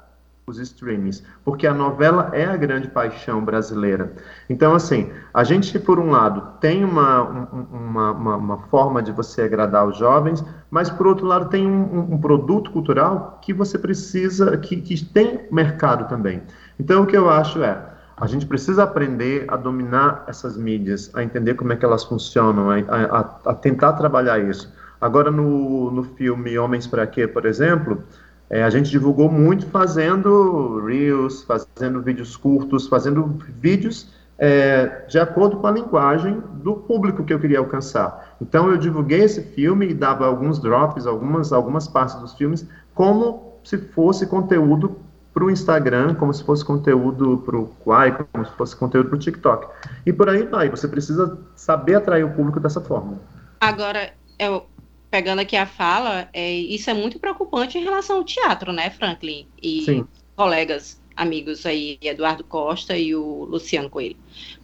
os 0.47 0.59
streamings, 0.59 1.23
porque 1.45 1.67
a 1.67 1.73
novela 1.73 2.31
é 2.33 2.45
a 2.45 2.57
grande 2.57 2.89
paixão 2.89 3.45
brasileira. 3.45 4.13
Então, 4.49 4.75
assim, 4.75 5.11
a 5.33 5.45
gente, 5.45 5.79
por 5.79 5.99
um 5.99 6.11
lado, 6.11 6.59
tem 6.61 6.85
uma, 6.85 7.23
uma, 7.23 8.11
uma, 8.13 8.37
uma 8.37 8.59
forma 8.69 9.03
de 9.03 9.13
você 9.13 9.43
agradar 9.43 9.87
os 9.87 9.97
jovens, 9.97 10.45
mas, 10.71 10.91
por 10.91 11.07
outro 11.07 11.27
lado, 11.27 11.49
tem 11.49 11.67
um, 11.67 12.15
um 12.15 12.21
produto 12.21 12.71
cultural 12.71 13.39
que 13.41 13.53
você 13.53 13.79
precisa, 13.79 14.57
que, 14.59 14.81
que 14.81 15.05
tem 15.05 15.47
mercado 15.51 16.09
também. 16.09 16.43
Então, 16.79 17.03
o 17.03 17.07
que 17.07 17.17
eu 17.17 17.31
acho 17.31 17.63
é, 17.63 17.81
a 18.21 18.27
gente 18.27 18.45
precisa 18.45 18.83
aprender 18.83 19.47
a 19.49 19.57
dominar 19.57 20.25
essas 20.29 20.57
mídias, 20.57 21.11
a 21.15 21.23
entender 21.23 21.55
como 21.55 21.73
é 21.73 21.77
que 21.77 21.85
elas 21.85 22.05
funcionam, 22.05 22.69
a, 22.71 22.77
a, 22.77 23.51
a 23.51 23.55
tentar 23.55 23.95
trabalhar 23.95 24.39
isso. 24.39 24.71
Agora, 25.01 25.31
no, 25.31 25.91
no 25.91 26.05
filme 26.05 26.59
Homens 26.59 26.87
para 26.87 27.07
Quê, 27.07 27.27
por 27.27 27.47
exemplo, 27.47 28.05
é, 28.51 28.63
a 28.63 28.69
gente 28.69 28.91
divulgou 28.91 29.31
muito 29.31 29.65
fazendo 29.67 30.85
reels, 30.85 31.43
fazendo 31.45 32.03
vídeos 32.03 32.37
curtos, 32.37 32.87
fazendo 32.89 33.39
vídeos 33.59 34.13
é, 34.37 35.07
de 35.09 35.19
acordo 35.19 35.57
com 35.57 35.67
a 35.67 35.71
linguagem 35.71 36.43
do 36.63 36.75
público 36.75 37.25
que 37.25 37.33
eu 37.33 37.41
queria 37.41 37.59
alcançar. 37.59 38.37
Então, 38.41 38.71
eu 38.71 38.77
divulguei 38.77 39.23
esse 39.23 39.41
filme 39.41 39.89
e 39.89 39.95
dava 39.95 40.27
alguns 40.27 40.59
drops, 40.59 41.07
algumas, 41.07 41.55
algumas 41.55 41.89
partes 41.89 42.17
dos 42.17 42.35
filmes, 42.35 42.67
como 42.95 43.59
se 43.65 43.79
fosse 43.79 44.27
conteúdo 44.27 44.97
para 45.33 45.45
o 45.45 45.51
Instagram, 45.51 46.15
como 46.15 46.33
se 46.35 46.43
fosse 46.43 46.65
conteúdo 46.65 47.39
para 47.45 47.57
o 47.57 47.69
Quai, 47.85 48.17
como 48.33 48.45
se 48.45 48.53
fosse 48.53 48.77
conteúdo 48.77 49.09
para 49.09 49.17
o 49.17 49.21
TikTok. 49.21 49.69
E 50.05 50.13
por 50.13 50.29
aí 50.29 50.43
vai, 50.43 50.69
você 50.69 50.89
precisa 50.89 51.39
saber 51.55 51.97
atrair 51.97 52.25
o 52.25 52.35
público 52.35 52.59
dessa 52.59 52.81
forma. 52.81 53.21
Agora, 53.61 54.13
eu, 54.39 54.67
pegando 55.11 55.41
aqui 55.41 55.57
a 55.57 55.67
fala, 55.67 56.29
é, 56.33 56.53
isso 56.53 56.91
é 56.91 56.95
muito 56.95 57.19
preocupante 57.19 57.79
em 57.79 57.85
relação 57.85 58.17
ao 58.17 58.25
teatro, 58.25 58.73
né, 58.73 58.91
Franklin? 58.91 59.47
E 59.63 59.83
Sim. 59.83 60.09
colegas, 60.35 61.01
amigos 61.15 61.65
aí, 61.65 61.99
Eduardo 62.03 62.43
Costa 62.43 62.97
e 62.97 63.15
o 63.15 63.45
Luciano 63.45 63.91
Coelho. 63.91 64.17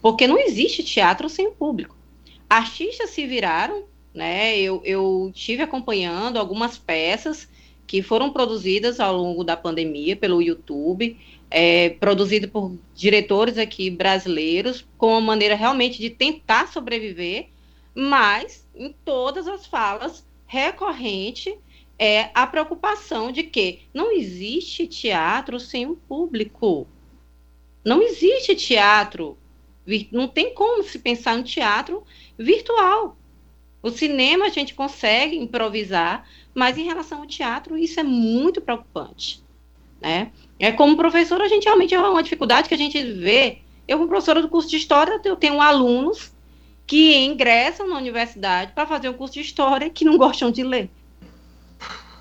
Porque 0.03 0.27
não 0.27 0.39
existe 0.39 0.83
teatro 0.83 1.29
sem 1.29 1.47
o 1.47 1.53
público. 1.53 1.97
Artistas 2.49 3.11
se 3.11 3.27
viraram, 3.27 3.85
né? 4.15 4.59
Eu, 4.59 4.81
eu 4.85 5.31
tive 5.35 5.63
acompanhando 5.63 6.39
algumas 6.39 6.79
peças 6.79 7.49
que 7.87 8.03
foram 8.03 8.31
produzidas 8.31 8.99
ao 8.99 9.17
longo 9.17 9.45
da 9.45 9.57
pandemia 9.57 10.17
pelo 10.17 10.43
YouTube, 10.43 11.17
é, 11.51 11.91
produzido 11.91 12.49
por 12.49 12.77
diretores 12.95 13.57
aqui 13.57 13.89
brasileiros, 13.91 14.85
com 14.99 15.13
uma 15.13 15.21
maneira 15.21 15.55
realmente 15.55 15.99
de 16.01 16.11
tentar 16.11 16.69
sobreviver, 16.69 17.49
mas 17.95 18.67
em 18.75 18.95
todas 19.05 19.47
as 19.47 19.67
falas 19.67 20.27
recorrente 20.47 21.57
é 21.99 22.31
a 22.35 22.47
preocupação 22.47 23.33
de 23.33 23.43
que 23.43 23.83
não 23.95 24.13
existe 24.13 24.87
teatro 24.87 25.59
sem 25.59 25.87
um 25.87 25.95
público. 25.95 26.87
Não 27.85 28.03
existe 28.03 28.55
teatro, 28.55 29.39
não 30.11 30.29
tem 30.29 30.53
como 30.53 30.83
se 30.83 30.99
pensar 30.99 31.37
um 31.37 31.43
teatro 31.43 32.05
virtual. 32.37 33.17
O 33.83 33.91
cinema 33.91 34.47
a 34.47 34.51
gente 34.51 34.75
consegue 34.75 35.37
improvisar, 35.37 36.29
mas 36.57 36.79
em 36.79 36.85
relação 36.85 37.21
ao 37.21 37.27
teatro, 37.27 37.77
isso 37.77 38.01
é 38.01 38.03
muito 38.03 38.63
preocupante. 38.63 39.45
Né? 40.01 40.33
É 40.59 40.73
como 40.73 40.97
professor, 40.97 41.39
a 41.43 41.49
gente 41.49 41.65
realmente 41.65 41.95
é 41.95 42.01
uma 42.01 42.23
dificuldade 42.23 42.67
que 42.67 42.75
a 42.75 42.79
gente 42.79 42.99
vê. 43.13 43.59
Eu, 43.87 43.99
como 43.99 44.09
professora 44.09 44.41
do 44.41 44.49
curso 44.49 44.71
de 44.71 44.79
História, 44.79 45.21
eu 45.23 45.37
tenho 45.37 45.61
alunos 45.61 46.33
que 46.87 47.15
ingressam 47.15 47.87
na 47.87 47.99
universidade 47.99 48.73
para 48.73 48.87
fazer 48.87 49.11
o 49.11 49.15
curso 49.15 49.35
de 49.35 49.43
História 49.43 49.91
que 49.91 50.03
não 50.03 50.17
gostam 50.17 50.51
de 50.51 50.63
ler. 50.63 50.89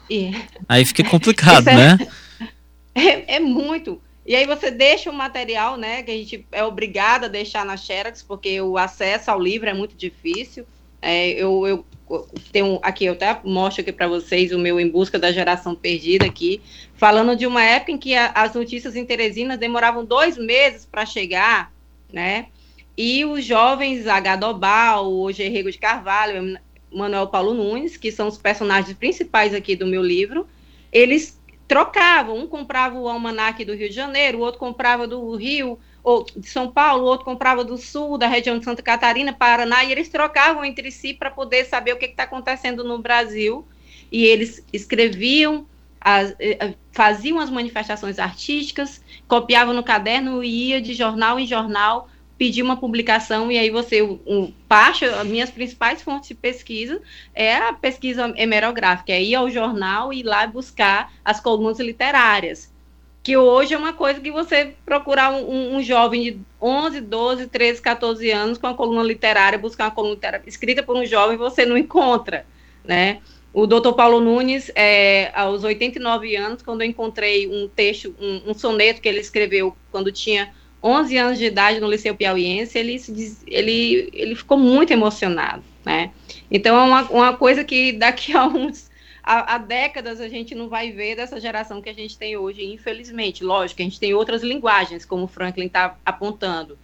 E... 0.09 0.31
Aí 0.67 0.83
fica 0.83 1.09
complicado, 1.09 1.69
é, 1.69 1.75
né? 1.75 1.97
É, 2.93 3.36
é, 3.36 3.39
muito. 3.41 4.01
E 4.25 4.33
aí 4.33 4.47
você 4.47 4.71
deixa 4.71 5.11
o 5.11 5.13
material, 5.13 5.75
né, 5.75 6.01
que 6.01 6.11
a 6.11 6.13
gente 6.13 6.47
é 6.49 6.63
obrigado 6.63 7.25
a 7.25 7.27
deixar 7.27 7.65
na 7.65 7.75
Xerox, 7.75 8.23
porque 8.23 8.61
o 8.61 8.77
acesso 8.77 9.29
ao 9.29 9.38
livro 9.38 9.67
é 9.69 9.73
muito 9.73 9.97
difícil. 9.97 10.65
É, 11.01 11.31
eu, 11.31 11.67
eu 11.67 11.86
tenho 12.51 12.79
aqui, 12.83 13.05
eu 13.05 13.13
até 13.13 13.39
mostro 13.43 13.81
aqui 13.81 13.91
para 13.91 14.07
vocês 14.07 14.51
o 14.51 14.59
meu 14.59 14.79
Em 14.79 14.89
Busca 14.89 15.17
da 15.17 15.31
Geração 15.31 15.73
Perdida 15.75 16.25
aqui, 16.25 16.61
falando 16.95 17.35
de 17.35 17.47
uma 17.47 17.63
época 17.63 17.91
em 17.91 17.97
que 17.97 18.15
a, 18.15 18.31
as 18.35 18.53
notícias 18.53 18.95
em 18.95 19.05
Teresina 19.05 19.57
demoravam 19.57 20.05
dois 20.05 20.37
meses 20.37 20.85
para 20.85 21.05
chegar, 21.05 21.71
né? 22.11 22.47
E 22.97 23.25
os 23.25 23.43
jovens 23.43 24.07
H. 24.07 24.35
Dobal, 24.37 25.11
o 25.11 25.27
Rego 25.27 25.71
de 25.71 25.77
Carvalho, 25.77 26.57
Manuel 26.91 27.27
Paulo 27.27 27.53
Nunes, 27.53 27.97
que 27.97 28.11
são 28.11 28.27
os 28.27 28.37
personagens 28.37 28.95
principais 28.97 29.53
aqui 29.53 29.75
do 29.75 29.85
meu 29.85 30.01
livro, 30.01 30.47
eles 30.91 31.37
trocavam, 31.67 32.37
um 32.37 32.47
comprava 32.47 32.97
o 32.97 33.09
almanaque 33.09 33.65
do 33.65 33.73
Rio 33.73 33.89
de 33.89 33.95
Janeiro, 33.95 34.37
o 34.37 34.41
outro 34.41 34.59
comprava 34.59 35.07
do 35.07 35.35
Rio, 35.35 35.79
ou 36.05 36.23
de 36.23 36.47
São 36.47 36.71
Paulo, 36.71 37.03
o 37.03 37.07
outro 37.07 37.25
comprava 37.25 37.63
do 37.63 37.77
sul, 37.77 38.15
da 38.15 38.27
região 38.27 38.59
de 38.59 38.63
Santa 38.63 38.83
Catarina, 38.83 39.33
Paraná, 39.33 39.83
e 39.83 39.91
eles 39.91 40.07
trocavam 40.07 40.63
entre 40.63 40.91
si 40.91 41.15
para 41.15 41.31
poder 41.31 41.65
saber 41.65 41.93
o 41.93 41.97
que 41.97 42.05
está 42.05 42.23
acontecendo 42.23 42.83
no 42.83 42.99
Brasil. 42.99 43.67
E 44.11 44.23
eles 44.23 44.63
escreviam, 44.71 45.65
as, 45.99 46.35
eh, 46.39 46.57
eh, 46.59 46.75
faziam 46.91 47.39
as 47.39 47.49
manifestações 47.49 48.19
artísticas, 48.19 49.01
copiavam 49.27 49.73
no 49.73 49.83
caderno 49.83 50.43
e 50.43 50.69
ia 50.69 50.79
de 50.79 50.93
jornal 50.93 51.39
em 51.39 51.47
jornal 51.47 52.07
pedir 52.37 52.61
uma 52.61 52.77
publicação 52.77 53.51
e 53.51 53.57
aí 53.57 53.69
você 53.69 54.01
um, 54.01 54.53
parte 54.67 55.05
as 55.05 55.25
minhas 55.25 55.49
principais 55.49 56.01
fontes 56.01 56.27
de 56.27 56.35
pesquisa 56.35 57.01
é 57.33 57.55
a 57.55 57.71
pesquisa 57.71 58.33
hemerográfica, 58.35 59.13
é 59.13 59.23
ir 59.23 59.35
ao 59.35 59.49
jornal 59.49 60.11
e 60.11 60.19
ir 60.19 60.23
lá 60.23 60.45
buscar 60.45 61.13
as 61.23 61.39
colunas 61.39 61.79
literárias 61.79 62.74
que 63.26 63.36
hoje 63.36 63.73
é 63.73 63.78
uma 63.78 63.91
coisa 63.91 64.19
que 64.19 64.30
você 64.30 64.76
procurar 64.86 65.32
um, 65.32 65.78
um, 65.78 65.82
jovem 65.82 66.21
de 66.21 66.39
11, 66.61 67.01
12, 67.01 67.47
13, 67.47 67.82
14 67.82 68.30
anos 68.30 68.59
com 68.59 68.67
a 68.67 68.76
coluna 68.76 69.01
literária, 69.01 69.57
buscar 69.57 69.86
uma 69.86 69.91
coluna 69.91 70.13
literária 70.13 70.43
escrita 70.45 70.84
por 70.84 70.95
um 70.95 71.03
jovem, 71.03 71.36
você 71.36 71.65
não 71.65 71.76
encontra, 71.76 72.45
né? 72.84 73.21
O 73.51 73.65
doutor 73.65 73.93
Paulo 73.93 74.19
Nunes, 74.19 74.71
é, 74.76 75.32
aos 75.34 75.63
89 75.63 76.36
anos, 76.36 76.61
quando 76.61 76.84
eu 76.84 76.88
encontrei 76.88 77.47
um 77.47 77.67
texto, 77.67 78.15
um, 78.21 78.51
um, 78.51 78.53
soneto 78.53 79.01
que 79.01 79.09
ele 79.09 79.21
escreveu 79.21 79.76
quando 79.91 80.11
tinha 80.11 80.53
11 80.84 81.17
anos 81.17 81.39
de 81.39 81.45
idade 81.45 81.80
no 81.80 81.89
Liceu 81.89 82.13
Piauiense, 82.13 82.78
ele, 82.78 83.01
ele, 83.47 84.09
ele 84.13 84.36
ficou 84.36 84.55
muito 84.55 84.93
emocionado, 84.93 85.63
né? 85.84 86.11
Então, 86.51 86.78
é 86.78 86.84
uma, 86.84 87.01
uma 87.09 87.34
coisa 87.36 87.63
que 87.63 87.91
daqui 87.91 88.38
a 88.38 88.45
uns 88.45 88.84
há, 89.26 89.55
há, 89.55 89.57
décadas 89.57 90.21
a 90.21 90.30
gente 90.30 90.53
não 90.53 90.69
vai 90.69 90.91
ver 90.91 91.15
dessa 91.15 91.39
geração 91.39 91.82
que 91.82 91.89
a 91.89 91.93
gente 91.93 92.17
tem 92.17 92.38
hoje, 92.38 92.63
infelizmente. 92.63 93.43
Lógico, 93.43 93.82
a 93.82 93.86
gente 93.86 93.99
tem 93.99 94.13
outras 94.13 94.43
linguagens, 94.43 95.03
como 95.03 95.23
o 95.23 95.28
Franklin 95.28 95.65
está 95.65 95.97
apontando. 96.05 96.78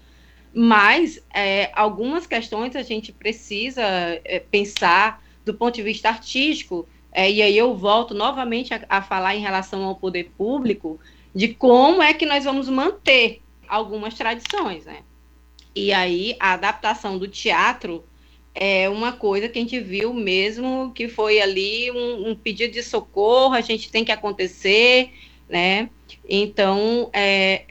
Mas 0.54 1.24
é, 1.34 1.72
algumas 1.74 2.26
questões 2.26 2.76
a 2.76 2.82
gente 2.82 3.12
precisa 3.12 3.84
é, 3.84 4.40
pensar 4.40 5.24
do 5.46 5.54
ponto 5.54 5.76
de 5.76 5.84
vista 5.84 6.10
artístico, 6.10 6.88
é, 7.12 7.30
e 7.30 7.42
aí 7.42 7.58
eu 7.58 7.76
volto 7.76 8.14
novamente 8.14 8.74
a, 8.74 8.82
a 8.90 9.02
falar 9.02 9.36
em 9.36 9.42
relação 9.42 9.84
ao 9.84 9.96
poder 9.96 10.32
público, 10.38 11.00
de 11.34 11.54
como 11.54 12.02
é 12.02 12.14
que 12.14 12.26
nós 12.26 12.44
vamos 12.44 12.68
manter 12.68 13.42
algumas 13.68 14.14
tradições, 14.14 14.86
né? 14.86 15.04
E 15.74 15.94
aí 15.94 16.36
a 16.40 16.54
adaptação 16.54 17.18
do 17.18 17.28
teatro 17.28 18.04
é 18.54 18.90
uma 18.90 19.14
coisa 19.14 19.48
que 19.48 19.58
a 19.58 19.62
gente 19.62 19.80
viu 19.80 20.14
mesmo 20.14 20.92
que 20.94 21.08
foi 21.08 21.42
ali 21.42 21.90
um, 21.92 22.30
um 22.30 22.36
pedido 22.36 22.74
de 22.74 22.84
socorro, 22.84 23.54
a 23.54 23.62
gente 23.62 23.92
tem 23.92 24.04
que 24.04 24.12
acontecer, 24.12 25.12
né? 25.50 25.90
Então, 26.28 27.10
é, 27.14 27.66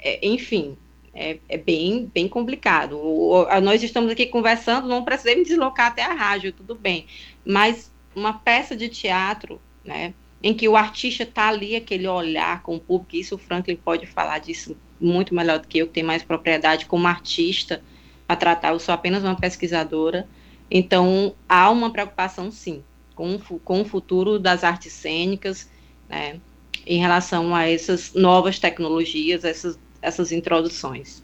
é, 0.00 0.26
enfim, 0.26 0.76
é, 1.14 1.38
é, 1.48 1.56
bem, 1.58 2.10
bem 2.12 2.28
complicado. 2.28 2.98
O, 2.98 3.46
nós 3.60 3.82
estamos 3.82 4.10
aqui 4.10 4.26
conversando, 4.26 4.86
não 4.86 5.04
precisamos 5.04 5.48
deslocar 5.48 5.88
até 5.88 6.02
a 6.02 6.14
rádio, 6.14 6.52
tudo 6.52 6.74
bem, 6.74 7.06
mas 7.44 7.90
uma 8.14 8.34
peça 8.34 8.76
de 8.76 8.88
teatro, 8.88 9.60
né? 9.84 10.14
Em 10.40 10.54
que 10.54 10.68
o 10.68 10.76
artista 10.76 11.24
está 11.24 11.48
ali, 11.48 11.74
aquele 11.74 12.06
olhar 12.06 12.62
com 12.62 12.76
o 12.76 12.80
público, 12.80 13.16
isso 13.16 13.34
o 13.34 13.38
Franklin 13.38 13.76
pode 13.76 14.06
falar 14.06 14.38
disso 14.38 14.76
muito 15.00 15.34
melhor 15.34 15.58
do 15.58 15.66
que 15.66 15.78
eu, 15.78 15.86
que 15.86 15.94
tem 15.94 16.02
mais 16.02 16.22
propriedade 16.22 16.86
como 16.86 17.06
artista, 17.06 17.82
a 18.28 18.36
tratar, 18.36 18.72
eu 18.72 18.78
sou 18.78 18.94
apenas 18.94 19.24
uma 19.24 19.34
pesquisadora. 19.34 20.28
Então, 20.70 21.34
há 21.48 21.70
uma 21.70 21.90
preocupação, 21.90 22.52
sim, 22.52 22.82
com, 23.14 23.38
com 23.64 23.80
o 23.80 23.84
futuro 23.84 24.38
das 24.38 24.62
artes 24.62 24.92
cênicas, 24.92 25.68
né, 26.08 26.38
em 26.86 26.98
relação 26.98 27.54
a 27.54 27.68
essas 27.68 28.12
novas 28.14 28.58
tecnologias, 28.58 29.44
essas, 29.44 29.78
essas 30.02 30.30
introduções. 30.30 31.22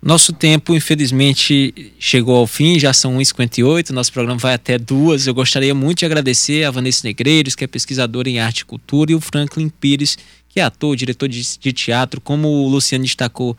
Nosso 0.00 0.32
tempo, 0.32 0.74
infelizmente, 0.74 1.94
chegou 1.96 2.36
ao 2.36 2.46
fim, 2.46 2.76
já 2.76 2.92
são 2.92 3.18
1h58, 3.18 3.90
nosso 3.90 4.12
programa 4.12 4.38
vai 4.38 4.52
até 4.52 4.76
duas. 4.76 5.28
Eu 5.28 5.34
gostaria 5.34 5.72
muito 5.74 6.00
de 6.00 6.06
agradecer 6.06 6.64
a 6.64 6.72
Vanessa 6.72 7.06
Negreiros, 7.06 7.54
que 7.54 7.62
é 7.62 7.68
pesquisadora 7.68 8.28
em 8.28 8.40
arte 8.40 8.60
e 8.60 8.64
cultura, 8.64 9.12
e 9.12 9.14
o 9.14 9.20
Franklin 9.20 9.68
Pires, 9.68 10.18
que 10.48 10.58
é 10.58 10.64
ator, 10.64 10.96
diretor 10.96 11.28
de, 11.28 11.40
de 11.56 11.72
teatro, 11.72 12.20
como 12.20 12.48
o 12.48 12.68
Luciano 12.68 13.04
destacou 13.04 13.56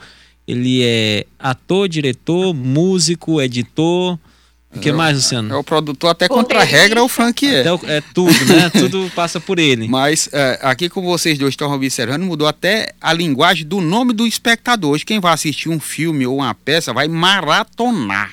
ele 0.47 0.83
é 0.83 1.25
ator, 1.39 1.87
diretor, 1.87 2.53
músico, 2.53 3.41
editor. 3.41 4.17
O 4.75 4.79
que 4.79 4.89
é, 4.89 4.91
mais, 4.91 5.15
Luciano? 5.15 5.53
É 5.53 5.55
o 5.57 5.63
produtor, 5.63 6.09
até 6.09 6.27
contra 6.27 6.61
a 6.61 6.63
regra 6.63 7.03
o 7.03 7.07
Frank 7.07 7.45
é. 7.47 7.71
O, 7.71 7.79
é 7.83 8.01
tudo, 8.13 8.33
né? 8.45 8.69
tudo 8.73 9.11
passa 9.15 9.39
por 9.39 9.59
ele. 9.59 9.87
Mas 9.87 10.27
é, 10.33 10.59
aqui 10.63 10.89
com 10.89 11.01
vocês 11.01 11.37
dois 11.37 11.53
estão 11.53 11.71
observando, 11.71 12.23
mudou 12.23 12.47
até 12.47 12.91
a 12.99 13.13
linguagem 13.13 13.67
do 13.67 13.79
nome 13.79 14.13
do 14.13 14.25
espectador. 14.25 14.91
Hoje 14.91 15.05
quem 15.05 15.19
vai 15.19 15.33
assistir 15.33 15.69
um 15.69 15.79
filme 15.79 16.25
ou 16.25 16.37
uma 16.37 16.53
peça 16.55 16.91
vai 16.91 17.07
maratonar. 17.07 18.31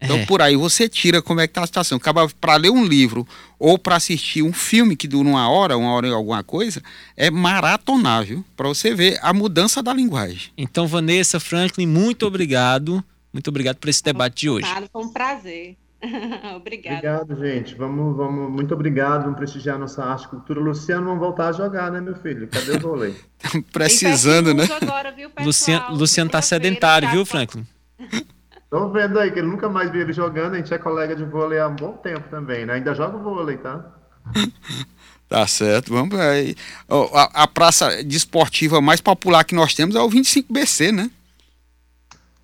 Então, 0.00 0.16
é. 0.16 0.26
por 0.26 0.40
aí 0.40 0.56
você 0.56 0.88
tira 0.88 1.20
como 1.20 1.40
é 1.40 1.46
que 1.46 1.52
tá 1.52 1.62
a 1.62 1.66
situação. 1.66 1.98
Acaba 1.98 2.26
para 2.40 2.56
ler 2.56 2.70
um 2.70 2.84
livro 2.84 3.26
ou 3.58 3.78
para 3.78 3.96
assistir 3.96 4.42
um 4.42 4.52
filme 4.52 4.96
que 4.96 5.06
dura 5.06 5.28
uma 5.28 5.48
hora, 5.50 5.76
uma 5.76 5.92
hora 5.92 6.08
e 6.08 6.12
alguma 6.12 6.42
coisa, 6.42 6.82
é 7.16 7.30
maratonar, 7.30 8.24
viu? 8.24 8.44
Para 8.56 8.68
você 8.68 8.94
ver 8.94 9.18
a 9.22 9.32
mudança 9.34 9.82
da 9.82 9.92
linguagem. 9.92 10.52
Então, 10.56 10.86
Vanessa 10.86 11.38
Franklin, 11.38 11.86
muito 11.86 12.26
obrigado. 12.26 13.04
Muito 13.32 13.48
obrigado 13.48 13.76
por 13.76 13.90
esse 13.90 14.02
debate 14.02 14.40
de 14.40 14.50
hoje. 14.50 14.66
Foi 14.90 15.04
um 15.04 15.12
prazer. 15.12 15.76
obrigado. 16.56 16.96
Obrigado, 16.96 17.36
gente. 17.36 17.74
Vamos, 17.74 18.16
vamos, 18.16 18.50
muito 18.50 18.72
obrigado. 18.72 19.24
Vamos 19.24 19.36
prestigiar 19.36 19.78
nossa 19.78 20.02
arte 20.02 20.24
e 20.24 20.28
cultura. 20.28 20.58
Luciano, 20.58 21.04
vamos 21.04 21.20
voltar 21.20 21.48
a 21.48 21.52
jogar, 21.52 21.92
né, 21.92 22.00
meu 22.00 22.16
filho? 22.16 22.48
Cadê 22.48 22.72
o 22.72 22.80
vôlei? 22.80 23.14
Precisando, 23.70 24.54
né? 24.54 24.66
Agora, 24.80 25.12
viu, 25.12 25.30
Luciano, 25.40 25.94
Luciano 25.94 26.30
tá 26.30 26.40
sedentário, 26.40 27.10
viu, 27.10 27.26
Franklin? 27.26 27.66
Tô 28.70 28.88
vendo 28.88 29.18
aí 29.18 29.32
que 29.32 29.40
ele 29.40 29.48
nunca 29.48 29.68
mais 29.68 29.90
viu 29.90 30.00
ele 30.00 30.12
jogando, 30.12 30.54
a 30.54 30.56
gente 30.56 30.72
é 30.72 30.78
colega 30.78 31.16
de 31.16 31.24
vôlei 31.24 31.58
há 31.58 31.66
um 31.66 31.74
bom 31.74 31.96
tempo 31.96 32.28
também, 32.28 32.64
né? 32.64 32.74
Ainda 32.74 32.94
joga 32.94 33.18
vôlei, 33.18 33.56
tá? 33.56 33.84
tá 35.28 35.44
certo, 35.48 35.92
vamos 35.92 36.18
aí. 36.18 36.54
A, 36.88 37.42
a 37.42 37.48
praça 37.48 38.04
desportiva 38.04 38.80
mais 38.80 39.00
popular 39.00 39.42
que 39.42 39.56
nós 39.56 39.74
temos 39.74 39.96
é 39.96 40.00
o 40.00 40.08
25BC, 40.08 40.92
né? 40.92 41.10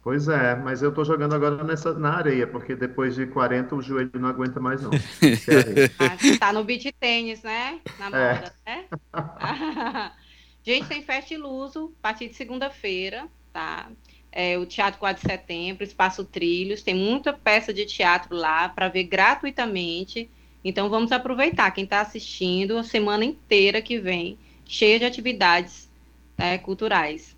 Pois 0.03 0.27
é, 0.29 0.55
mas 0.57 0.83
eu 0.83 0.93
tô 0.93 1.05
jogando 1.05 1.35
agora 1.35 1.63
nessa, 1.63 1.93
na 1.95 2.17
areia, 2.17 2.47
porque 2.47 2.75
depois 2.75 3.15
de 3.15 3.27
40 3.27 3.75
o 3.75 3.83
joelho 3.83 4.11
não 4.15 4.29
aguenta 4.29 4.59
mais 4.59 4.83
não. 4.83 4.91
ah, 5.99 6.39
tá 6.39 6.53
no 6.53 6.65
beat 6.65 6.93
tênis, 7.01 7.43
né? 7.43 7.81
Na 7.99 8.07
é. 8.07 8.35
moda, 8.35 8.55
é. 8.67 8.77
né? 8.77 8.85
Gente, 10.63 10.89
tem 10.89 11.03
festa 11.03 11.35
iluso 11.35 11.93
a 12.01 12.03
partir 12.03 12.29
de 12.29 12.35
segunda-feira, 12.35 13.27
tá? 13.53 13.89
É, 14.37 14.59
o 14.59 14.67
Teatro 14.67 15.01
4 15.01 15.23
de 15.23 15.33
Setembro, 15.33 15.83
Espaço 15.83 16.23
Trilhos, 16.23 16.83
tem 16.83 16.95
muita 16.95 17.33
peça 17.33 17.73
de 17.73 17.87
teatro 17.87 18.37
lá 18.37 18.69
para 18.69 18.87
ver 18.87 19.05
gratuitamente. 19.05 20.29
Então 20.63 20.91
vamos 20.91 21.11
aproveitar, 21.11 21.71
quem 21.71 21.85
está 21.85 22.03
assistindo, 22.03 22.77
a 22.77 22.85
semana 22.85 23.25
inteira 23.25 23.81
que 23.81 23.99
vem, 23.99 24.37
cheia 24.67 24.99
de 24.99 25.07
atividades 25.07 25.89
é, 26.37 26.59
culturais. 26.59 27.35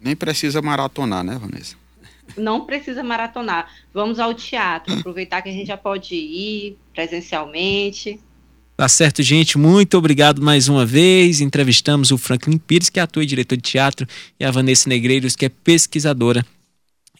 Nem 0.00 0.16
precisa 0.16 0.62
maratonar, 0.62 1.22
né, 1.22 1.38
Vanessa? 1.38 1.76
Não 2.34 2.64
precisa 2.64 3.02
maratonar. 3.02 3.70
Vamos 3.92 4.18
ao 4.18 4.32
teatro, 4.32 4.94
aproveitar 4.94 5.42
que 5.42 5.50
a 5.50 5.52
gente 5.52 5.66
já 5.66 5.76
pode 5.76 6.14
ir 6.14 6.78
presencialmente. 6.94 8.18
Tá 8.78 8.88
certo, 8.88 9.24
gente. 9.24 9.58
Muito 9.58 9.98
obrigado 9.98 10.40
mais 10.40 10.68
uma 10.68 10.86
vez. 10.86 11.40
Entrevistamos 11.40 12.12
o 12.12 12.16
Franklin 12.16 12.58
Pires, 12.58 12.88
que 12.88 13.00
atua 13.00 13.24
e 13.24 13.26
diretor 13.26 13.56
de 13.56 13.62
teatro, 13.62 14.06
e 14.38 14.44
a 14.44 14.52
Vanessa 14.52 14.88
Negreiros, 14.88 15.34
que 15.34 15.46
é 15.46 15.48
pesquisadora 15.48 16.46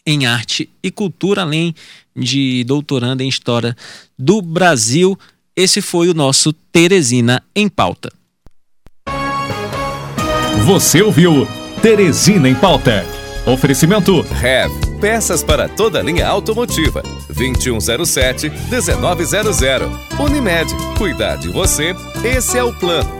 em 0.05 0.25
arte 0.25 0.69
e 0.81 0.89
cultura, 0.89 1.41
além 1.41 1.75
de 2.15 2.63
doutoranda 2.63 3.25
em 3.25 3.27
história 3.27 3.75
do 4.17 4.41
Brasil. 4.41 5.19
Esse 5.53 5.81
foi 5.81 6.07
o 6.07 6.13
nosso 6.13 6.53
Teresina 6.53 7.43
em 7.53 7.67
Pauta. 7.67 8.09
Você 10.65 11.01
ouviu 11.01 11.45
Teresina 11.81 12.47
em 12.47 12.55
Pauta. 12.55 13.18
Oferecimento 13.49 14.21
REV, 14.21 14.71
peças 15.01 15.41
para 15.41 15.67
toda 15.67 16.03
linha 16.03 16.27
automotiva. 16.27 17.01
2107-1900. 17.33 19.89
Unimed, 20.19 20.71
cuidar 20.95 21.37
de 21.37 21.49
você, 21.49 21.95
esse 22.23 22.59
é 22.59 22.63
o 22.63 22.71
plano. 22.71 23.18